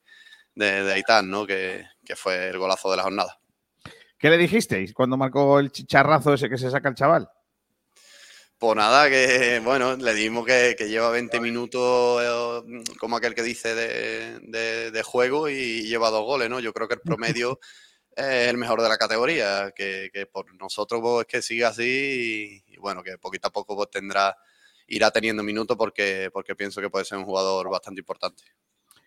[0.54, 1.46] de, de Aitán, ¿no?
[1.46, 3.40] Que, que fue el golazo de la jornada.
[4.18, 7.28] ¿Qué le dijisteis cuando marcó el chicharrazo ese que se saca el chaval?
[8.62, 13.42] Pues nada, que bueno, le dimos que, que lleva 20 minutos, eh, como aquel que
[13.42, 16.60] dice, de, de- de juego y lleva dos goles, ¿no?
[16.60, 17.58] Yo creo que el promedio
[18.16, 22.62] es el mejor de la categoría, que, que por nosotros pues, es que siga así
[22.68, 24.36] y, y bueno, que poquito a poco pues tendrá,
[24.86, 28.44] irá teniendo minutos porque, porque pienso que puede ser un jugador bastante importante.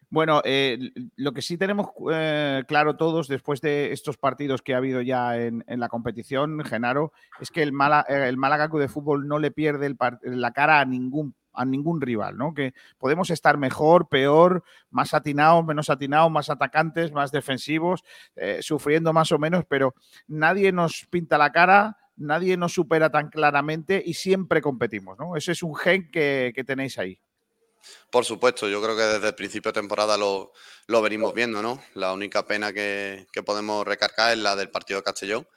[0.10, 0.78] Bueno, eh,
[1.16, 5.38] lo que sí tenemos eh, claro todos después de estos partidos que ha habido ya
[5.38, 8.38] en, la competición, Genaro, es que el, Mala- eh, el
[8.80, 12.54] de Fútbol no le pierde la cara a ningún a ningún rival, ¿no?
[12.54, 18.04] Que podemos estar mejor, peor, más atinados, menos atinados, más atacantes, más defensivos,
[18.60, 19.96] sufriendo más o menos, pero
[20.28, 25.38] nadie nos pinta la cara, nadie nos supera tan claramente y siempre competimos, ¿no?
[25.38, 27.22] Ese es un gen que tenéis ahí.
[28.12, 30.52] Por supuesto, yo creo que desde el principio de temporada lo,
[30.88, 31.84] lo venimos viendo, ¿no?
[31.94, 35.48] La única pena que, que podemos recargar es la del partido de Castellón,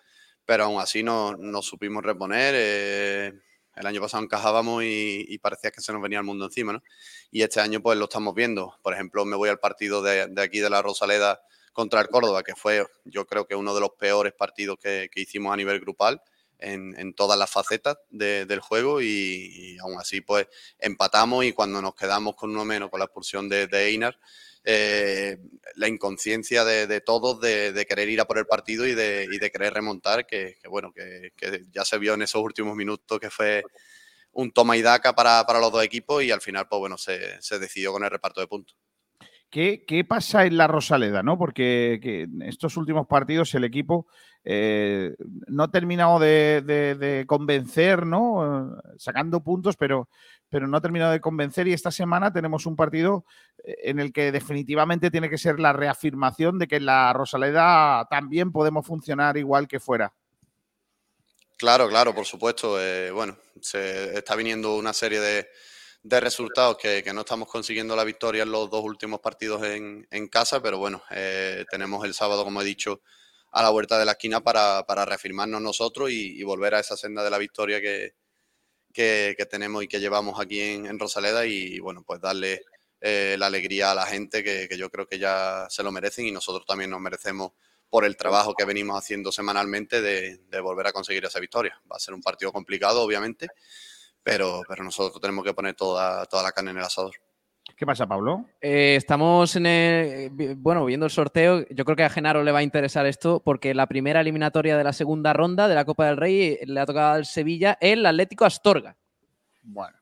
[0.44, 2.54] pero aún así no- nos supimos reponer.
[2.56, 3.32] eh,
[3.76, 6.82] el año pasado encajábamos y, y parecía que se nos venía el mundo encima, ¿no?
[7.30, 8.74] Y este año pues lo estamos viendo.
[8.82, 11.40] Por ejemplo, me voy al partido de, de aquí de la Rosaleda
[11.72, 15.20] contra el Córdoba, que fue yo creo que uno de los peores partidos que, que
[15.20, 16.20] hicimos a nivel grupal
[16.58, 20.46] en, todas las facetas de- del juego y, aún así pues
[20.78, 24.18] empatamos y cuando nos quedamos con uno menos con la expulsión de, Einar,
[24.64, 25.38] eh,
[25.76, 30.26] la inconsciencia de, todos de, querer ir a por el partido y de, querer remontar,
[30.26, 31.32] que, bueno, que,
[31.70, 33.62] ya se vio en esos últimos minutos que fue
[34.32, 37.40] un toma y daca para, para los dos equipos y al final pues bueno, se,
[37.40, 38.76] se decidió con el reparto de puntos.
[39.50, 41.22] ¿Qué, qué pasa en la Rosaleda?
[41.22, 41.38] ¿no?
[41.38, 44.06] Porque estos últimos partidos el equipo
[44.44, 45.14] eh,
[45.48, 48.72] no ha terminado de, convencer, ¿no?
[48.78, 50.08] Eh, Sacando puntos, pero,
[50.48, 51.68] pero no ha terminado de convencer.
[51.68, 53.24] Y esta semana tenemos un partido
[53.62, 58.06] eh, en el que definitivamente tiene que ser la reafirmación de que en la Rosaleda
[58.08, 60.12] también podemos funcionar igual que fuera.
[61.56, 62.78] Claro, claro, por supuesto.
[63.12, 68.52] bueno, se está viniendo una serie de, resultados que, no estamos consiguiendo la victoria en
[68.52, 71.02] los dos últimos partidos en, casa, pero bueno,
[71.68, 73.02] tenemos el sábado, como he dicho,
[73.50, 77.24] a la vuelta de la esquina para, para reafirmarnos nosotros y, volver a esa senda
[77.24, 78.14] de la victoria que,
[78.92, 82.62] que, que tenemos y que llevamos aquí en, en Rosaleda y bueno, pues darle
[83.00, 86.26] eh, la alegría a la gente que, que yo creo que ya se lo merecen
[86.26, 87.52] y nosotros también nos merecemos
[87.90, 91.80] por el trabajo que venimos haciendo semanalmente de, de volver a conseguir esa victoria.
[91.90, 93.48] Va a ser un partido complicado, obviamente,
[94.22, 97.14] pero, pero nosotros tenemos que poner toda, toda la carne en el asador.
[97.78, 98.44] ¿Qué pasa, Pablo?
[98.60, 101.64] Eh, estamos en el, bueno, viendo el sorteo.
[101.70, 104.82] Yo creo que a Genaro le va a interesar esto porque la primera eliminatoria de
[104.82, 108.44] la segunda ronda de la Copa del Rey le ha tocado al Sevilla el Atlético
[108.46, 108.96] Astorga.
[109.62, 109.96] Bueno.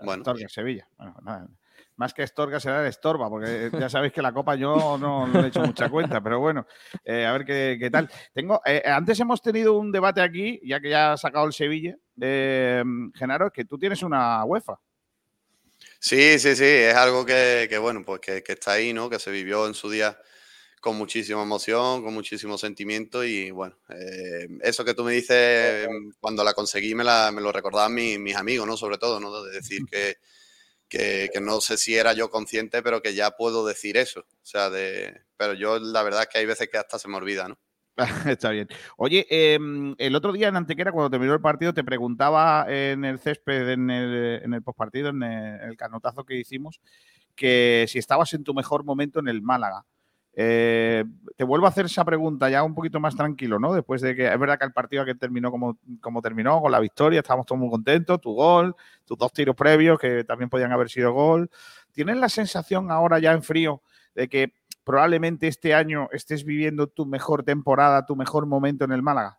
[0.00, 0.20] Bueno.
[0.20, 0.86] Astorga, Sevilla.
[0.98, 1.48] Bueno, nada.
[1.96, 5.40] Más que Estorga será el Estorba, porque ya sabéis que la Copa yo no, no
[5.40, 6.66] le he hecho mucha cuenta, pero bueno,
[7.04, 8.08] eh, a ver qué, qué tal.
[8.34, 11.96] Tengo, eh, antes hemos tenido un debate aquí, ya que ya ha sacado el Sevilla,
[12.20, 12.84] eh,
[13.14, 14.78] Genaro, que tú tienes una UEFA.
[16.00, 19.10] Sí, sí, sí, es algo que, que, bueno, pues que, que está ahí, ¿no?
[19.10, 20.18] Que se vivió en su día
[20.80, 26.10] con muchísima emoción, con muchísimo sentimiento y bueno, eh, eso que tú me dices, mm,
[26.20, 28.76] cuando la conseguí me, la, me lo recordaban mi- mis amigos, ¿no?
[28.76, 29.42] Sobre todo, ¿no?
[29.44, 30.16] De decir que,
[30.88, 34.20] que, que no sé si era yo consciente, pero que ya puedo decir eso.
[34.22, 37.16] O sea, de, pero yo la verdad es que hay veces que hasta se me
[37.18, 37.58] olvida, ¿no?
[38.26, 38.68] Está bien.
[38.96, 43.18] Oye, em, el otro día en Antequera, cuando terminó el partido, te preguntaba en el
[43.18, 46.80] césped, en el, en el postpartido, en el, canotazo que hicimos,
[47.34, 49.84] que si estabas en tu mejor momento en el Málaga.
[50.40, 51.04] Eh,
[51.36, 53.72] te vuelvo a hacer esa pregunta ya un poquito más tranquilo, ¿no?
[53.72, 56.78] Después de que es verdad que el partido que terminó como, como terminó, con la
[56.78, 60.88] victoria, estábamos todos muy contentos, tu gol, tus dos tiros previos que también podían haber
[60.88, 61.50] sido gol.
[61.90, 63.82] ¿Tienes la sensación ahora ya en frío
[64.14, 64.52] de que
[64.88, 69.38] probablemente este año estés viviendo tu mejor temporada, tu mejor momento en el Málaga?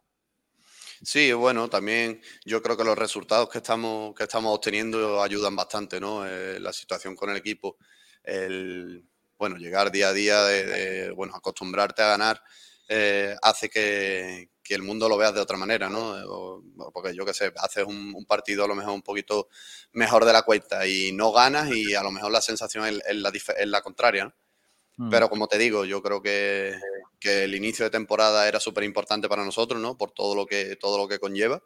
[1.02, 6.00] Sí, bueno, también yo creo que los resultados que estamos, que estamos obteniendo ayudan bastante,
[6.00, 6.24] ¿no?
[6.28, 7.78] Eh, la situación con el equipo,
[8.24, 9.04] el,
[9.40, 12.44] bueno, llegar día a día, de, bueno, acostumbrarte a ganar,
[12.88, 16.12] eh, hace que, que el mundo lo veas de otra manera, ¿no?
[16.28, 16.64] O-
[16.94, 19.48] porque yo qué sé, haces un, partido a lo mejor un poquito
[19.94, 23.30] mejor de la cuenta y no ganas y a lo mejor la sensación es, la,
[23.30, 24.34] es la contraria, ¿no?
[25.00, 25.10] Mm.
[25.10, 26.74] Pero como te digo, yo creo que,
[27.22, 29.98] que el inicio de temporada era súper importante para nosotros, ¿no?
[29.98, 31.64] Por todo lo que, todo lo que conlleva.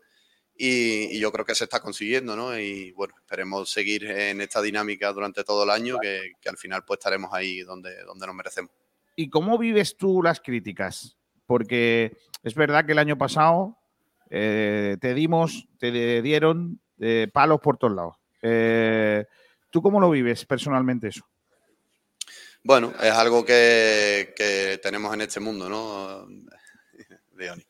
[0.55, 2.55] Y, y yo creo que se está consiguiendo, ¿no?
[2.59, 6.85] Y bueno, esperemos seguir en esta dinámica durante todo el año, que, que al final
[6.85, 8.71] pues estaremos ahí donde, donde nos merecemos.
[9.15, 11.17] ¿Y cómo vives tú las críticas?
[11.47, 13.79] Porque es verdad que el año pasado
[14.29, 18.15] eh, te dimos, te dieron eh, palos por todos lados.
[18.43, 19.25] Eh,
[19.71, 21.25] ¿Tú cómo lo vives personalmente eso?
[22.63, 26.27] Bueno, es algo que, que tenemos en este mundo, ¿no?
[27.35, 27.63] Leoni.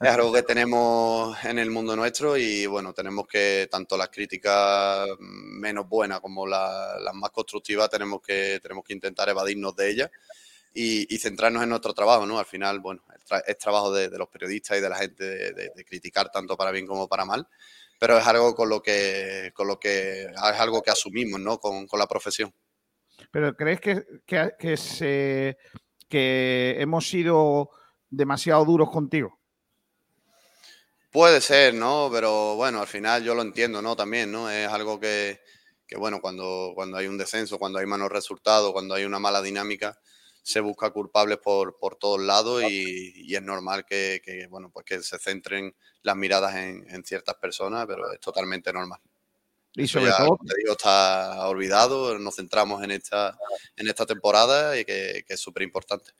[0.00, 5.08] Es algo que tenemos en el mundo nuestro y bueno, tenemos que, tanto las críticas
[5.20, 10.10] menos buenas como la- las más constructivas, tenemos que, tenemos que intentar evadirnos de ellas
[10.74, 12.38] y, centrarnos en nuestro trabajo, ¿no?
[12.38, 15.72] Al final, bueno, es, es trabajo de, los periodistas y de la gente de, de-
[15.74, 17.46] de criticar tanto para bien como para mal,
[18.00, 21.58] pero es algo con lo que, con lo que, es algo que asumimos, ¿no?
[21.60, 22.52] Con, con la profesión.
[23.30, 25.56] ¿Pero crees que, que, que se-
[26.08, 27.70] que hemos sido
[28.10, 29.40] demasiado duros contigo?
[31.10, 32.08] Puede ser, ¿no?
[32.12, 33.96] Pero bueno, al final yo lo entiendo, ¿no?
[33.96, 34.48] También, ¿no?
[34.50, 35.40] Es algo que,
[35.86, 39.42] que, bueno, cuando, cuando hay un descenso, cuando hay malos resultados, cuando hay una mala
[39.42, 39.98] dinámica,
[40.42, 44.86] se busca culpables por, por todos lados y, y es normal que, que, bueno, pues
[44.86, 49.00] que se centren las miradas en, en ciertas personas, pero es totalmente normal.
[49.74, 53.38] Y sobre ya, todo, te digo, está olvidado, nos centramos en esta,
[53.76, 56.10] en esta temporada y que, que es súper importante.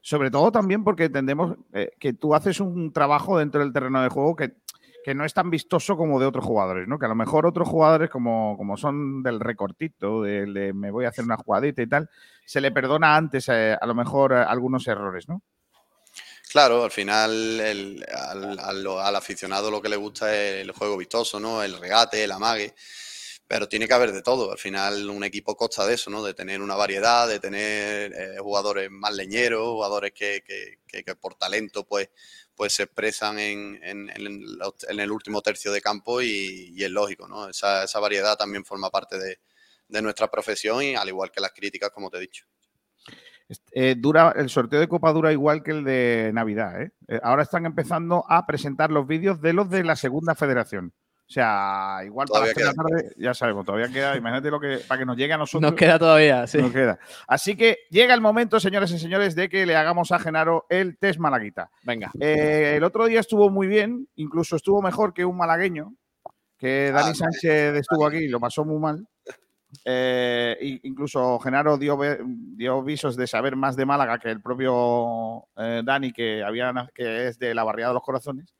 [0.00, 4.08] sobre todo también porque entendemos eh, que tú haces un trabajo dentro del terreno de
[4.08, 4.56] juego que,
[5.04, 6.98] que no es tan vistoso como de otros jugadores, ¿no?
[6.98, 11.04] Que a lo mejor otros jugadores, como, como son del recortito, del de me voy
[11.04, 12.10] a hacer una jugadita y tal,
[12.44, 15.42] se le perdona antes eh, a lo mejor eh, algunos errores, ¿no?
[16.50, 21.40] Claro, al final el- al, al- aficionado lo que le gusta es el juego vistoso,
[21.40, 21.62] ¿no?
[21.62, 22.74] El regate, el amague,
[23.48, 24.52] pero tiene que haber de todo.
[24.52, 26.22] Al final un equipo consta de eso, ¿no?
[26.24, 31.34] De tener una variedad, de tener eh, jugadores más leñeros, jugadores que, que- que- por
[31.36, 32.10] talento pues,
[32.54, 37.48] pues se expresan en, en el último tercio de campo y, y es lógico, ¿no?
[37.48, 39.40] Esa, esa variedad también forma parte de,
[39.88, 42.46] de nuestra profesión y al igual que las críticas, como te he dicho.
[43.72, 46.82] Eh, dura, el sorteo de Copa dura igual que el de Navidad.
[46.82, 46.90] ¿eh?
[47.08, 50.92] Eh, ahora están empezando a presentar los vídeos de los de la segunda federación.
[51.28, 53.00] O sea, igual para Todavía las tres de la queda.
[53.02, 55.70] tarde, ya sabemos, todavía queda, imagínate lo que, para que nos llegue a nosotros.
[55.72, 56.58] Nos queda todavía, sí.
[56.58, 57.00] Nos queda.
[57.26, 60.96] Así que llega el momento, señores y señores, de que le hagamos a Genaro el
[60.98, 61.70] test malaguita.
[61.82, 62.12] Venga.
[62.20, 65.94] Eh, el otro día estuvo muy bien, incluso estuvo mejor que un malagueño,
[66.58, 69.06] que Dani Ah, Sánchez estuvo aquí y lo pasó muy mal.
[69.84, 75.82] Eh, incluso Genaro dio, dio visos de saber más de Málaga que el propio eh,
[75.84, 78.54] Dani, que, había, que es de la barriada de los corazones.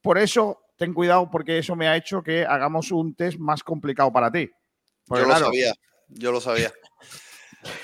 [0.00, 4.12] Por eso, ten cuidado, porque eso me ha hecho que hagamos un test más complicado
[4.12, 4.50] para ti.
[5.06, 5.74] Porque, yo lo claro, sabía,
[6.08, 6.72] yo lo sabía.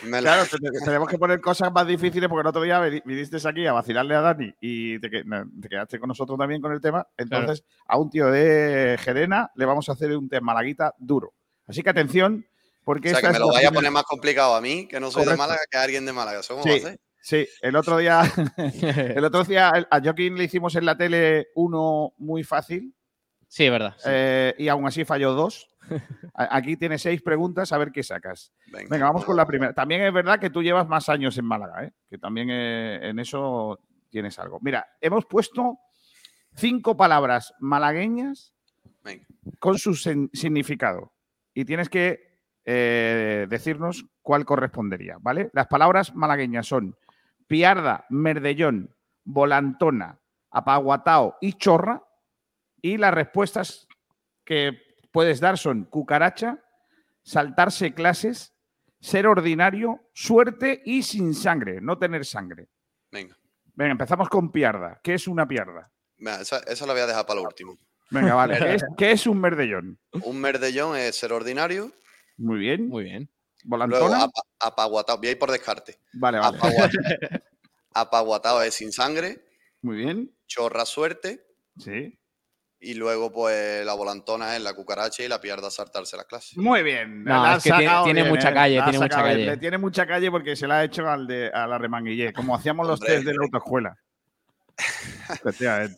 [0.05, 3.37] Me Claro, te- te- tenemos que poner cosas más difíciles porque el otro día viniste
[3.49, 7.07] aquí a vacilarle a Dani y te quedaste con nosotros también con el tema.
[7.17, 11.33] Entonces, a un tío de Gerena le vamos a hacer un test malaguita duro.
[11.67, 12.45] Así que atención,
[12.95, 14.99] porque o sea, esta que me lo vaya a poner más complicado a mí, que
[14.99, 15.31] no soy Correcto.
[15.31, 16.41] de Málaga, que a alguien de Málaga.
[16.41, 17.01] ¿Eso cómo va a Sí, ser?
[17.23, 18.23] sí, el otro día,
[19.17, 22.95] el otro día a Joaquín le hicimos en la tele uno muy fácil.
[23.49, 23.95] Sí, es verdad.
[23.99, 24.05] sí.
[24.11, 25.69] eh, y aún así falló dos.
[26.35, 28.53] Aquí tienes seis preguntas, a ver qué sacas.
[28.67, 28.89] Venga.
[28.91, 29.73] Venga, vamos con la primera.
[29.73, 31.93] También es verdad que tú llevas más años en Málaga, ¿eh?
[32.09, 34.59] que también eh, en eso tienes algo.
[34.63, 35.79] Mira, hemos puesto
[36.55, 38.53] cinco palabras malagueñas
[39.03, 39.27] Venga.
[39.59, 41.13] con su significado.
[41.55, 42.30] Y tienes que
[42.73, 45.51] eh, decirnos cuál correspondería, ¿vale?
[45.53, 46.97] Las palabras malagueñas son
[47.49, 48.95] piarda, merdellón,
[49.25, 50.21] volantona,
[50.53, 52.05] apaguatao y chorra.
[52.81, 53.89] Y las respuestas
[54.45, 54.79] que
[55.11, 56.63] puedes dar son cucaracha,
[57.25, 58.55] saltarse clases,
[59.01, 62.69] ser ordinario, suerte y sin sangre, no tener sangre.
[63.11, 63.37] Venga.
[63.75, 65.01] Venga, empezamos con piarda.
[65.03, 65.91] ¿Qué es una piarda?
[66.19, 67.77] Venga, esa, esa la voy a dejar para lo último.
[68.11, 68.59] Venga, vale.
[68.59, 69.99] ¿Qué es, qué es un merdellón?
[70.23, 71.91] Un merdellón es ser ordinario.
[72.41, 72.89] Muy bien.
[72.89, 73.29] Muy bien.
[73.65, 74.23] ¿Volantona?
[74.25, 75.19] apa- apaguatado.
[75.19, 75.99] Voy a ir por descarte.
[76.15, 76.57] Vale, vale.
[76.57, 76.91] Apaguatado,
[77.95, 79.45] apaguatado es sin sangre.
[79.83, 80.31] Muy bien.
[80.47, 81.45] Chorra suerte.
[81.79, 82.17] Sí.
[82.83, 86.57] Y luego, pues, la volantona es la cucaracha y la pierda saltarse las clases.
[86.57, 87.25] Muy bien.
[87.25, 88.55] No, la es que tiene- sacado tiene bien, mucha ¿eh?
[88.55, 89.45] calle, tiene mucha calle.
[89.47, 92.55] Le Tiene mucha calle porque se la ha hecho al de, a la remanguillé, como
[92.55, 93.95] hacíamos los test de la autoescuela.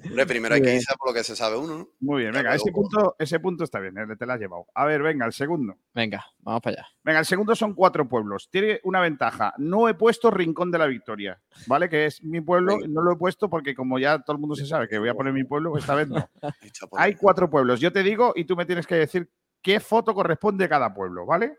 [0.04, 1.88] Hombre, primero hay que irse por lo que se sabe uno, ¿no?
[2.00, 2.74] Muy bien, venga, ese pues.
[2.74, 4.66] punto, ese punto está bien, eh, te lo has llevado.
[4.74, 5.76] A ver, venga, el segundo.
[5.94, 6.88] Venga, vamos para allá.
[7.02, 8.48] Venga, el segundo son cuatro pueblos.
[8.50, 9.54] Tiene una ventaja.
[9.58, 11.88] No he puesto Rincón de la Victoria, ¿vale?
[11.88, 12.78] Que es mi pueblo.
[12.88, 15.14] No lo he puesto porque como ya todo el mundo se sabe que voy a
[15.14, 16.28] poner mi pueblo, esta vez no.
[16.96, 17.80] Hay cuatro pueblos.
[17.80, 19.30] Yo te digo y tú me tienes que decir
[19.60, 21.58] qué foto corresponde a cada pueblo, ¿vale?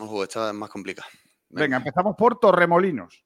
[0.00, 1.08] Ojo, esta es más complicada.
[1.48, 3.24] Venga, empezamos por Torremolinos.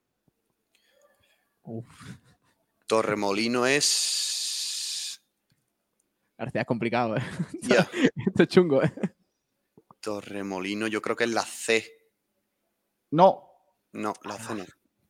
[2.91, 5.23] Torremolino es.
[6.37, 7.23] García es complicado, ¿eh?
[8.27, 8.93] Esto es chungo, ¿eh?
[10.01, 11.87] Torremolino, yo creo que es la C.
[13.13, 13.49] No.
[13.93, 14.65] No, la C no.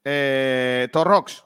[0.05, 1.43] Eh, Torrox.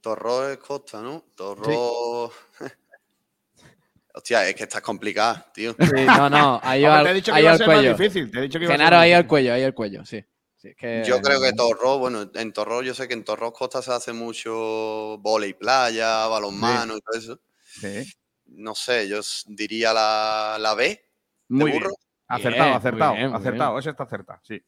[0.00, 1.26] Torro es costa, ¿no?
[1.36, 2.32] Torro.
[4.14, 5.76] Hostia, es que está complicada, tío.
[5.78, 7.76] Sí, no, no, ahí al, te he dicho que ahí iba a al ser más
[7.76, 7.94] cuello.
[7.94, 9.74] difícil, te he dicho que iba a ser Genaro, más ahí al cuello, ahí al
[9.74, 10.24] cuello, sí.
[10.62, 13.52] Sí, es que- Yo creo que Torro, bueno, en Torro yo sé que en Torro
[13.52, 17.40] Costa se hace mucho volei playa, balonmano y todo eso.
[17.64, 18.04] Sí.
[18.46, 19.18] No sé, yo
[19.48, 20.84] diría la, la B.
[20.88, 21.04] de
[21.48, 21.82] Muy bien.
[21.82, 21.94] burro.
[22.28, 23.78] Acertado, Bien, acertado, muy bien, muy acertado.
[23.80, 24.62] Ese está acertado, sí.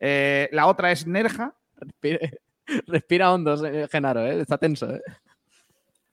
[0.00, 1.54] Eh, la otra es Nerja.
[1.76, 2.18] Respira,
[2.86, 4.40] respira hondo, Genaro, ¿eh?
[4.40, 5.02] Está tenso, ¿eh?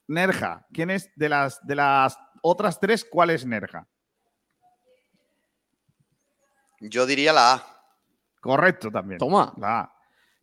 [0.08, 0.68] Nerja.
[0.74, 3.06] ¿Quién es de las, de las otras tres?
[3.10, 3.88] ¿Cuál es Nerja?
[6.82, 7.75] Yo diría la A.
[8.46, 9.18] Correcto también.
[9.18, 9.54] Toma.
[9.58, 9.94] La A.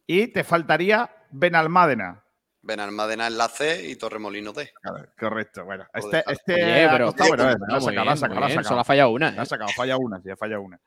[0.06, 2.24] Y te faltaría Benalmádena.
[2.60, 4.72] Benalmádena es la C y Torremolino D.
[5.18, 5.86] Correcto, bueno.
[5.94, 8.68] Este, este Oye, pero- costado, bueno, eh, la ha sacado, la ha la sacado.
[8.68, 9.46] Solo ha fallado una, La ha ¿eh?
[9.46, 10.80] sacado, falla una, sí, ha fallado una.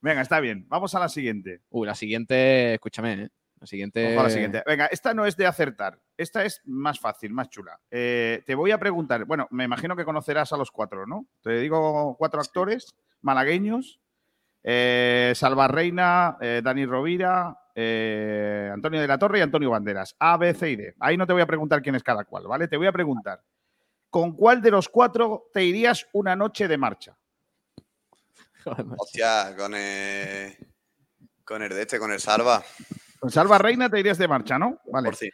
[0.00, 0.66] Venga, está bien.
[0.68, 1.60] Vamos a la siguiente.
[1.70, 3.28] Uh, la siguiente, escúchame, ¿eh?
[3.60, 4.02] La siguiente.
[4.08, 4.62] Vamos a la siguiente.
[4.66, 6.00] Venga, esta no es de acertar.
[6.16, 7.78] Esta es más fácil, más chula.
[7.90, 9.24] Eh, te voy a preguntar.
[9.24, 11.26] Bueno, me imagino que conocerás a los cuatro, ¿no?
[11.42, 14.00] Te digo cuatro actores malagueños:
[14.62, 20.14] eh, Salva Reina, eh, Dani Rovira, eh, Antonio de la Torre y Antonio Banderas.
[20.18, 20.94] A, B, C y D.
[21.00, 22.68] Ahí no te voy a preguntar quién es cada cual, ¿vale?
[22.68, 23.42] Te voy a preguntar:
[24.10, 27.16] ¿con cuál de los cuatro te irías una noche de marcha?
[28.98, 30.56] Hostia, con el.
[31.44, 32.62] Con el de este, con el Salva.
[33.18, 34.80] Con Salva Reina te irías de marcha, ¿no?
[34.86, 35.06] Vale.
[35.06, 35.30] Por sí.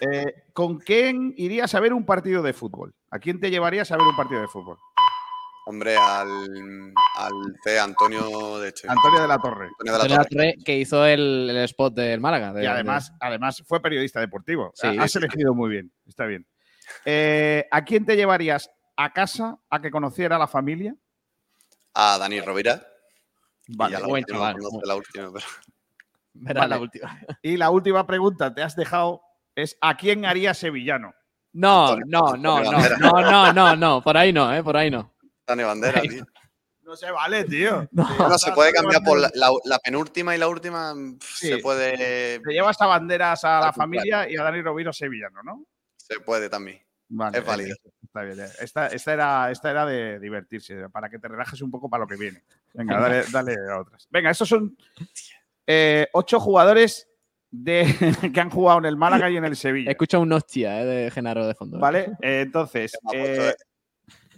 [0.00, 2.94] Eh, ¿Con quién irías a ver un partido de fútbol?
[3.10, 4.78] ¿A quién te llevarías a ver un partido de fútbol?
[5.70, 6.28] Hombre, al,
[7.16, 7.32] al
[7.62, 8.88] C, Antonio de este.
[8.90, 9.68] Antonio de la Torre.
[9.68, 10.52] Antonio de la Antonio de la Torre.
[10.52, 12.52] Torre, que hizo el, el spot del Málaga.
[12.52, 14.72] de- Y además, además fue periodista deportivo.
[14.74, 15.92] Sí, Has sí, elegido muy bien.
[16.08, 16.44] Está bien.
[17.04, 20.96] Eh, ¿A quién te llevarías a casa a que conociera la familia?
[21.94, 22.82] A Dani Rovira.
[23.68, 24.56] Vale, y a la buen última, chaval.
[24.56, 25.46] no sé la última, pero.
[26.32, 26.74] Verás Vale.
[26.74, 27.20] la última.
[27.42, 29.22] Y la última pregunta te has dejado
[29.54, 31.14] es ¿a quién haría sevillano?
[31.52, 34.62] No, Antonio- no, no, no, no, no, no, no, por ahí no, ¿eh?
[34.64, 35.12] Por ahí no.
[35.50, 36.24] Dani Bandera, tío.
[36.82, 37.88] No se vale, tío.
[37.92, 40.94] Bueno, se puede cambiar por la, la- la penúltima y la última.
[41.20, 41.48] Sí.
[41.48, 42.40] Se puede.
[42.40, 45.64] Te llevas a banderas a la familia y a Dani Roviro sevillano, ¿no?
[45.96, 46.80] Se puede también.
[47.12, 47.74] Vale, Es válido.
[47.84, 48.40] eh, Está bien.
[48.40, 48.48] eh.
[48.60, 52.08] Esta, esta era, esta era de divertirse, para que te relajes un poco para lo
[52.08, 52.42] que viene.
[52.74, 54.06] Venga, dale, dale a otras.
[54.10, 54.76] Venga, estos son
[55.66, 57.08] eh, ocho jugadores
[57.50, 57.84] de,
[58.34, 59.90] que han jugado en el Málaga y en el Sevilla.
[59.90, 60.84] Escucha un hostia, ¿eh?
[60.86, 61.78] De Genaro de fondo.
[61.78, 62.12] ¿Vale?
[62.22, 63.54] Eh, entonces, Me ha puesto eh,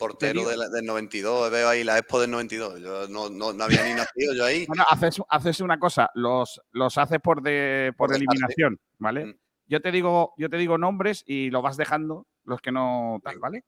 [0.02, 1.50] Portero del, del 92.
[1.52, 2.80] Veo ahí la Expo del 92.
[2.80, 4.66] Yo no, no, no había ni nacido yo ahí.
[4.66, 9.26] bueno, haces, haces una cosa, los, los haces por, de, por eliminación, ¿vale?
[9.26, 9.34] Mm.
[9.68, 13.38] Yo te, digo, yo te digo nombres y lo vas dejando los que no tal,
[13.38, 13.64] ¿vale?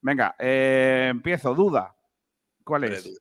[0.00, 1.54] Venga, eh, empiezo.
[1.54, 1.94] Duda.
[2.64, 3.04] ¿Cuál es?
[3.04, 3.20] duda.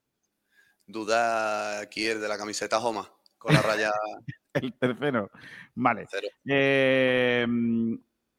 [0.88, 3.08] Duda aquí el de la camiseta Joma.
[3.38, 3.92] Con la raya
[4.54, 5.30] El tercero.
[5.76, 6.08] Vale.
[6.10, 6.28] cero.
[6.44, 7.46] Eh,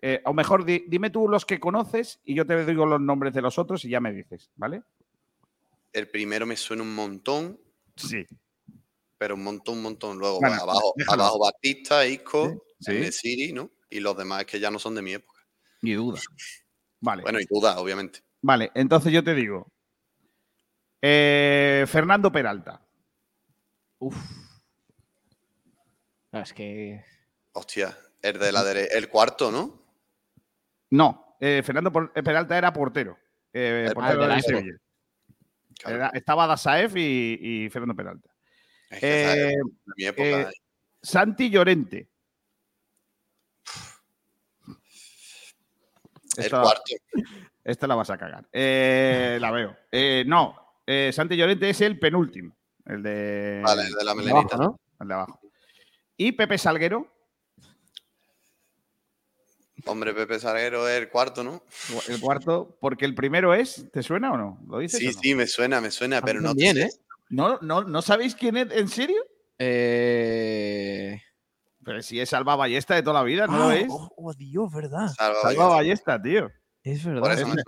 [0.03, 3.35] eh, o mejor, di- dime tú los que conoces y yo te digo los nombres
[3.35, 4.83] de los otros y ya me dices, ¿vale?
[5.93, 7.59] El primero me suena un montón,
[7.97, 8.25] Sí.
[9.16, 10.19] pero un montón, un montón.
[10.19, 11.23] Luego Bueno, abajo, déjalo.
[11.25, 13.11] abajo Batista, Isco, Sí.
[13.11, 13.70] Siri, ¿no?
[13.91, 15.41] Y los demás que ya no son de mi época.
[15.83, 16.20] Ni duda.
[17.01, 17.23] Vale.
[17.23, 18.20] Bueno, y duda, obviamente.
[18.43, 19.66] Vale, entonces yo te digo.
[21.03, 22.81] Eh, Fernando Peralta.
[23.99, 24.16] Uf.
[26.33, 27.03] No, es que.
[27.53, 29.77] Hostia, el de la dere- el cuarto, ¿no?
[30.90, 33.19] No, eh, Fernando eh, Peralta era portero.
[33.52, 34.77] eh, portero Sevilla.
[35.86, 38.31] Era- estaba Dasaef y, y Fernando Peralta.
[38.90, 40.51] Es que esa Eh, es de mi época.
[41.02, 42.09] Santi Llorente.
[46.36, 46.82] el Esta- cuarto.
[47.65, 48.48] Esta la vas a cagar.
[48.52, 49.77] La veo.
[50.27, 50.56] No,
[51.12, 52.56] Santi Llorente es el penúltimo.
[52.86, 53.60] El de.
[53.62, 54.56] Vale, el de la el melenita.
[54.56, 54.81] ¿no?
[55.01, 55.40] El de abajo.
[56.16, 57.12] Y Pepe Salguero,
[59.86, 61.62] Hombre, Pepe Salguero es el cuarto, ¿no?
[62.09, 63.86] el cuarto, porque el primero es.
[63.92, 64.60] ¿Te suena o no?
[64.68, 64.98] ¿Lo dices?
[64.98, 65.20] Sí, o no?
[65.20, 66.48] sí, me suena, me suena, pero no.
[66.48, 66.82] también, sé.
[66.82, 66.90] ¿eh?
[67.30, 68.70] ¿No, no, ¿No sabéis quién es?
[68.72, 69.22] ¿En serio?
[69.59, 71.20] Eh...
[71.84, 73.86] Pero si es Salva Ballesta de toda la vida, ¿no lo Ah, es?
[73.88, 75.09] Oh, oh, Dios, ¿verdad?
[75.16, 76.18] Salva Salva Ballesta.
[76.18, 76.50] Ballesta, tío.
[76.82, 77.32] Es Por verdad.
[77.32, 77.62] Este,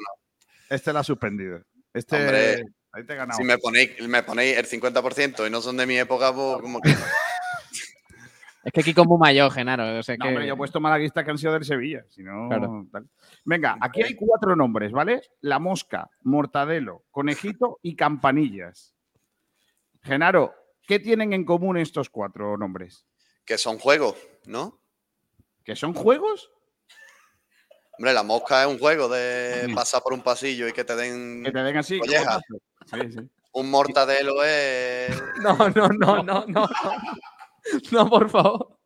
[0.68, 1.62] este la ha suspendido.
[1.94, 2.16] Este.
[2.16, 3.38] Hombre, ahí te he ganado.
[3.38, 6.80] Si me ponéis, me ponéis el 50% y no son de mi época, pues como
[6.80, 6.94] que.
[8.62, 9.98] Es que Kiko es muy mayor, Genaro.
[9.98, 10.28] O sea No, que...
[10.28, 12.04] hombre, yo he puesto malaguistas que han sido del Sevilla.
[12.10, 12.86] Si no, Claro.
[12.92, 13.08] tal.
[13.44, 15.22] Venga, aquí hay cuatro nombres, ¿vale?
[15.40, 18.94] La Mosca, Mortadelo, Conejito y Campanillas.
[20.02, 20.54] Genaro,
[20.86, 23.06] ¿qué tienen en común estos cuatro nombres?
[23.44, 24.14] que son juegos,
[24.46, 24.78] ¿no?
[25.64, 26.52] ¿Que son juegos?
[27.98, 31.42] Hombre, la mosca es un juego de pasar por un pasillo y que te den.
[31.44, 32.00] Que te den así.
[32.00, 33.30] sí.
[33.52, 35.10] Un mortadelo es.
[35.42, 36.68] No, no, no, no, no.
[37.92, 38.76] No, por favor.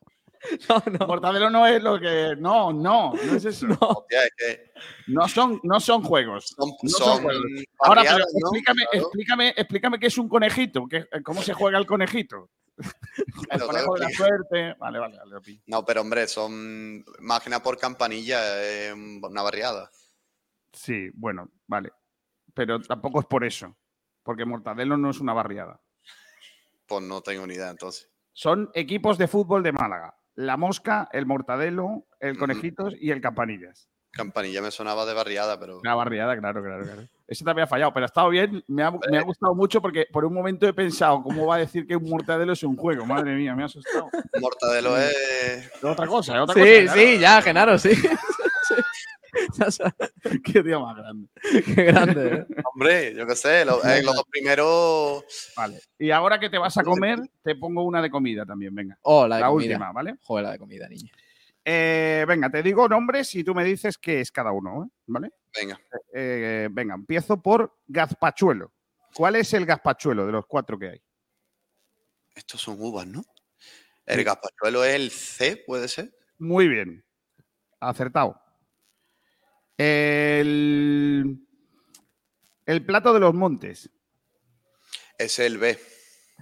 [0.68, 1.06] No, no.
[1.06, 2.34] Mortadelo no es lo que.
[2.38, 3.66] No, no, no es eso.
[3.66, 4.72] No, Hostia, es que
[5.28, 6.48] son, no son juegos.
[6.48, 7.42] son, No son son juegos.
[7.78, 9.06] Ahora, pero explícame, Claro.
[9.06, 10.86] explícame, explícame qué es un conejito.
[10.86, 12.50] qué- ¿Cómo se juega el conejito?
[13.50, 14.74] El conejo de la suerte.
[14.78, 15.30] Vale, vale, vale.
[15.30, 15.40] lo.
[15.66, 18.42] No, pero hombre, son máquinas por campanilla,
[18.94, 19.90] una barriada.
[20.72, 21.90] Sí, bueno, vale.
[22.52, 23.74] Pero tampoco es por eso.
[24.24, 25.80] Porque Mortadelo no es una barriada.
[26.86, 28.10] Pues no tengo ni idea, entonces.
[28.34, 30.16] Son equipos de fútbol de Málaga.
[30.34, 32.36] La Mosca, el Mortadelo, el.
[32.36, 33.88] Conejitos y el Campanillas.
[34.10, 35.78] Campanilla me sonaba de barriada, pero.
[35.78, 37.02] Una barriada, claro, claro, claro.
[37.26, 38.62] Ese también ha fallado, pero ha estado bien.
[38.68, 41.58] Me ha, me ha gustado mucho porque por un momento he pensado, ¿cómo va a
[41.58, 43.06] decir que un Mortadelo es un juego?
[43.06, 44.08] Madre mía, me ha asustado.
[44.40, 45.14] Mortadelo es.
[45.74, 46.94] Es otra cosa, es otra Sí, cosa.
[46.94, 47.90] sí, ya, Genaro, sí.
[50.44, 51.28] Qué tío más grande.
[51.74, 52.34] Qué grande.
[52.36, 52.46] ¿eh?
[52.72, 55.24] Hombre, yo qué sé, lo- eh, los dos primeros.
[55.56, 55.80] Vale.
[55.98, 58.98] Y ahora que te vas a comer, te pongo una de comida también, venga.
[59.02, 59.66] Oh, la de La comida.
[59.74, 60.16] última, ¿vale?
[60.22, 61.10] Joder, la de comida, niño.
[61.64, 64.88] Eh, venga, te digo nombres y tú me dices qué es cada uno, ¿eh?
[65.06, 65.30] ¿vale?
[65.58, 65.80] Venga,
[66.12, 68.72] Eh, venga, empiezo por gazpachuelo.
[69.14, 71.00] ¿Cuál es el gazpachuelo de los cuatro que hay?
[72.34, 73.22] estos son uvas, ¿no?
[74.06, 76.12] El gazpachuelo es el C, ¿puede ser?
[76.38, 77.04] Muy bien.
[77.80, 78.38] Acertado.
[79.76, 81.38] El,
[82.66, 83.90] el plato de los montes.
[85.18, 85.78] Es el B.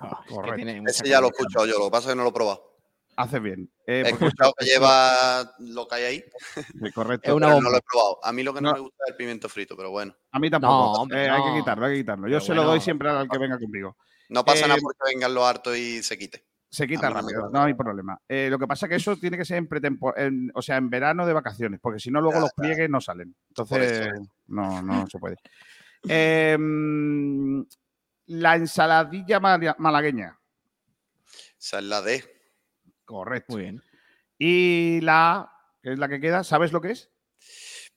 [0.00, 0.56] Ah, es que Correcto.
[0.56, 2.30] tiene mucha Ese ya lo he escuchado yo, lo que pasa es que no lo
[2.30, 2.72] he probado.
[3.14, 3.70] Haces bien.
[3.86, 7.28] Eh, He escuchado que lleva lo que hay ahí, sí, correcto.
[7.30, 7.68] Es una pero bomba.
[7.68, 8.18] no lo he probado.
[8.24, 8.74] A mí lo que no, No.
[8.74, 10.16] me gusta es el pimiento frito, pero bueno.
[10.30, 10.72] A mí tampoco.
[10.72, 12.26] No, hombre, Eh, Hay que quitarlo, hay que quitarlo.
[12.28, 13.96] Yo Pero se lo doy siempre al que venga conmigo.
[14.30, 16.46] No pasa Eh, nada porque vengan los hartos y se quite.
[16.74, 18.18] Se quita rápido, no hay problema.
[18.26, 20.88] Eh, lo que pasa es que eso tiene que ser en pretemporada, o sea, en
[20.88, 22.62] verano de vacaciones, porque si no luego Ya, los ya.
[22.62, 23.36] pliegues no salen.
[23.48, 24.10] Entonces,
[24.46, 25.36] no, no se puede.
[26.08, 27.64] Em,
[28.26, 30.38] la ensaladilla mala- malagueña.
[31.60, 32.24] Esa es la D.
[33.04, 33.52] Correcto.
[33.52, 33.82] Muy bien.
[34.38, 37.10] Y la A, que es la que queda, ¿sabes lo que es?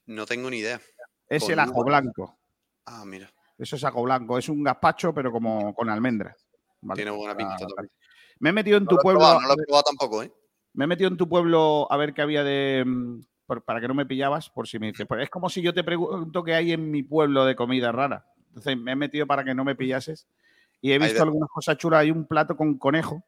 [0.06, 0.82] No tengo ni idea.
[1.30, 2.38] Es Con el ajo blanco.
[2.86, 3.32] Ah, mira.
[3.58, 4.38] Eso es ajo blanco.
[4.38, 6.46] Es un gazpacho, pero como con almendras.
[6.82, 7.02] ¿vale?
[7.02, 7.92] Tiene buena pinta Ah, también.
[8.40, 9.20] Me he metido en No tu pueblo.
[9.20, 10.32] probado, no lo he probado tampoco, ¿eh?
[10.74, 12.84] Me he metido en tu pueblo a ver qué había de.
[12.86, 15.06] mm, por- para que no me pillabas, por si me dices.
[15.08, 18.26] Pues es como si yo te pregunto qué hay en mi pueblo de comida rara.
[18.50, 20.28] Entonces me he metido para que no me pillases.
[20.82, 22.02] Y he visto algunas cosas chulas.
[22.02, 23.24] Hay un plato con conejo.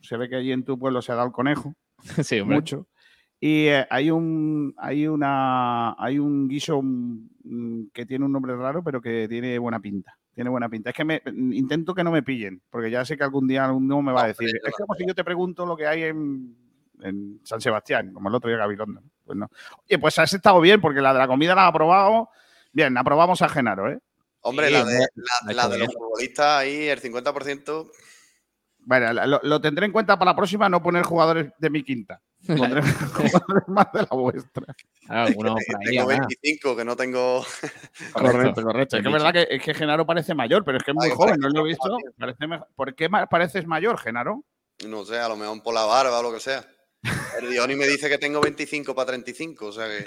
[0.00, 1.74] Se ve que allí en tu pueblo se ha dado el conejo.
[2.24, 2.56] Sí, hombre.
[2.56, 2.86] Mucho.
[3.40, 8.82] Y eh, hay un hay una hay un guiso mm, que tiene un nombre raro,
[8.82, 10.16] pero que tiene buena pinta.
[10.38, 10.90] Tiene buena pinta.
[10.90, 14.00] Es que me, intento que no me pillen, porque ya sé que algún día alguno
[14.02, 14.48] me va a decir.
[14.64, 16.56] Es como si yo te pregunto lo que hay en,
[17.02, 19.02] en San Sebastián, como el otro día Gabilondo.
[19.24, 19.50] Pues no.
[19.84, 22.28] Oye, pues has estado bien, porque la de la comida la ha aprobado.
[22.70, 23.98] Bien, aprobamos a Genaro, ¿eh?
[24.42, 25.08] Hombre, Sí, la de,
[25.54, 27.90] la, de los futbolistas ahí, el 50%.
[28.78, 32.22] Bueno, lo, lo tendré en cuenta para la próxima, no poner jugadores de mi quinta.
[32.46, 32.82] Pondré
[33.66, 34.74] más de la vuestra.
[35.06, 35.34] Claro, ahí,
[35.84, 36.18] tengo habrá.
[36.20, 37.44] 25, que no tengo.
[38.12, 38.96] Correcto, correcto.
[38.96, 41.06] Es que es verdad que, es que Genaro parece mayor, pero es que es muy
[41.06, 41.96] Ay, joven, no lo he visto.
[42.18, 44.44] Parece me- ¿Por qué pareces mayor, Genaro?
[44.86, 46.64] No sé, a lo mejor por la barba o lo que sea.
[47.40, 50.06] el Dioni me dice que tengo 25 para 35, o sea que...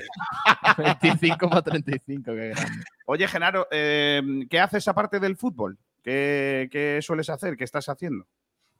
[1.02, 2.84] 25 para 35, qué grande.
[3.06, 5.78] Oye, Genaro, eh, ¿qué haces aparte del fútbol?
[6.04, 7.56] ¿Qué, qué sueles hacer?
[7.58, 8.26] ¿Qué estás haciendo?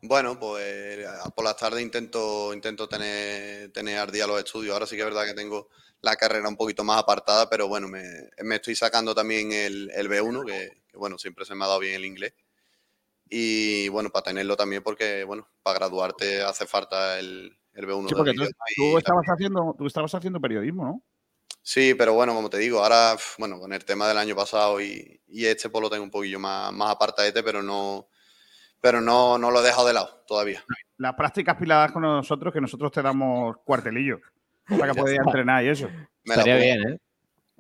[0.04, 1.06] Bueno, pues
[1.36, 4.74] por las tardes intento, intento tener, tener al día los estudios.
[4.74, 5.70] Ahora sí que es verdad que tengo
[6.02, 8.04] la carrera un poquito más apartada, pero bueno, me,
[8.44, 11.80] me estoy sacando también el, el B1, que, que, bueno, siempre se me ha dado
[11.80, 12.34] bien el inglés.
[13.30, 18.16] Y bueno, para tenerlo también, porque bueno, para graduarte hace falta el, el B1 Sí,
[18.16, 18.34] porque
[18.76, 21.04] tú, estabas haciendo, tú estabas haciendo periodismo, ¿no?
[21.62, 25.22] Sí, pero bueno, como te digo, ahora, bueno, con el tema del año pasado y,
[25.28, 28.08] y este pues lo tengo un poquillo más, más apartadete, pero no,
[28.82, 30.64] pero no, no lo he dejado de lado todavía.
[30.98, 34.20] Las prácticas piladas con nosotros, que nosotros te damos cuartelillo
[34.68, 35.88] para que puedas entrenar y eso.
[36.24, 36.98] Me Estaría bien, ¿eh?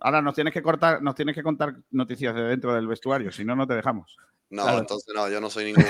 [0.02, 3.46] Ahora nos tienes que cortar, nos tienes que contar noticias de dentro del vestuario, si
[3.46, 4.18] no, no te dejamos.
[4.50, 4.80] No, Claro.
[4.80, 5.86] entonces no, yo no soy ningún,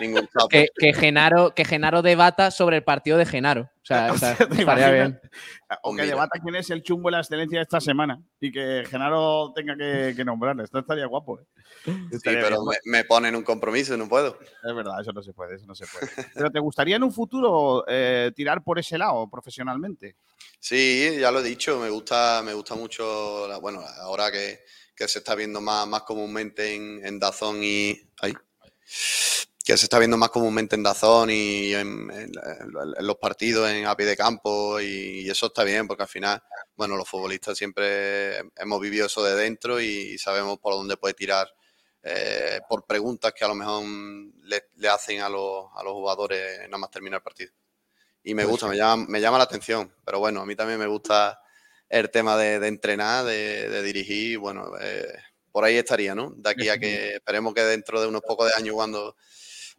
[0.00, 0.48] ningún sapo.
[0.48, 3.62] Que, que Genaro, que Genaro debata sobre el partido de Genaro.
[3.62, 5.20] O sea, o sea, ¿Te estaría bien.
[5.82, 6.14] O que Mira.
[6.14, 9.76] debata quién es el chumbo de la excelencia de esta semana y que Genaro tenga
[9.76, 10.64] que, que nombrarle.
[10.64, 11.40] Esto estaría guapo.
[11.40, 11.44] ¿eh?
[12.12, 14.38] Sí, pero me, me ponen un compromiso y no puedo.
[14.40, 16.08] Es verdad, eso no se puede, eso no se puede.
[16.34, 20.16] Pero ¿te gustaría en un futuro eh, tirar por ese lado profesionalmente?
[20.60, 24.60] Sí, ya lo he dicho, me gusta, me gusta mucho, la- bueno, ahora que,
[24.94, 28.00] que se está viendo más, más comúnmente en, en Dazón y...
[28.20, 28.32] Ahí.
[29.72, 33.70] Que se está viendo más comúnmente en Dazón y en, en la- en los partidos
[33.70, 36.42] en a pie de campo y, y eso está bien porque al final,
[36.76, 41.48] bueno, los futbolistas siempre hemos vivido eso de dentro y sabemos por dónde puede tirar
[42.02, 43.82] eh, por preguntas que a lo mejor
[44.42, 47.52] le, le hacen a los, a los jugadores nada más terminar el partido.
[48.24, 49.94] Y me gusta, me llama, me llama la atención.
[50.04, 51.40] Pero bueno, a mí también me gusta
[51.88, 54.38] el tema de, de entrenar, de, de dirigir.
[54.38, 55.06] Bueno, eh,
[55.50, 56.30] por ahí estaría, ¿no?
[56.36, 59.16] De aquí a que esperemos que dentro de unos pocos de años, cuando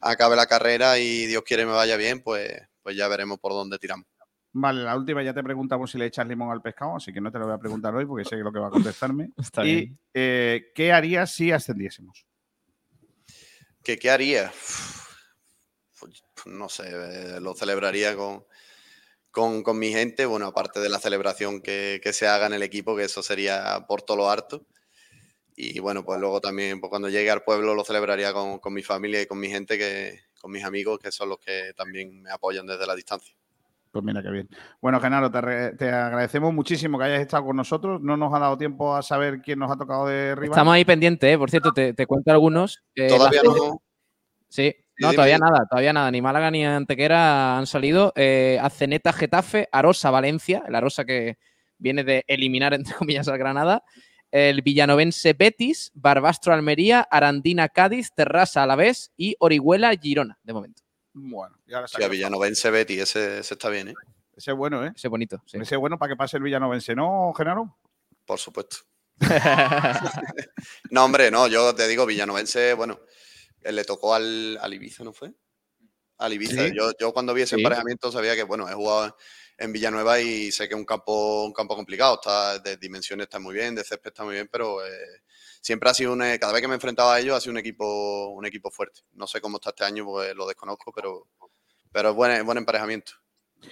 [0.03, 2.51] acabe la carrera y Dios quiere me vaya bien, pues,
[2.81, 4.05] pues ya veremos por dónde tiramos.
[4.55, 7.31] Vale, la última ya te preguntamos si le echas limón al pescado, así que no
[7.31, 9.31] te lo voy a preguntar hoy porque sé lo que va a contestarme.
[9.37, 9.99] Está y bien.
[10.13, 12.27] eh, ¿qué harías si ascendiésemos?
[13.83, 14.51] ¿Qué, qué haría?
[15.99, 18.45] Pues, no sé, eh, lo celebraría con,
[19.31, 20.27] con, con mi gente.
[20.27, 23.85] Bueno, aparte de la celebración que, que se haga en el equipo, que eso sería
[23.87, 24.67] por todo lo harto.
[25.55, 28.81] Y bueno, pues luego también pues cuando llegue al pueblo lo celebraría con, con mi
[28.81, 32.31] familia y con mi gente, que, con mis amigos, que son los que también me
[32.31, 33.35] apoyan desde la distancia.
[33.91, 34.49] Pues mira qué bien.
[34.81, 38.01] Bueno, Genaro, te, re- te agradecemos muchísimo que hayas estado con nosotros.
[38.01, 40.49] No nos ha dado tiempo a saber quién nos ha tocado de rival.
[40.49, 41.37] Estamos ahí pendientes, ¿eh?
[41.37, 42.83] Por cierto, te, te cuento algunos.
[42.95, 43.81] Eh, Todavía la- no.
[44.49, 45.47] Sí, no, todavía dime.
[45.51, 46.09] nada, todavía nada.
[46.09, 48.13] Ni Málaga ni Antequera han salido.
[48.15, 51.37] Eh, Aceneta, Getafe, Arosa, Valencia, el Arosa que
[51.77, 53.83] viene de eliminar, entre comillas, al Granada.
[54.35, 60.81] El Villanovense Betis, Barbastro Almería, Arandina Cádiz, Terrassa Alavés y Orihuela Girona, de momento.
[61.13, 63.93] Bueno, y ahora Sí, a Villanovense Betty, ese, ese está bien, ¿eh?
[64.35, 64.91] Ese es bueno, ¿eh?
[64.95, 65.39] Ese bonito.
[65.45, 65.59] sí.
[65.61, 67.77] Ese es bueno para que pase el Villanovense, ¿no, Genaro?
[68.25, 68.77] Por supuesto.
[70.89, 72.99] No, hombre, no, yo te digo, Villanovense, bueno,
[73.61, 75.31] él le tocó al, al Ibiza, ¿no fue?
[76.17, 76.67] Al Ibiza.
[76.69, 76.73] Sí.
[76.75, 77.61] Yo, yo cuando vi ese Sí.
[77.61, 79.15] emparejamiento sabía que, bueno, he jugado
[79.57, 82.15] en Villanueva y sé que es un campo, un campo complicado.
[82.15, 84.89] Está, de dimensiones está muy bien, de césped está muy bien, pero eh,
[85.61, 87.57] siempre ha sido un, eh, cada vez que me enfrentaba a ellos ha sido un
[87.59, 89.01] equipo, un equipo fuerte.
[89.13, 91.27] No sé cómo está este año, pues lo desconozco, pero,
[91.91, 93.13] pero es buen, buen emparejamiento.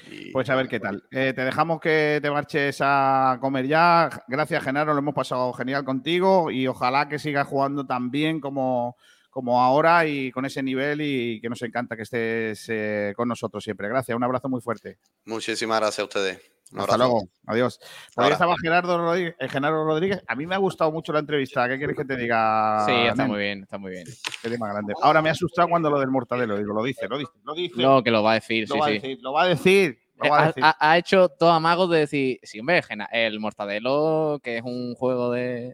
[0.09, 1.03] Y- Pues a ver qué tal.
[1.11, 4.09] Eh, te dejamos que te marches a comer ya.
[4.27, 4.93] Gracias, Genaro.
[4.93, 8.95] Lo hemos pasado genial contigo y ojalá que sigas jugando tan bien como,
[9.31, 13.63] como ahora y con ese nivel y que nos encanta que estés eh, con nosotros
[13.63, 13.87] siempre.
[13.89, 14.15] Gracias.
[14.15, 14.99] Un abrazo muy fuerte.
[15.25, 16.39] Muchísimas gracias a ustedes.
[16.73, 17.11] Un Hasta abrazo.
[17.11, 17.27] luego.
[17.47, 17.79] Adiós.
[18.15, 20.21] Por ahí estaba Gerardo Rodríguez, eh, Genaro Rodríguez.
[20.27, 21.67] A mí me ha gustado mucho la entrevista.
[21.67, 22.85] ¿Qué quieres que te diga?
[22.85, 23.27] Sí, está nen?
[23.31, 24.05] muy bien, está muy bien.
[24.41, 24.93] Qué tema grande.
[25.01, 26.57] Ahora me ha asustado cuando lo del mortadelo.
[26.57, 27.81] Digo, lo dice, lo dice, lo dice.
[27.81, 28.93] No, que lo va a decir, lo sí, va a sí.
[28.95, 29.99] decir, lo va a decir.
[30.15, 30.63] Lo Eh, va a ha, decir.
[30.63, 34.93] ha- ha hecho todo amago de decir, sí, hombre, Gena- el Mortadelo, que es un
[34.95, 35.73] juego de...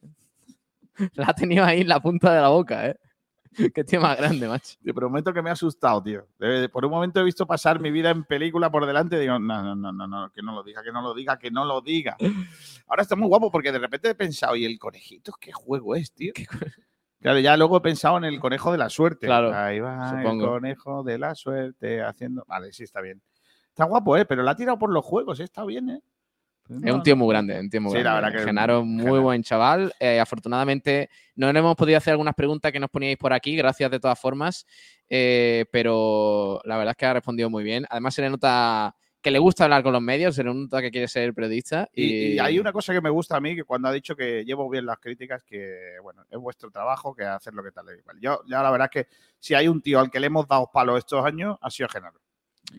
[1.13, 2.95] La ha tenido ahí en la punta de la boca, ¿eh?
[3.73, 4.77] Qué tío más grande, macho.
[4.84, 6.27] Te prometo que me ha asustado, tío.
[6.71, 9.63] Por un momento he visto pasar mi vida en película por delante y digo, no,
[9.63, 11.81] no, no, no, no, que no lo diga, que no lo diga, que no lo
[11.81, 12.15] diga.
[12.88, 16.11] Ahora está muy guapo porque de repente he pensado, ¿y el conejito qué juego es,
[16.13, 16.34] tío?
[17.19, 19.25] Claro, ya luego he pensado en el conejo de la suerte.
[19.25, 20.45] Claro, Ahí va supongo.
[20.45, 22.43] el conejo de la suerte haciendo...
[22.47, 23.21] Vale, sí, está bien.
[23.69, 24.25] Está guapo, ¿eh?
[24.25, 25.43] Pero la ha tirado por los juegos, ¿eh?
[25.43, 26.01] está bien, ¿eh?
[26.84, 29.22] Es un tío muy grande, un tío muy Sí, la verdad que- Genaro, muy Genaro.
[29.22, 29.94] buen chaval.
[29.99, 33.89] Eh, afortunadamente, no le hemos podido hacer algunas preguntas que nos poníais por aquí, gracias
[33.91, 34.65] de todas formas.
[35.10, 37.85] eh, pero la verdad es que ha respondido muy bien.
[37.89, 40.91] Además, se le nota que le gusta hablar con los medios, se le nota que
[40.91, 41.88] quiere ser periodista.
[41.94, 44.15] Y, Y, y hay una cosa que me gusta a mí, que cuando ha dicho
[44.18, 47.85] que llevo bien las críticas, que bueno, es vuestro trabajo, que hacer lo que tal.
[48.19, 50.69] Yo, ya la verdad es que si hay un tío al que le hemos dado
[50.73, 52.19] palos estos años, ha sido Genaro.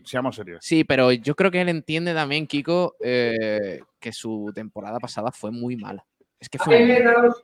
[0.03, 0.63] Seamos serios.
[0.63, 5.51] Sí, pero yo creo que él entiende también, Kiko, eh, que su temporada pasada fue
[5.51, 6.05] muy mala.
[6.39, 7.35] Es que fue muy mala.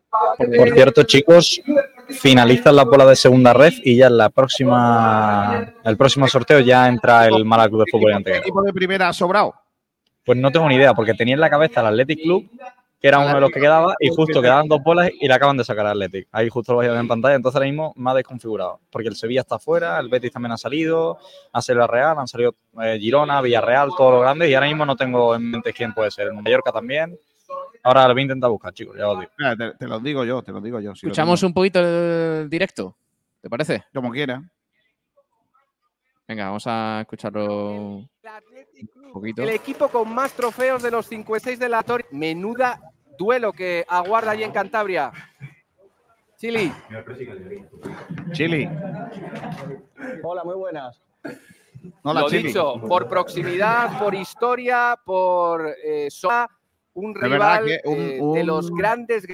[0.58, 1.62] Por cierto, chicos,
[2.10, 6.88] finalizan las bolas de segunda red y ya en la próxima, el próximo sorteo ya
[6.88, 9.54] entra el Málaga Club de Fútbol de ¿Qué equipo de primera ha sobrado?
[10.24, 12.50] Pues no tengo ni idea, porque tenía en la cabeza el Athletic Club,
[13.06, 15.56] que era uno de los que quedaba, y justo quedaban dos bolas y le acaban
[15.56, 16.28] de sacar al Athletic.
[16.32, 19.42] Ahí justo lo veis en pantalla, entonces ahora mismo me ha desconfigurado, porque el Sevilla
[19.42, 21.20] está fuera, el Betis también ha salido,
[21.54, 24.88] ha salido la Real, han salido eh, Girona, Villarreal, todos los grandes, y ahora mismo
[24.88, 26.30] no tengo en mente quién puede ser.
[26.30, 27.16] El Mallorca también.
[27.84, 29.32] Ahora lo voy a intentar buscar, chicos, ya os digo.
[29.38, 30.96] Mira, Te, te lo digo yo, te lo digo yo.
[30.96, 32.98] si Escuchamos un poquito el directo,
[33.40, 33.84] ¿te parece?
[33.94, 34.42] Como quiera.
[36.28, 38.10] Venga, vamos a escucharlo un
[39.14, 39.44] poquito.
[39.44, 42.08] El equipo con más trofeos de los 56 de la Torre.
[42.10, 42.80] Menuda
[43.18, 45.12] duelo que aguarda allí en Cantabria.
[46.38, 46.72] Chili.
[48.32, 48.70] Chili.
[50.24, 51.02] Hola, muy buenas.
[52.04, 52.48] Hola, Lo Chili.
[52.48, 56.50] dicho, por proximidad, por historia, por eh, sola,
[56.94, 58.00] un verdad rival que un-
[58.36, 59.26] eh, de los grandes,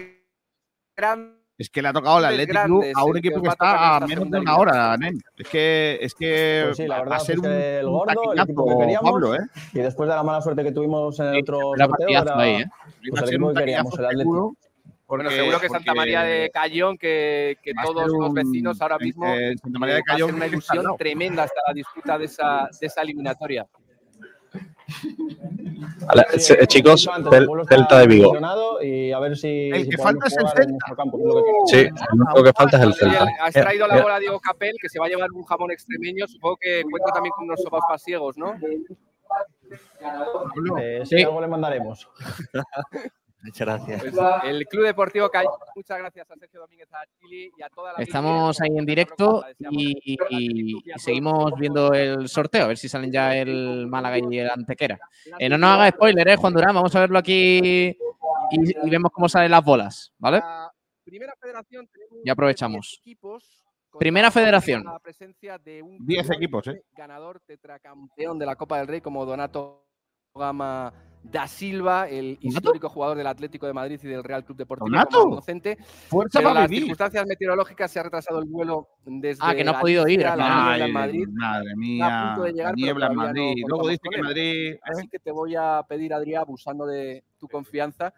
[0.95, 3.54] grandes Es que le ha tocado el Grandes, Athletic Club a un equipo que va
[3.54, 5.20] está a menos de una hora, nen.
[5.38, 7.92] Es que, es que Pues sí, la va verdad a ser es un, el un
[7.94, 9.40] gordo, el taquillazo, equipo que queríamos, Pablo, ¿eh?
[9.74, 12.54] y después de la mala suerte que tuvimos en el otro era sorteo, era, ahí,
[12.56, 12.66] ¿eh?
[12.66, 12.72] Va
[13.10, 14.24] pues a el equipo un que queríamos, el Atlético.
[14.34, 14.56] seguro.
[15.08, 18.30] Bueno, porque- seguro que Santa porque María de Cayón, que, que va todos ser los
[18.30, 19.26] un- vecinos ahora mismo
[19.62, 22.26] Santa María de eh, va a ser Cayón una ilusión tremenda hasta la disputa de
[22.26, 23.68] esa, de esa eliminatoria.
[26.08, 28.34] Vale, Sí, eh, chicos, el Del- pueblo está Celta de Vigo.
[28.82, 30.96] Y a ver si, El que falta es el Celta.
[30.96, 31.18] campo.
[31.68, 33.28] Sí, único que falta es el Celta.
[33.42, 36.28] has traído la eh, bola Diego Capel, que se va a llevar un jamón extremeño.
[36.28, 38.54] Supongo que cuenta también con unos sopas pasiegos, ¿no?
[40.82, 41.24] Eh, Sí.
[41.24, 42.10] algo le mandaremos.
[43.44, 44.02] Muchas gracias.
[44.02, 44.16] Pues,
[44.46, 45.54] el Club Deportivo Cayón.
[45.76, 49.44] Muchas gracias a Sergio Domínguez, a Chili y a toda la Estamos ahí en directo
[49.72, 54.38] y, y- y seguimos viendo el sorteo, a ver si salen ya el Málaga y
[54.40, 55.00] el Antequera.
[55.40, 56.76] Eh, no nos haga spoiler, ¿eh, Juan Durán?
[56.76, 57.98] Vamos a verlo aquí y,
[58.52, 60.38] y vemos cómo salen las bolas, ¿vale?
[60.40, 60.72] La
[61.04, 63.02] primera federación tenemos Ya aprovechamos.
[63.04, 64.84] 10 equipos con Primera la federación.
[65.02, 66.84] presencia de un 10 jugador equipos, ¿eh?
[66.96, 69.86] ganador tetracampeón de la Copa del Rey como Donato
[70.36, 74.89] Gama da Silva, el histórico jugador del Atlético de Madrid y del Real Club Deportivo
[75.35, 75.77] docente.
[76.07, 76.84] Fuerza Pero para las vivir.
[76.84, 80.34] circunstancias meteorológicas se ha retrasado el vuelo desde Ah, que no ha podido ir, la
[80.34, 81.27] en Ay, Madrid.
[81.27, 83.64] madre Está a mía, punto de llegar, niebla en no Madrid.
[83.68, 84.22] Luego dice que.
[84.22, 84.72] Madrid...
[84.73, 84.80] ¿eh?
[84.84, 88.14] Así que te voy a pedir, Adrián, abusando de tu confianza,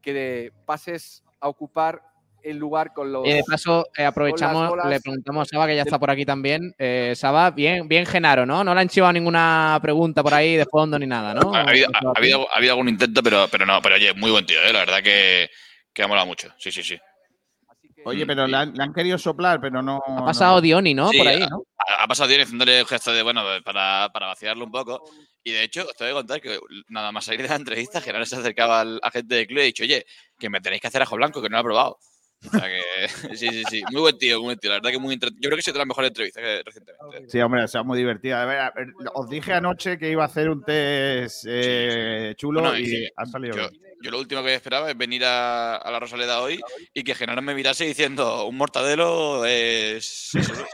[0.00, 2.02] que pases a ocupar
[2.50, 3.26] el lugar con los.
[3.26, 6.74] Y de paso, eh, aprovechamos, le preguntamos a Saba, que ya está por aquí también.
[6.78, 8.62] Eh, Saba, bien, bien Genaro, ¿no?
[8.64, 11.54] No le han chivado ninguna pregunta por ahí de fondo ni nada, ¿no?
[11.54, 14.30] Ha, habido, ha- ha habido- ha habido algún intento, pero, pero no, pero oye, muy
[14.30, 14.72] buen tío, ¿eh?
[14.72, 15.50] la verdad que,
[15.92, 16.48] que ha molado mucho.
[16.58, 16.96] Sí, sí, sí.
[18.04, 20.00] Oye, pero le han, le han querido soplar, pero no...
[20.06, 21.08] Ha pasado Dioni, ¿no?
[21.10, 21.64] Sí, por ahí, ha- ¿no?
[21.76, 25.02] Ha, ha pasado bien haciéndole el gesto de, bueno, para, para vacilarlo un poco.
[25.42, 26.58] Y de hecho, os tengo que contar que
[26.88, 29.64] nada más salir de la entrevista, Gerardo se acercaba al agente del club y ha
[29.64, 30.06] dicho, oye,
[30.38, 31.98] que me tenéis que hacer ajo blanco, que no lo he probado.
[32.44, 33.82] O sea que, sí, sí, sí.
[33.90, 34.70] Muy buen tío, muy buen tío.
[34.70, 37.28] La verdad que muy entre- Yo creo que sido de las mejores entrevistas que recientemente.
[37.30, 38.42] Sí, hombre, se ha muy divertida.
[38.42, 42.60] A ver, a ver, os dije anoche que iba a hacer un test eh, chulo
[42.60, 43.82] Bueno, y sí, ha salido yo, bien.
[44.02, 46.60] yo lo último que esperaba es venir a, a la Rosaleda hoy
[46.94, 50.34] y que Genaro me mirase diciendo un mortadelo es.
[50.34, 50.64] es eso".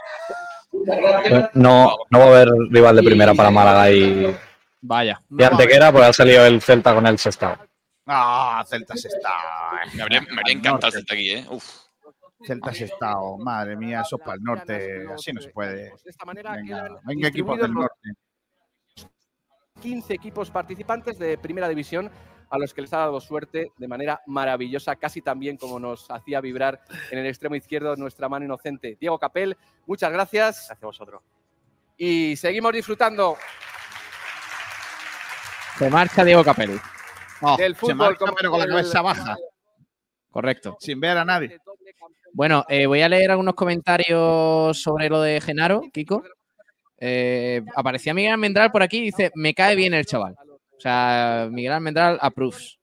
[1.53, 4.35] No, no va a haber rival de primera para Málaga y,
[4.81, 5.21] Vaya.
[5.37, 7.57] y Antequera, pues ha salido el Celta con el Sestao.
[8.05, 9.29] Ah, Celtas está.
[9.95, 11.45] Me habría, me habría encantado el Celta aquí, ¿eh?
[11.49, 11.83] Uf.
[12.45, 15.91] Celtas está, madre mía, eso para el norte, así no se puede.
[16.03, 18.09] De esta manera Venga, quedan venga equipos del norte.
[18.97, 19.09] los
[19.81, 22.11] 15 equipos participantes de Primera División
[22.49, 26.11] a los que les ha dado suerte de manera maravillosa, casi tan bien como nos
[26.11, 28.97] hacía vibrar en el extremo izquierdo nuestra mano inocente.
[28.99, 29.57] Diego Capel,
[29.87, 30.67] muchas gracias.
[30.67, 31.23] Gracias a vosotros.
[31.97, 33.37] Y seguimos disfrutando
[35.77, 36.79] Se marcha Diego Capelli.
[37.43, 38.17] Oh, del se fútbol.
[38.17, 39.35] como pero con la cabeza baja,
[40.31, 40.77] Correcto.
[40.79, 41.57] sin ver a nadie.
[42.33, 46.23] Bueno, eh, voy a leer algunos comentarios sobre lo de Genaro, Kiko.
[46.97, 50.35] Eh, aparecía Miguel Almendral por aquí y dice, me cae bien el chaval.
[50.49, 52.79] O sea, Miguel Almendral approves.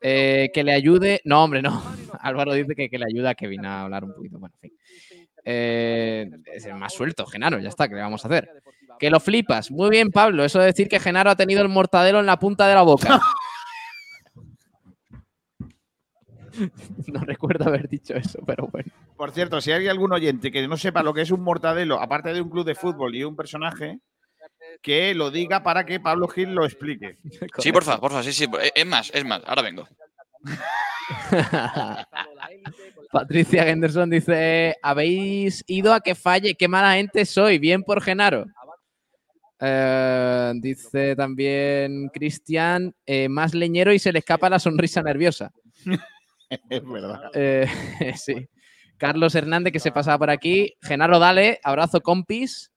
[0.00, 1.20] Eh, que le ayude.
[1.24, 1.82] No, hombre, no.
[2.20, 4.38] Álvaro dice que, que le ayuda a Kevin a hablar un poquito.
[4.38, 4.78] Bueno, en fin.
[5.44, 8.48] Eh, es el más suelto, Genaro, ya está, ¿qué le vamos a hacer?
[8.98, 9.70] Que lo flipas.
[9.70, 10.44] Muy bien, Pablo.
[10.44, 13.20] Eso de decir que Genaro ha tenido el mortadelo en la punta de la boca.
[17.06, 18.90] no recuerdo haber dicho eso, pero bueno.
[19.16, 22.32] Por cierto, si hay algún oyente que no sepa lo que es un mortadelo, aparte
[22.32, 24.00] de un club de fútbol y un personaje,
[24.80, 27.18] que lo diga para que Pablo Gil lo explique.
[27.58, 28.46] Sí, porfa, porfa, sí, sí.
[28.74, 29.86] Es más, es más, ahora vengo.
[33.12, 36.54] Patricia Henderson dice: ¿Habéis ido a que falle?
[36.54, 37.58] ¡Qué mala gente soy!
[37.58, 38.46] Bien por Genaro.
[39.64, 45.52] Eh, dice también Cristian, eh, más leñero y se le escapa la sonrisa nerviosa.
[46.70, 47.20] es verdad.
[47.34, 47.66] Eh,
[48.16, 48.48] sí.
[48.96, 50.74] Carlos Hernández, que se pasaba por aquí.
[50.82, 52.70] Genaro Dale, abrazo compis.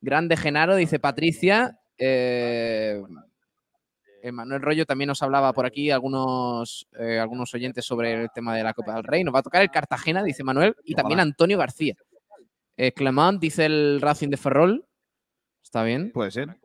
[0.00, 1.78] Grande Genaro, dice Patricia.
[1.98, 3.02] Eh,
[4.32, 8.62] Manuel Rollo también nos hablaba por aquí, algunos, eh, algunos oyentes sobre el tema de
[8.62, 9.24] la Copa del Rey.
[9.24, 11.94] Nos va a tocar el Cartagena, dice Manuel, y también Antonio García.
[12.76, 14.86] Eh, Clement, dice el Racing de Ferrol.
[15.62, 16.10] Está bien.
[16.12, 16.56] Puede ser.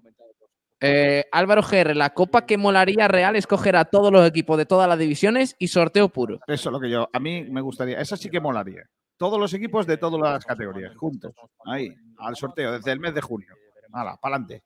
[0.81, 4.65] Eh, Álvaro GR, la copa que molaría real es coger a todos los equipos de
[4.65, 6.39] todas las divisiones y sorteo puro.
[6.47, 7.99] Eso es lo que yo, a mí me gustaría.
[7.99, 8.83] Esa sí que molaría.
[9.17, 11.33] Todos los equipos de todas las categorías, juntos.
[11.65, 13.53] Ahí, al sorteo, desde el mes de junio.
[13.91, 14.63] Hala, para adelante.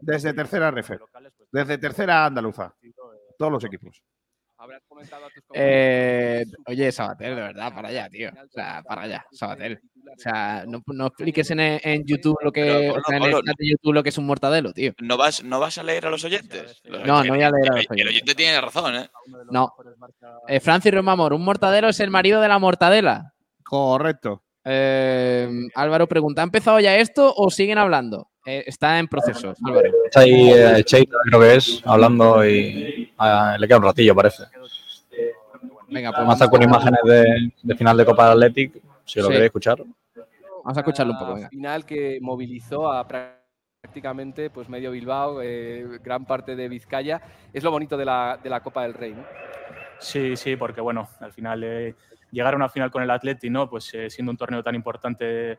[0.00, 0.92] Desde tercera RF.
[1.52, 2.74] Desde tercera andaluza.
[3.36, 4.02] Todos los equipos.
[5.54, 8.30] Eh, oye, Sabatel, de verdad, para allá, tío.
[8.30, 9.80] O sea, para allá, Sabatel.
[10.16, 13.32] O sea, no, no expliques en, en YouTube lo que, Pero, o sea, en el
[13.32, 14.92] chat de YouTube lo que es un mortadelo, tío.
[15.00, 16.80] ¿No vas, ¿No vas a leer a los oyentes?
[16.84, 18.06] Los No, oyentes- no voy a leer a los el- El oyentes.
[18.08, 19.08] oyente tiene razón, ¿eh?
[19.50, 19.72] No.
[20.48, 23.32] Eh, Francis Romamor, un mortadelo es el marido de la mortadela.
[23.64, 24.42] Correcto.
[24.64, 28.30] Eh, Álvaro pregunta, ¿ha empezado ya esto o siguen hablando?
[28.46, 29.90] Eh, está en proceso, Álvaro.
[30.04, 34.44] Está ahí eh, Cheita, creo que es, hablando y ah, le queda un ratillo, parece.
[35.88, 39.26] Venga, pues Además está con imágenes de, de final de Copa del Athletic, si lo
[39.26, 39.32] Sí.
[39.32, 39.78] queréis escuchar.
[40.64, 41.48] Vamos a escucharlo un poco, venga.
[41.48, 47.20] Final que movilizó a prácticamente pues medio Bilbao, eh, gran parte de Vizcaya.
[47.52, 49.24] Es lo bonito de la, de la Copa del Rey, ¿no?
[50.00, 51.94] Sí, sí, porque bueno, al final eh,
[52.32, 53.70] llegar a una final con el Atleti, ¿no?
[53.70, 55.58] Pues eh, siendo un torneo tan importante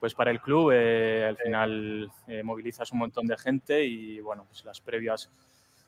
[0.00, 4.44] pues para el club, eh, al final eh, movilizas un montón de gente y bueno,
[4.46, 5.30] pues las previas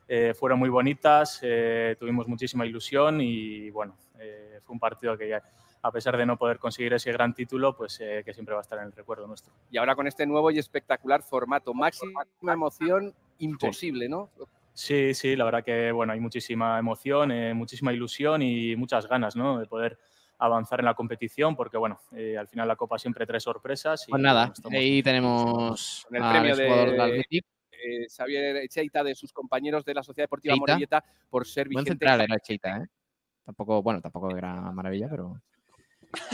[0.08, 5.28] eh, fueron muy bonitas, eh, tuvimos muchísima ilusión y bueno, eh, fue un partido que
[5.28, 5.42] ya,
[5.82, 8.62] a pesar de no poder conseguir ese gran título, pues eh, que siempre va a
[8.62, 9.52] estar en el recuerdo nuestro.
[9.70, 14.30] Y ahora con este nuevo y espectacular formato, máxima emoción imposible, ¿no?
[14.74, 19.36] Sí, sí, la verdad que bueno, hay muchísima emoción, eh, muchísima ilusión y muchas ganas
[19.36, 19.58] ¿no?
[19.58, 19.98] de poder
[20.40, 24.08] avanzar en la competición, porque bueno, eh, al final la Copa siempre trae sorpresas.
[24.08, 27.44] Y, Pues nada, ahí tenemos el premio de Athletic.
[27.72, 30.72] eh, Xavier Echeita de sus compañeros de la Sociedad Deportiva Cheita.
[30.72, 31.90] Morelleta por ser Buen vigente.
[32.06, 32.86] central era Cheita, ¿eh?
[33.44, 35.40] Tampoco, bueno, tampoco era maravilla, pero,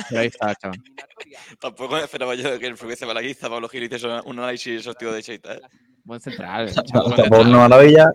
[0.09, 0.79] pero ahí está, chaval.
[1.61, 5.23] Tampoco me esperaba yo que el Fluvice Balaguiza, Pablo Gil, hiciese un análisis exhaustivo de
[5.23, 5.61] Cheita, ¿eh?
[6.05, 6.73] Buen central.
[6.93, 8.11] Tampoco una maravilla.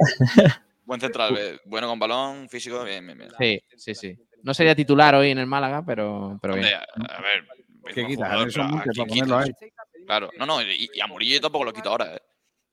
[0.91, 3.31] Buen central, eh, bueno con balón, físico, bien, bien, bien.
[3.39, 4.13] Sí, sí, sí.
[4.43, 6.65] No sería titular hoy en el Málaga, pero, pero bien.
[6.65, 7.47] Hombre, a, a ver.
[7.93, 8.27] ¿Qué buen quitas?
[8.27, 9.53] jugador, Eso pero mucho ¿a quién para ponerlo ahí.
[9.53, 9.69] quitas?
[10.05, 12.19] Claro, no, no, y, y a Murillo tampoco lo quito ahora, ¿eh?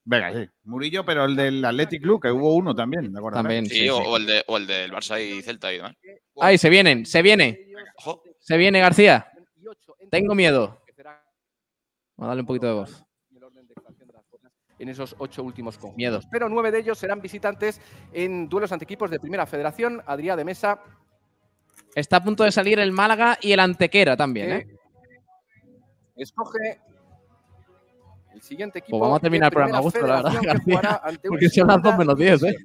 [0.04, 0.50] Venga, sí.
[0.64, 3.38] Murillo, pero el del Athletic Club, que hubo uno también, ¿de acuerdo?
[3.38, 5.94] También, Sí, o, o el de, o el del Barça y Celta y demás.
[6.40, 7.06] ¡Ay, se vienen!
[7.06, 7.68] ¡Se viene!
[7.98, 8.24] Ojo.
[8.40, 9.30] Se viene García.
[10.10, 10.82] Tengo miedo.
[12.16, 13.04] Vamos a darle un poquito de voz.
[14.78, 15.96] En esos ocho últimos conjuntos.
[15.96, 16.20] Miedo.
[16.30, 17.80] Pero nueve de ellos serán visitantes
[18.12, 20.02] en duelos ante equipos de Primera Federación.
[20.06, 20.80] Adrián de Mesa,
[21.94, 24.78] Está a punto de salir el Málaga y el Antequera también, ¿eh?
[26.16, 26.80] escoge
[28.32, 28.98] el siguiente equipo.
[28.98, 31.02] Pues vamos a terminar el programa a gusto, la verdad, García.
[31.28, 32.56] Porque son las dos menos 10, ¿eh?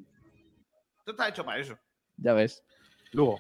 [1.00, 1.78] Esto está hecho para eso.
[2.18, 2.64] Ya ves.
[3.12, 3.40] Luego.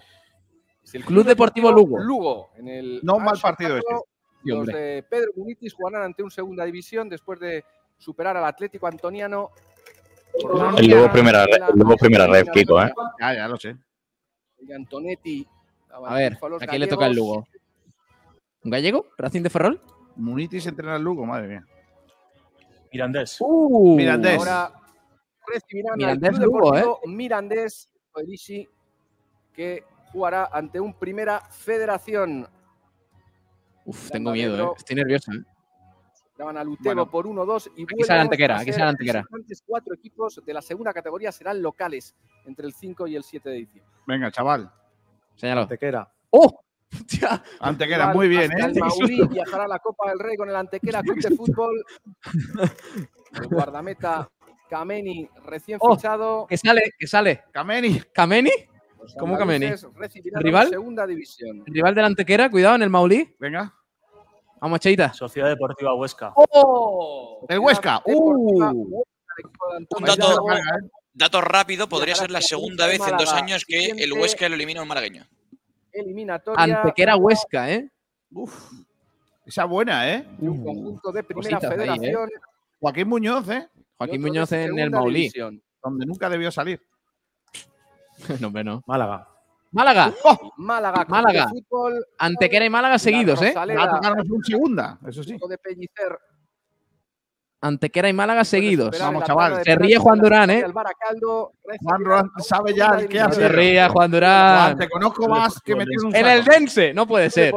[0.83, 1.99] Es el Club Deportivo Lugo.
[1.99, 2.51] Lugo.
[2.55, 3.93] En el No un mal partido este.
[4.43, 7.63] Los de Pedro Munitis jugarán ante un segunda división después de
[8.03, 9.51] superar al Atlético Antoniano.
[10.33, 12.91] El Lugo liga primera, Lugo primera red, Kiko, ¿eh?
[13.19, 13.77] Ya, ya lo sé.
[14.59, 15.47] de Antonetti.
[15.89, 17.15] A ver, ¿a quién le toca el.
[17.15, 17.47] Lugo?
[18.63, 19.07] ¿Un gallego?
[19.17, 19.81] ¿Racing de Ferrol?
[20.15, 21.65] Munitis entrena al Lugo, madre mía.
[22.91, 23.37] Mirandés.
[23.39, 24.39] Uh, Mirandés.
[24.39, 24.71] Ahora
[25.47, 26.79] recibirán Mirandés al Lugo, ¿eh?
[26.79, 28.69] Deportivo Mirandés Oelishi,
[29.53, 32.47] que jugará ante un Primera Federación.
[33.85, 34.73] Uf, tengo miedo, ¿eh?
[34.77, 35.43] Estoy nervioso, ¿eh?
[36.37, 39.25] Daban a Lutero Bueno, por 1-2 y aquí sale vuelven Antequera, aquí ser sale Antequera.
[39.65, 42.15] Cuatro equipos de la segunda categoría serán locales
[42.45, 43.91] entre el 5 y el 7 de diciembre.
[44.07, 44.71] Venga, chaval.
[45.35, 45.61] Señalo.
[45.61, 46.11] Antequera.
[46.31, 46.63] ¡Oh!
[46.93, 47.43] Hostia.
[47.59, 48.71] Antequera, muy bien, Hasta ¿eh?
[48.73, 51.83] El Maulí viajará a la Copa del Rey con el Antequera Club de Fútbol.
[53.33, 54.29] El guardameta
[54.69, 56.45] Kameni recién Oh, fichado.
[56.47, 57.43] Que sale, que sale.
[57.51, 57.99] Kameni.
[58.13, 58.51] ¿Kameni?
[59.01, 59.71] Los ¿Cómo Kameni?
[60.35, 60.69] ¿Rival?
[60.69, 61.63] Segunda división.
[61.65, 63.35] El rival del Antequera, cuidado en el Maulí.
[63.39, 63.73] Venga.
[64.63, 65.11] Vamos, Cheita.
[65.11, 66.31] Sociedad Deportiva Huesca.
[66.37, 67.45] ¡Oh!
[67.49, 68.01] El Huesca.
[68.05, 69.03] Deportiva ¡Uh!
[69.97, 70.45] Un dato,
[71.13, 74.13] dato rápido, podría ser la segunda vez en dos años que el.
[74.13, 75.27] Huesca lo elimina a un malagueño.
[75.91, 76.63] Eliminatoria.
[76.63, 77.89] Antequera Huesca, ¿eh?
[78.31, 78.71] Uf.
[79.45, 80.25] Esa buena, ¿eh?
[80.37, 81.99] de un conjunto de Primera Cositas ahí, ¿eh?
[81.99, 82.29] Federación.
[82.79, 83.67] Joaquín Muñoz, ¿eh?
[83.97, 85.19] Joaquín Muñoz en el Maulí.
[85.23, 85.61] División.
[85.83, 86.81] Donde nunca debió salir.
[88.39, 88.81] no, hombre, no.
[88.87, 89.27] Málaga.
[89.73, 90.13] Málaga.
[90.57, 91.45] Málaga, Club Málaga.
[91.45, 92.05] de Fútbol.
[92.19, 93.53] Antequera y Málaga seguidos, ¿eh?
[93.55, 95.35] Va a tocarnos un segunda, eso sí.
[95.49, 96.17] de Pellicer.
[97.61, 98.99] Antequera y Málaga seguidos.
[98.99, 99.63] Vamos, chaval.
[99.63, 100.65] Se ríe Juan Durán, ¿eh?
[101.81, 103.43] Juan Durán sabe ya el qué No hacer.
[103.43, 104.77] se ría, Juan Durán.
[104.77, 107.53] Te conozco más que meter un En el Dense, no puede ser.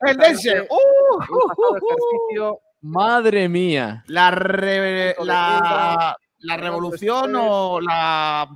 [0.00, 0.62] El Dense.
[0.62, 1.18] ¡Uh!
[1.18, 2.60] pasado ejercicio.
[2.80, 4.02] Madre mía.
[4.08, 4.30] La,
[5.20, 8.48] la, la revolución o la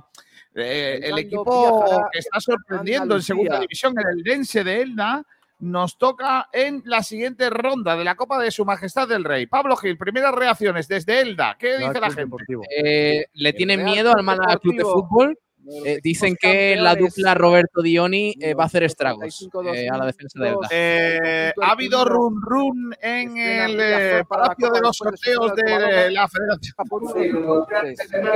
[0.57, 5.23] eh, el equipo que está sorprendiendo en segunda división, el Eldense de Elda,
[5.59, 9.47] nos toca en la siguiente ronda de la Copa de Su Majestad del Rey.
[9.47, 11.55] Pablo Gil, primeras reacciones desde Elda.
[11.57, 12.37] ¿Qué dice la gente?
[12.75, 15.39] Eh, le tienen miedo al Málaga Club de Fútbol.
[15.85, 19.97] Eh, dicen que la dupla Roberto Dioni eh, va a hacer estragos 35, eh, a
[19.97, 20.67] la defensa de Elda.
[20.71, 26.75] Eh, ha habido run run en el Palacio de los Sorteos de la Federación.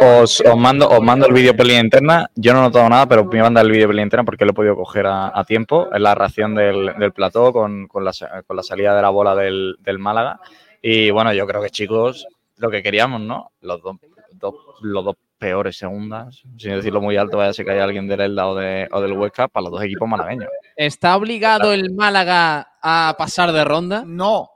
[0.02, 2.30] Os, os mando, os mando el vídeo pelea interna.
[2.36, 4.46] Yo no he notado nada, pero me voy a mandar el vídeo pelea interna porque
[4.46, 5.88] lo he podido coger a, a tiempo.
[5.94, 8.12] Es la reacción del, del plató con, con la,
[8.46, 10.40] con la salida de la bola del, del Málaga.
[10.82, 12.28] Y bueno, yo creo que chicos,
[12.58, 13.52] lo que queríamos, ¿no?
[13.62, 13.98] Los dos,
[14.34, 18.08] dos- los dos peores segundas, sin decirlo muy alto, vaya a ser que haya alguien
[18.08, 20.48] del Elda o, de, o del Huesca, para los dos equipos malagueños.
[20.76, 24.50] ¿Está obligado el Málaga a pasar de ronda No,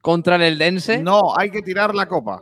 [0.00, 0.98] contra el Eldense?
[1.02, 2.40] no, hay que tirar la copa.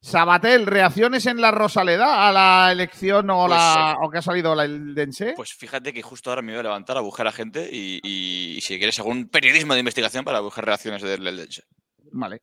[0.00, 4.22] Sabatel, ¿reacciones en la Rosaleda a la elección o, Pues, la, eh, o que ha
[4.22, 5.32] salido la Eldense?
[5.34, 8.54] Pues fíjate que justo ahora me voy a levantar a buscar a gente y, y-
[8.56, 11.64] y si quieres, según periodismo de investigación para buscar reacciones del Eldense.
[12.12, 12.40] Vale.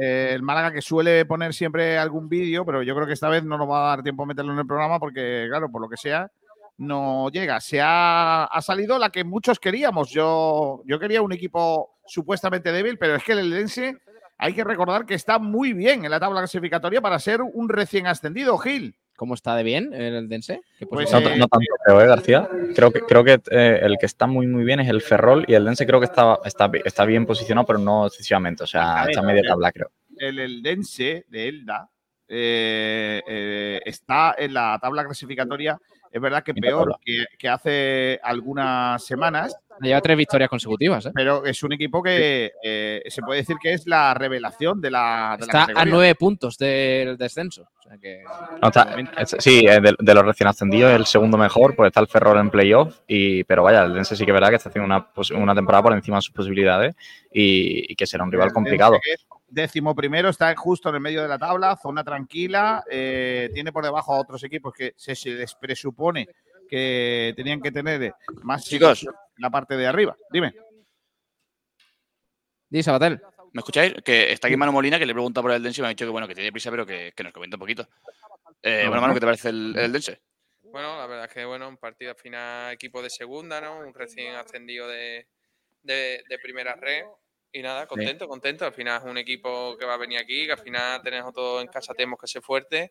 [0.00, 3.44] Eh, el Málaga que suele poner siempre algún vídeo, pero yo creo que esta vez
[3.44, 5.88] no nos va a dar tiempo a meterlo en el programa porque, claro, por lo
[5.88, 6.30] que sea,
[6.78, 7.60] no llega.
[7.60, 10.10] Se ha, ha salido la que muchos queríamos.
[10.10, 13.98] Yo, yo quería un equipo supuestamente débil, pero es que el Eldense
[14.38, 18.06] hay que recordar que está muy bien en la tabla clasificatoria para ser un recién
[18.06, 18.96] ascendido, Gil.
[19.20, 20.62] ¿Cómo está de bien el Eldense?
[20.78, 21.34] ¿Qué Pues, No, posición?
[21.34, 22.48] eh, no tanto creo, ¿eh, García?
[22.74, 25.52] Creo que, creo que eh, el que está muy muy bien es el Ferrol y
[25.52, 28.64] el Dense creo que está, está, está bien posicionado, pero no excesivamente.
[28.64, 29.90] O sea, ver, está media tabla, creo.
[30.16, 31.90] el Eldense de Elda
[32.28, 35.78] eh, eh, está en la tabla clasificatoria.
[36.12, 41.06] Es verdad que peor que, que hace algunas semanas, Lleva tres victorias consecutivas.
[41.06, 41.10] ¿eh?
[41.14, 45.36] pero es un equipo que eh, se puede decir que es la revelación de la,
[45.40, 47.62] de la Está a nueve puntos del descenso.
[47.78, 48.22] O sea que
[48.60, 52.00] No, está- es- sí, de, de los recién ascendidos es el segundo mejor, pues está
[52.00, 54.84] el Ferrol en playoff, y, pero vaya, el Dense sí que verá que está haciendo
[54.84, 56.94] una, pos- una temporada por encima de sus posibilidades
[57.32, 58.98] y, y que será un rival complicado.
[59.50, 62.84] Décimo primero, está justo en el medio de la tabla, zona tranquila.
[62.90, 66.28] eh, tiene por debajo a otros equipos que se, se les presupone
[66.68, 69.02] que tenían que tener más Chicos.
[69.02, 70.16] en la parte de arriba.
[70.30, 70.54] Dime.
[72.68, 73.20] Di, Sabatel.
[73.52, 73.94] ¿Me escucháis?
[74.04, 76.04] Que está aquí Manu Molina, que le pregunta por el Dense y me ha dicho
[76.04, 77.88] que bueno, que tiene prisa, pero que, que nos comente un poquito.
[78.62, 80.20] Eh, bueno, Manu, ¿qué te parece el, el Dense?
[80.62, 83.80] Bueno, la verdad es que bueno, un partido al final equipo de segunda, ¿no?
[83.80, 85.26] Un recién ascendido de,
[85.82, 87.02] de, de primera red.
[87.52, 88.64] Y nada, contento, contento.
[88.64, 91.60] Al final es un equipo que va a venir aquí, que al final tenemos todo
[91.60, 92.90] en casa, tenemos que ser fuertes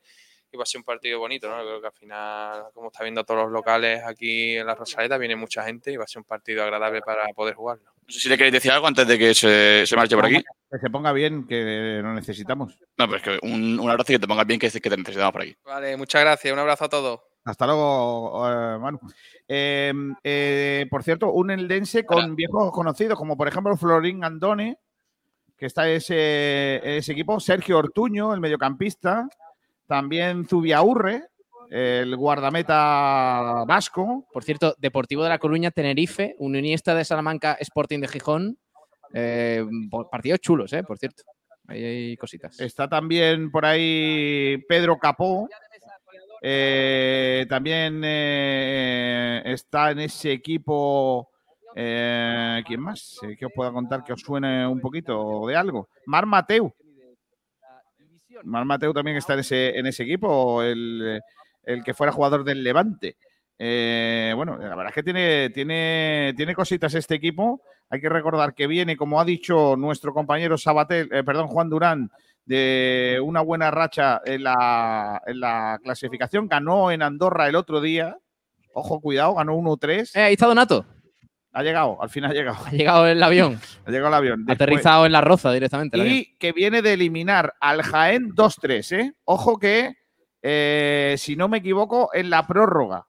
[0.51, 1.61] y va a ser un partido bonito, ¿no?
[1.61, 5.35] Creo que al final, como está viendo todos los locales aquí en la Rosaleda, viene
[5.35, 7.85] mucha gente y va a ser un partido agradable para poder jugarlo.
[7.85, 10.43] No sé si le queréis decir algo antes de que se, se marche por aquí.
[10.71, 12.79] Que se ponga bien, que lo necesitamos.
[12.97, 15.31] No, pues que un, un abrazo y que te pongas bien, que, que te necesitamos
[15.31, 15.55] por aquí.
[15.63, 17.19] Vale, muchas gracias, un abrazo a todos.
[17.49, 18.99] Hasta luego, eh, Manu.
[19.47, 19.91] Eh,
[20.23, 24.77] eh, por cierto, un eldense con viejos conocidos, como por ejemplo Florín Andone,
[25.57, 29.27] que está en ese, ese equipo, Sergio Ortuño, el mediocampista,
[29.87, 31.23] también Zubiaurre,
[31.71, 34.27] el guardameta vasco.
[34.31, 38.59] Por cierto, Deportivo de La Coruña, Tenerife, Unionista de Salamanca, Sporting de Gijón.
[39.11, 39.65] Eh,
[40.11, 40.83] partidos chulos, ¿eh?
[40.83, 41.23] Por cierto.
[41.67, 42.59] Ahí hay cositas.
[42.59, 45.47] Está también por ahí Pedro Capó.
[46.41, 51.29] Eh, también eh, está en ese equipo.
[51.75, 53.19] eh, ¿Quién más?
[53.23, 55.89] Eh, que os pueda contar que os suene un poquito de algo.
[56.05, 56.73] Mar Mateu.
[58.43, 61.21] Mar Mateu también está en ese, en ese equipo, el,
[61.63, 63.17] el que fuera jugador del Levante.
[63.57, 67.61] Eh, bueno, la verdad es que tiene, tiene, tiene cositas este equipo.
[67.89, 72.09] Hay que recordar que viene, como ha dicho nuestro compañero Sabatel, eh, perdón, Juan Durán,
[72.49, 76.47] de una buena racha en la, en la clasificación.
[76.47, 78.17] Ganó en Andorra el otro día.
[78.73, 80.15] Ojo, cuidado, ganó 1-3.
[80.15, 80.83] Eh, ahí está Donato.
[81.53, 82.57] Ha llegado, al final ha llegado.
[82.65, 83.59] Ha llegado el avión.
[83.85, 84.45] Ha llegado el avión.
[84.45, 85.95] Después- Aterrizado en la roza directamente.
[85.97, 86.15] el avión.
[86.17, 89.13] y que viene de eliminar al Jaén 2-3, ¿eh?
[89.25, 89.93] Ojo que,
[90.41, 93.05] eh, si no me equivoco, en la prórroga.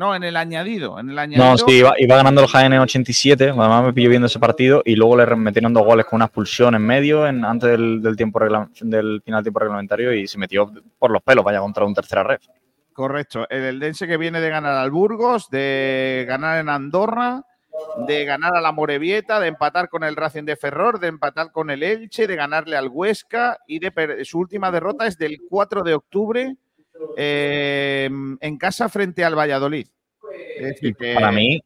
[0.00, 0.98] No, en el añadido.
[0.98, 1.44] En el añadido.
[1.44, 4.80] No, sí, iba, iba ganando el Jaén en 87, además me pilló viendo ese partido
[4.86, 8.16] y luego le metieron dos goles con una expulsión en medio en, antes del, del
[8.16, 11.84] tiempo regla- del final del tiempo reglamentario y se metió por los pelos, vaya contra
[11.84, 12.38] un tercera red.
[12.94, 13.46] Correcto.
[13.50, 17.44] El Eldense que viene de ganar al Burgos, de ganar en Andorra
[18.06, 21.70] de ganar a la Morevieta, de empatar con el Racing de Ferrol, de empatar con
[21.70, 23.92] el Elche, de ganarle al Huesca y de
[24.24, 26.56] su última derrota es del 4 de octubre
[27.16, 28.08] eh,
[28.40, 29.86] en casa frente al Valladolid.
[30.58, 31.60] Es decir, que- Para mí,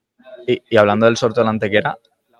[0.46, 1.90] y, y hablando del sorteo de la Antequera,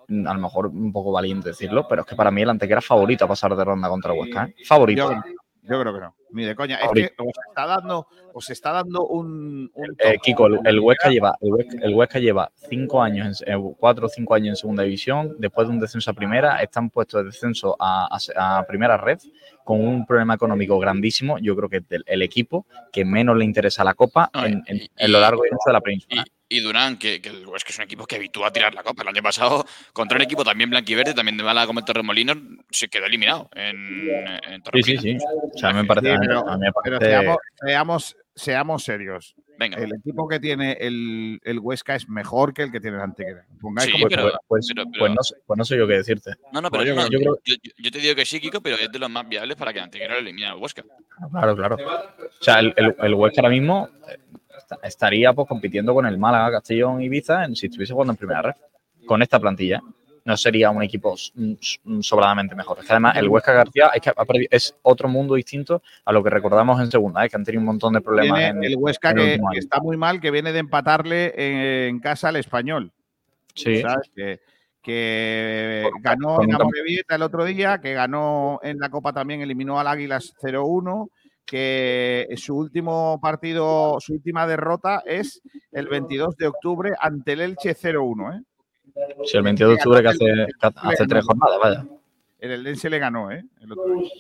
[0.07, 2.87] a lo mejor un poco valiente decirlo, pero es que para mí el Antequera es
[2.87, 4.45] favorito a pasar de ronda contra el Huesca.
[4.45, 4.55] ¿eh?
[4.65, 5.11] Favorito.
[5.11, 5.23] Yo,
[5.63, 6.77] yo creo que no, ni de coña.
[6.77, 10.19] Es que os está dando, os está dando un, un Eh.
[10.23, 14.07] Kiko, el, el Huesca lleva, el Huesca, el Huesca lleva cinco años, en- eh, cuatro
[14.07, 17.27] o cinco años en segunda división, después de un descenso a primera, están puestos de
[17.31, 19.19] descenso a, a se- a primera red
[19.65, 21.39] con un problema económico grandísimo.
[21.39, 25.13] Yo creo que es el equipo que menos le interesa la Copa en, en- en
[25.13, 26.25] lo largo y ancho de la península.
[26.47, 29.03] Y Durán, que, que el Huesca es un equipo que habitúa a tirar la copa.
[29.03, 32.37] El año pasado, contra un equipo también blanquiverde, también de mala como el Torremolinos,
[32.71, 35.03] se quedó eliminado en, en Sí, Torremolinos.
[35.03, 35.25] sí, sí.
[35.55, 36.15] O sea, me parece.
[36.27, 39.35] Pero, a mí me pero parece- seamos, seamos, seamos serios.
[39.57, 39.79] Venga.
[39.79, 43.47] El equipo que tiene el, el Huesca es mejor que el que tiene el Antequera.
[43.61, 45.95] Pongáis Sí, como pero- pues, pero- pero- pues no, sé, pues no sé yo qué
[45.95, 46.31] decirte.
[46.53, 48.41] No, no, pero Pues yo, no, yo creo- yo, yo- yo te digo que sí,
[48.41, 50.83] Kiko, pero es de los más viables para que Antequera lo elimine al Huesca.
[51.31, 51.77] Claro, claro.
[51.77, 54.19] O sea, el, el, el Huesca ahora mismo eh,
[54.59, 58.17] esta- estaría pues compitiendo con el Málaga, Castellón y Ibiza en, si estuviese jugando en
[58.17, 58.55] primera red.
[59.07, 59.81] Con esta plantilla.
[60.25, 61.53] No sería un equipo mm,
[61.85, 62.79] mm, sobradamente mejor.
[62.79, 66.81] Es que además el Huesca García es, que otro mundo distinto a lo que recordamos
[66.81, 67.29] en segunda, ¿eh?
[67.29, 68.41] que han tenido un montón de problemas.
[68.41, 72.01] En, el Huesca en el que, está muy mal, que viene de empatarle en, en
[72.01, 72.93] casa al español.
[73.55, 73.83] Sí.
[73.83, 74.11] ¿sabes?
[74.15, 74.41] Que,
[74.85, 79.87] que ganó en Morevieta el otro día, que ganó en la Copa también, eliminó al
[79.87, 81.09] Águilas 0-1,
[81.47, 85.41] que su último partido, su última derrota es
[85.73, 88.39] el 22 de octubre ante el Elche 0-1.
[88.39, 88.43] ¿eh?
[89.25, 90.19] Sí, el 22 de octubre que hace,
[90.61, 91.85] que hace tres jornadas, vaya.
[92.39, 93.45] El Eldense le ganó, ¿eh?
[93.61, 94.11] El otro día.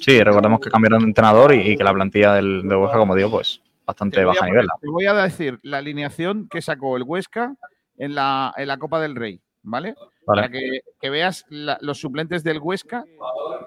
[0.00, 3.14] Sí, recordemos que cambiaron de entrenador y, y que la plantilla del, de Huesca, como
[3.14, 4.66] digo, pues bastante baja nivel.
[4.80, 7.54] te voy a decir la alineación que sacó el Huesca
[7.96, 9.94] en la, en la Copa del Rey, ¿vale?
[10.26, 10.42] Vale.
[10.42, 13.04] Para que, que veas la- los suplentes del Huesca,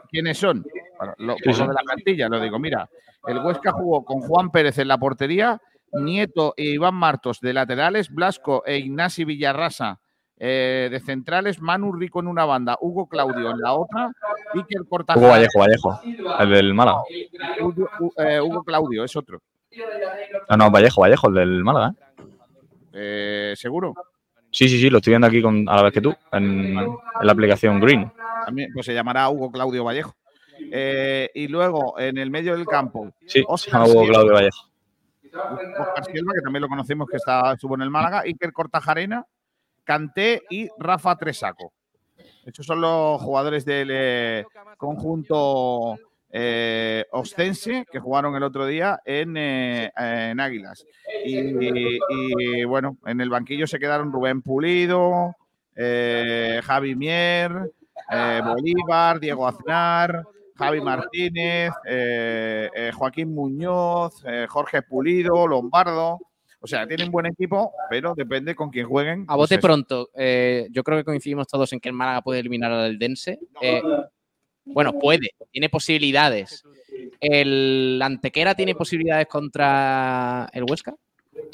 [0.09, 0.63] quiénes son.
[0.99, 1.61] Bueno, lo, Sí, por sí.
[1.61, 2.59] lo de la plantilla, lo digo.
[2.59, 2.87] Mira,
[3.27, 5.59] el Huesca jugó con Juan Pérez en la portería,
[5.93, 9.99] Nieto e Iván Martos de laterales, Blasco e Ignasi Villarrasa
[10.43, 14.11] eh, de centrales, Manu Rico en una banda, Hugo Claudio en la otra,
[14.55, 14.81] Iker.
[14.89, 16.01] Hugo Vallejo, Vallejo,
[16.39, 17.03] el del Málaga.
[17.61, 17.87] Hugo,
[18.17, 19.39] eh, Hugo Claudio es otro.
[20.49, 21.93] No, no, Vallejo, Vallejo, el del Málaga.
[21.93, 22.23] ¿eh?
[22.93, 23.93] Eh, ¿Seguro?
[24.49, 26.97] Sí, sí, sí, lo estoy viendo aquí con, a la vez que tú, en, en
[27.21, 28.11] la aplicación Green.
[28.43, 30.15] También, pues se llamará Hugo Claudio Vallejo.
[30.57, 34.07] Y luego en el medio del campo, Sí, llama Hugo.
[34.07, 34.70] Claudio Vallejo.
[35.33, 39.25] Oscar que también lo conocemos que está, estuvo en el Málaga, Iker Cortajarena,
[39.83, 41.73] Canté y Rafa Tresaco.
[42.45, 44.45] Estos son los jugadores del eh,
[44.77, 45.97] conjunto
[46.31, 50.85] eh, ostense que jugaron el otro día en, eh, Águilas.
[51.25, 55.35] Y, y, bueno, en el banquillo se quedaron Rubén Pulido,
[55.75, 57.51] Javi Mier,
[58.43, 60.23] Bolívar, Diego Aznar,
[60.61, 66.19] Javi Martínez, eh, eh, Joaquín Muñoz, eh, Jorge Pulido, Lombardo.
[66.63, 69.25] O sea, tienen buen equipo, pero depende con quién jueguen.
[69.27, 72.71] A bote pronto, eh, yo creo que coincidimos todos en que el Málaga puede eliminar
[72.71, 73.39] al Dense.
[73.61, 73.81] Eh,
[74.65, 76.63] bueno, puede, tiene posibilidades.
[77.19, 80.93] ¿El Antequera tiene posibilidades contra el Huesca?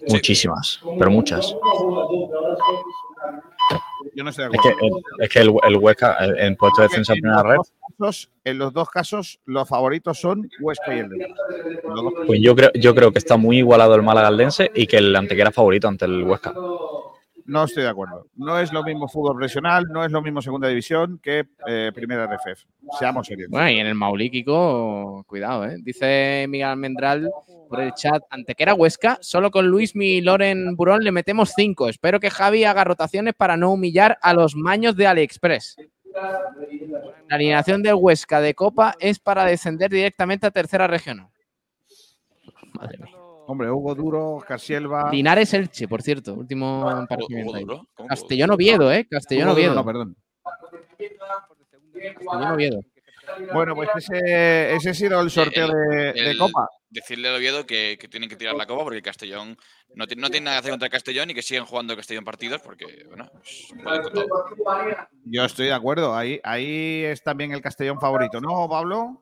[0.10, 1.56] Muchísimas, pero muchas.
[4.15, 4.74] Yo no estoy de Es que,
[5.24, 7.57] es que el, el Huesca, el- en puesto de defensa en primera red,
[7.99, 11.36] casos, en los dos casos, los favoritos son Huesca y el Dense.
[12.26, 15.15] Pues yo creo, yo creo que está muy igualado el Málaga aldense y que el
[15.15, 16.53] Antequera favorito ante el Huesca.
[17.48, 18.28] No estoy de acuerdo.
[18.36, 22.28] No es lo mismo fútbol profesional, no es lo mismo segunda división que eh, primera
[22.28, 22.65] RFF.
[22.99, 23.49] Seamos serios.
[23.49, 25.78] Bueno, y en el Maulí, Kiko, cuidado, ¿eh?
[25.82, 27.32] Dice Miguel Almendral
[27.69, 31.88] por el chat, Antequera Huesca, solo con Luis y Loren Burón le metemos cinco.
[31.88, 35.78] Espero que Javi haga rotaciones para no humillar a los maños de AliExpress.
[37.30, 41.30] La alineación del Huesca de Copa es para descender directamente a tercera regional.
[42.74, 43.16] Madre mía.
[43.48, 45.10] Hombre, Hugo Duro, Oscar Silva.
[45.11, 47.64] Linares Elche, por cierto, último emparejamiento ahí.
[47.64, 47.88] Duro?
[47.95, 49.07] ¿Cómo Castellón Oviedo, ¿eh?
[49.10, 49.74] Castellón Hugo Oviedo.
[49.76, 50.15] no, perdón.
[51.94, 52.82] Castellón Oviedo.
[53.53, 56.68] Bueno, pues ese, ese ha sido el sorteo de, de El- Copa.
[56.90, 59.57] Decirle al Oviedo que, que tienen que tirar la copa porque Castellón
[59.94, 62.61] no, tiene- no tiene nada que hacer contra Castellón y que siguen jugando Castellón partidos
[62.61, 64.26] porque, bueno, pues, pueden con todo.
[65.26, 66.15] Yo estoy de acuerdo.
[66.15, 69.22] Ahí, ahí es también el Castellón favorito, ¿no, Pablo?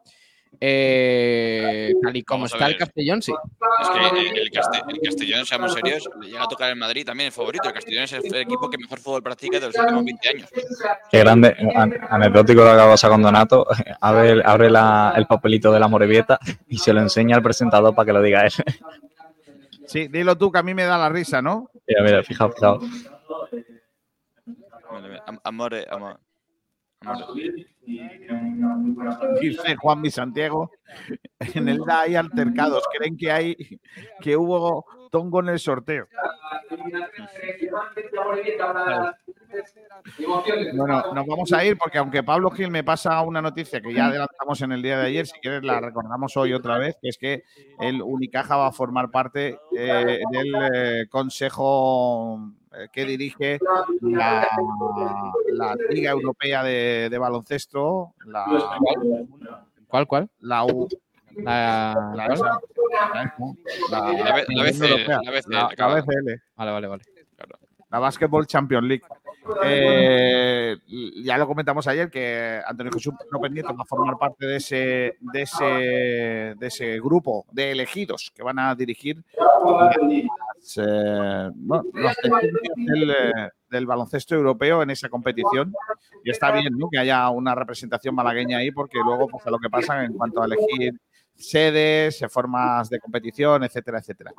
[0.62, 2.78] Eh, tal y como está el.
[2.78, 3.34] Castellón, sí.
[3.82, 7.06] Es que el, el Caste- el Castellón, seamos serios, le llega a tocar el Madrid
[7.06, 7.68] también el favorito.
[7.68, 10.50] El Castellón es el, el equipo que mejor fútbol practica de los últimos 20 años.
[11.12, 13.66] Qué grande, an- anecdótico lo pasar con Donato.
[14.02, 18.06] Abre, abre la- el papelito de la Morevieta y se lo enseña al presentador para
[18.06, 18.52] que lo diga él.
[19.88, 21.70] Sí, dilo tú que a mí me da la risa, ¿no?
[21.88, 22.84] Mira, mira, fijaos, fijaos.
[25.44, 26.20] Amore, amor.
[27.02, 27.66] amore.
[29.42, 30.72] Dice Juan Mi Santiago.
[31.54, 32.84] En el DA hay altercados.
[32.98, 33.80] Creen que hay
[34.22, 36.08] que hubo tongo en el sorteo.
[40.74, 44.08] Bueno, nos vamos a ir porque aunque Pablo Gil me pasa una noticia que ya
[44.08, 47.18] adelantamos en el día de ayer, si quieres la recordamos hoy otra vez, que es
[47.18, 47.44] que
[47.80, 52.52] el Unicaja va a formar parte eh, del eh, consejo
[52.92, 53.60] que dirige
[54.02, 54.48] la,
[55.54, 58.46] la Liga Europea de, de Baloncesto, la,
[59.88, 60.30] ¿Cuál, cuál?
[60.42, 60.88] la U.
[61.38, 62.60] La, La, la-
[63.90, 64.64] La la.
[64.64, 66.42] BCL.
[66.56, 67.04] Vale, vale, vale.
[67.92, 69.04] La Basketball Champions League.
[69.64, 70.76] Eh,
[71.24, 75.18] ya lo comentamos ayer que Antonio Jesús no pendiente va a formar parte de ese,
[75.20, 79.24] de ese, de ese grupo de elegidos que van a dirigir
[79.66, 81.52] las, eh,
[81.94, 82.16] los
[82.76, 85.74] del, eh, del baloncesto europeo en esa competición.
[86.24, 86.90] Y está bien ¿no?
[86.90, 90.46] que haya una representación malagueña ahí, porque luego pasa lo que pasa en cuanto a
[90.46, 91.00] elegir
[91.36, 94.32] sedes, formas de competición, etcétera, etcétera.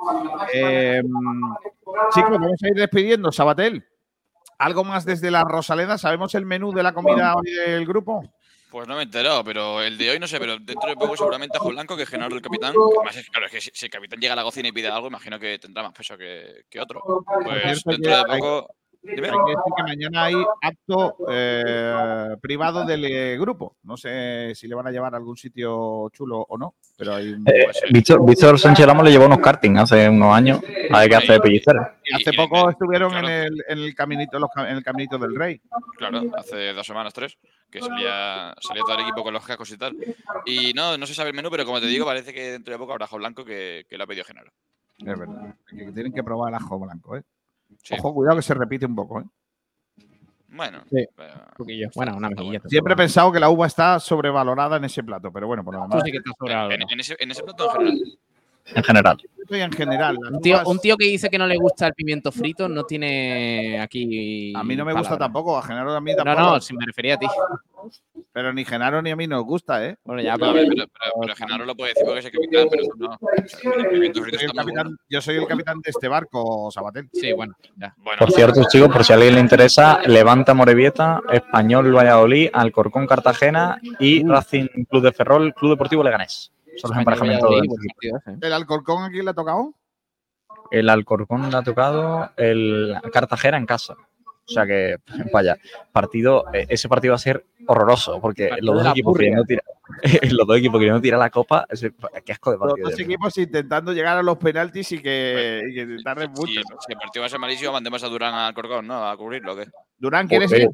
[2.12, 3.84] Chicos, vamos a ir despidiendo, Sabatel.
[4.58, 5.98] ¿Algo más desde la Rosaleda?
[5.98, 8.22] ¿Sabemos el menú de la comida hoy del grupo?
[8.70, 11.16] Pues no me he enterado, pero el de hoy no sé, pero dentro de poco
[11.16, 12.74] seguramente Ajo Blanco, que es Genaro el capitán.
[12.98, 14.88] además es, claro, es que si, si el capitán llega a la cocina y pide
[14.88, 17.02] algo, imagino que tendrá más peso que, que otro.
[17.44, 18.74] Pues dentro de hay- poco.
[19.08, 23.76] Hay que decir que mañana hay acto eh, privado del eh, grupo.
[23.84, 27.32] No sé si le van a llevar a algún sitio chulo o no, pero hay
[27.32, 30.60] un- Eh, Víctor, Víctor Sánchez Ramos le llevó unos karting hace unos años.
[30.90, 31.88] A ver qué hace de pellicero.
[32.04, 35.60] Y hace poco estuvieron en, el, en el caminito, los en el caminito del rey.
[35.96, 37.36] Claro, hace dos semanas, tres,
[37.70, 39.96] que salía, salía todo el equipo con los cascos y tal.
[40.44, 42.78] Y no, no se sabe el menú, pero como te digo, parece que dentro de
[42.78, 44.50] poco habrá Ajo Blanco que, que lo ha pedido Genaro.
[44.98, 45.54] Es verdad.
[45.68, 47.22] Que tienen que probar el ajo blanco, ¿eh?
[47.82, 47.94] Sí.
[47.98, 49.24] Ojo, cuidado que se repite un poco, ¿eh?
[50.48, 51.89] Bueno, Sí, un poquillo.
[51.94, 52.61] Bueno, una mejilla.
[52.66, 55.82] Siempre he pensado que la uva está sobrevalorada en ese plato, pero bueno, por lo
[55.82, 56.03] demás.
[56.05, 56.74] sí que está.
[56.74, 58.19] En, en ese, en ese plato en general.
[58.74, 59.16] En general.
[59.48, 60.18] En general.
[60.32, 62.82] Un tío, uvas- un tío que dice que no le gusta el pimiento frito no
[62.84, 64.52] tiene aquí.
[64.56, 66.51] A mí no me gusta tampoco, a Genaro a mí No, tampoco.
[66.55, 67.26] no, si me refería a ti.
[68.32, 69.97] Pero ni Genaro ni a mí nos gusta, ¿eh?
[70.05, 70.86] Bueno, ya, No, pero, pero,
[71.22, 73.18] pero Genaro lo puede decir porque es el capitán, pero no.
[73.82, 74.66] El pimiento frito Soy el bueno.
[74.72, 77.09] capitán- yo soy el capitán de este barco, Sabatel.
[77.12, 77.94] Sí, bueno, ya.
[77.98, 83.06] Bueno, Por cierto, chicos, por si a alguien le interesa, Levanta Morevieta, Español Valladolid, Alcorcón
[83.06, 86.51] Cartagena y Racing Club de Ferrol, Club Deportivo Leganés.
[86.77, 87.51] Son los emparejamientos.
[87.51, 88.39] Del buen partido ese, ¿eh?
[88.43, 89.74] ¿El Alcorcón a quién le ha tocado?
[90.70, 93.94] El Alcorcón le ha tocado el Cartagena en casa.
[94.48, 94.97] O sea que,
[95.32, 95.57] vaya,
[95.93, 99.31] partido, eh, ese partido va a ser horroroso porque los dos, equipos purria.
[99.31, 99.65] queriendo tirar,
[100.32, 101.93] los dos equipos queriendo tirar la copa, ese-
[102.24, 102.89] qué asco de Los partido.
[102.89, 103.15] dos Dios mío.
[103.16, 106.47] equipos intentando llegar a los penaltis y que, y que tarden mucho.
[106.53, 109.09] si, si el partido va a ser malísimo, mandemos a Durán al Corcón, ¿no?
[109.09, 109.65] A cubrirlo, ¿o ¿qué?
[109.98, 110.69] Durán, ¿quieres ir?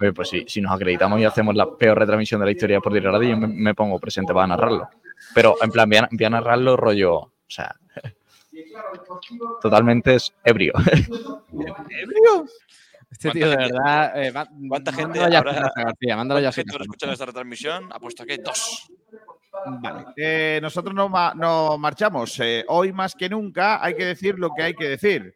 [0.00, 2.92] Oye, pues sí, si nos acreditamos y hacemos la peor retransmisión de la historia por
[2.92, 4.88] tirar yo me, me pongo presente para narrarlo.
[5.34, 7.74] Pero en plan, voy a, voy a narrarlo rollo, o sea,
[9.60, 10.72] totalmente es ebrio.
[11.52, 12.46] ¿Ebrio?
[13.10, 14.22] Este tío, de verdad.
[14.22, 17.12] eh, va- ¿Cuánta gente ya a habrá- García, mándalo ya a ¿Cuánta su gente escuchado
[17.12, 17.92] esta retransmisión?
[17.92, 18.90] Apuesto que dos.
[19.80, 20.06] Vale.
[20.16, 22.38] Eh, nosotros no, ma- no marchamos.
[22.40, 25.32] Eh, hoy más que nunca hay que decir lo que hay que decir.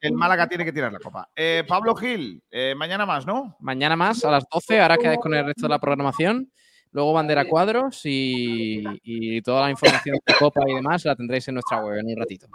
[0.00, 1.28] El Málaga tiene que tirar la copa.
[1.34, 3.56] Eh, Pablo Gil, eh, mañana más, ¿no?
[3.60, 6.50] Mañana más a las 12, ahora quedáis con el resto de la programación.
[6.92, 11.54] Luego bandera cuadros y, y toda la información de Copa y demás la tendréis en
[11.54, 12.48] nuestra web en un ratito.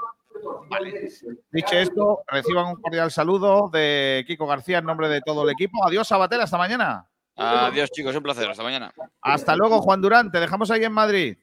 [0.70, 1.10] Vale.
[1.52, 5.86] Dicho esto, reciban un cordial saludo de Kiko García en nombre de todo el equipo.
[5.86, 7.08] Adiós, Sabatel, hasta mañana.
[7.36, 8.50] Adiós, chicos, un placer.
[8.50, 8.94] Hasta mañana.
[9.22, 10.32] Hasta luego, Juan Durán.
[10.32, 11.38] Te dejamos ahí en Madrid.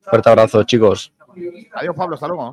[0.00, 1.12] Fuerte abrazo, chicos.
[1.74, 2.14] Adiós, Pablo.
[2.14, 2.50] Hasta luego.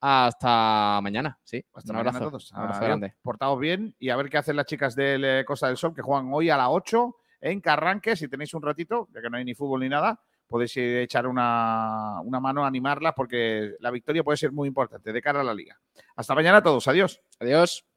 [0.00, 1.64] Hasta mañana, sí.
[1.74, 2.26] Hasta un mañana abrazo.
[2.26, 2.52] a todos.
[2.52, 3.14] Un abrazo grande.
[3.22, 6.02] Portaos bien y a ver qué hacen las chicas del eh, Costa del Sol que
[6.02, 8.16] juegan hoy a las 8 en Carranque.
[8.16, 11.26] Si tenéis un ratito, ya que no hay ni fútbol ni nada, podéis a echar
[11.26, 15.44] una, una mano a animarlas porque la victoria puede ser muy importante de cara a
[15.44, 15.78] la liga.
[16.16, 16.86] Hasta mañana a todos.
[16.88, 17.20] Adiós.
[17.40, 17.87] Adiós.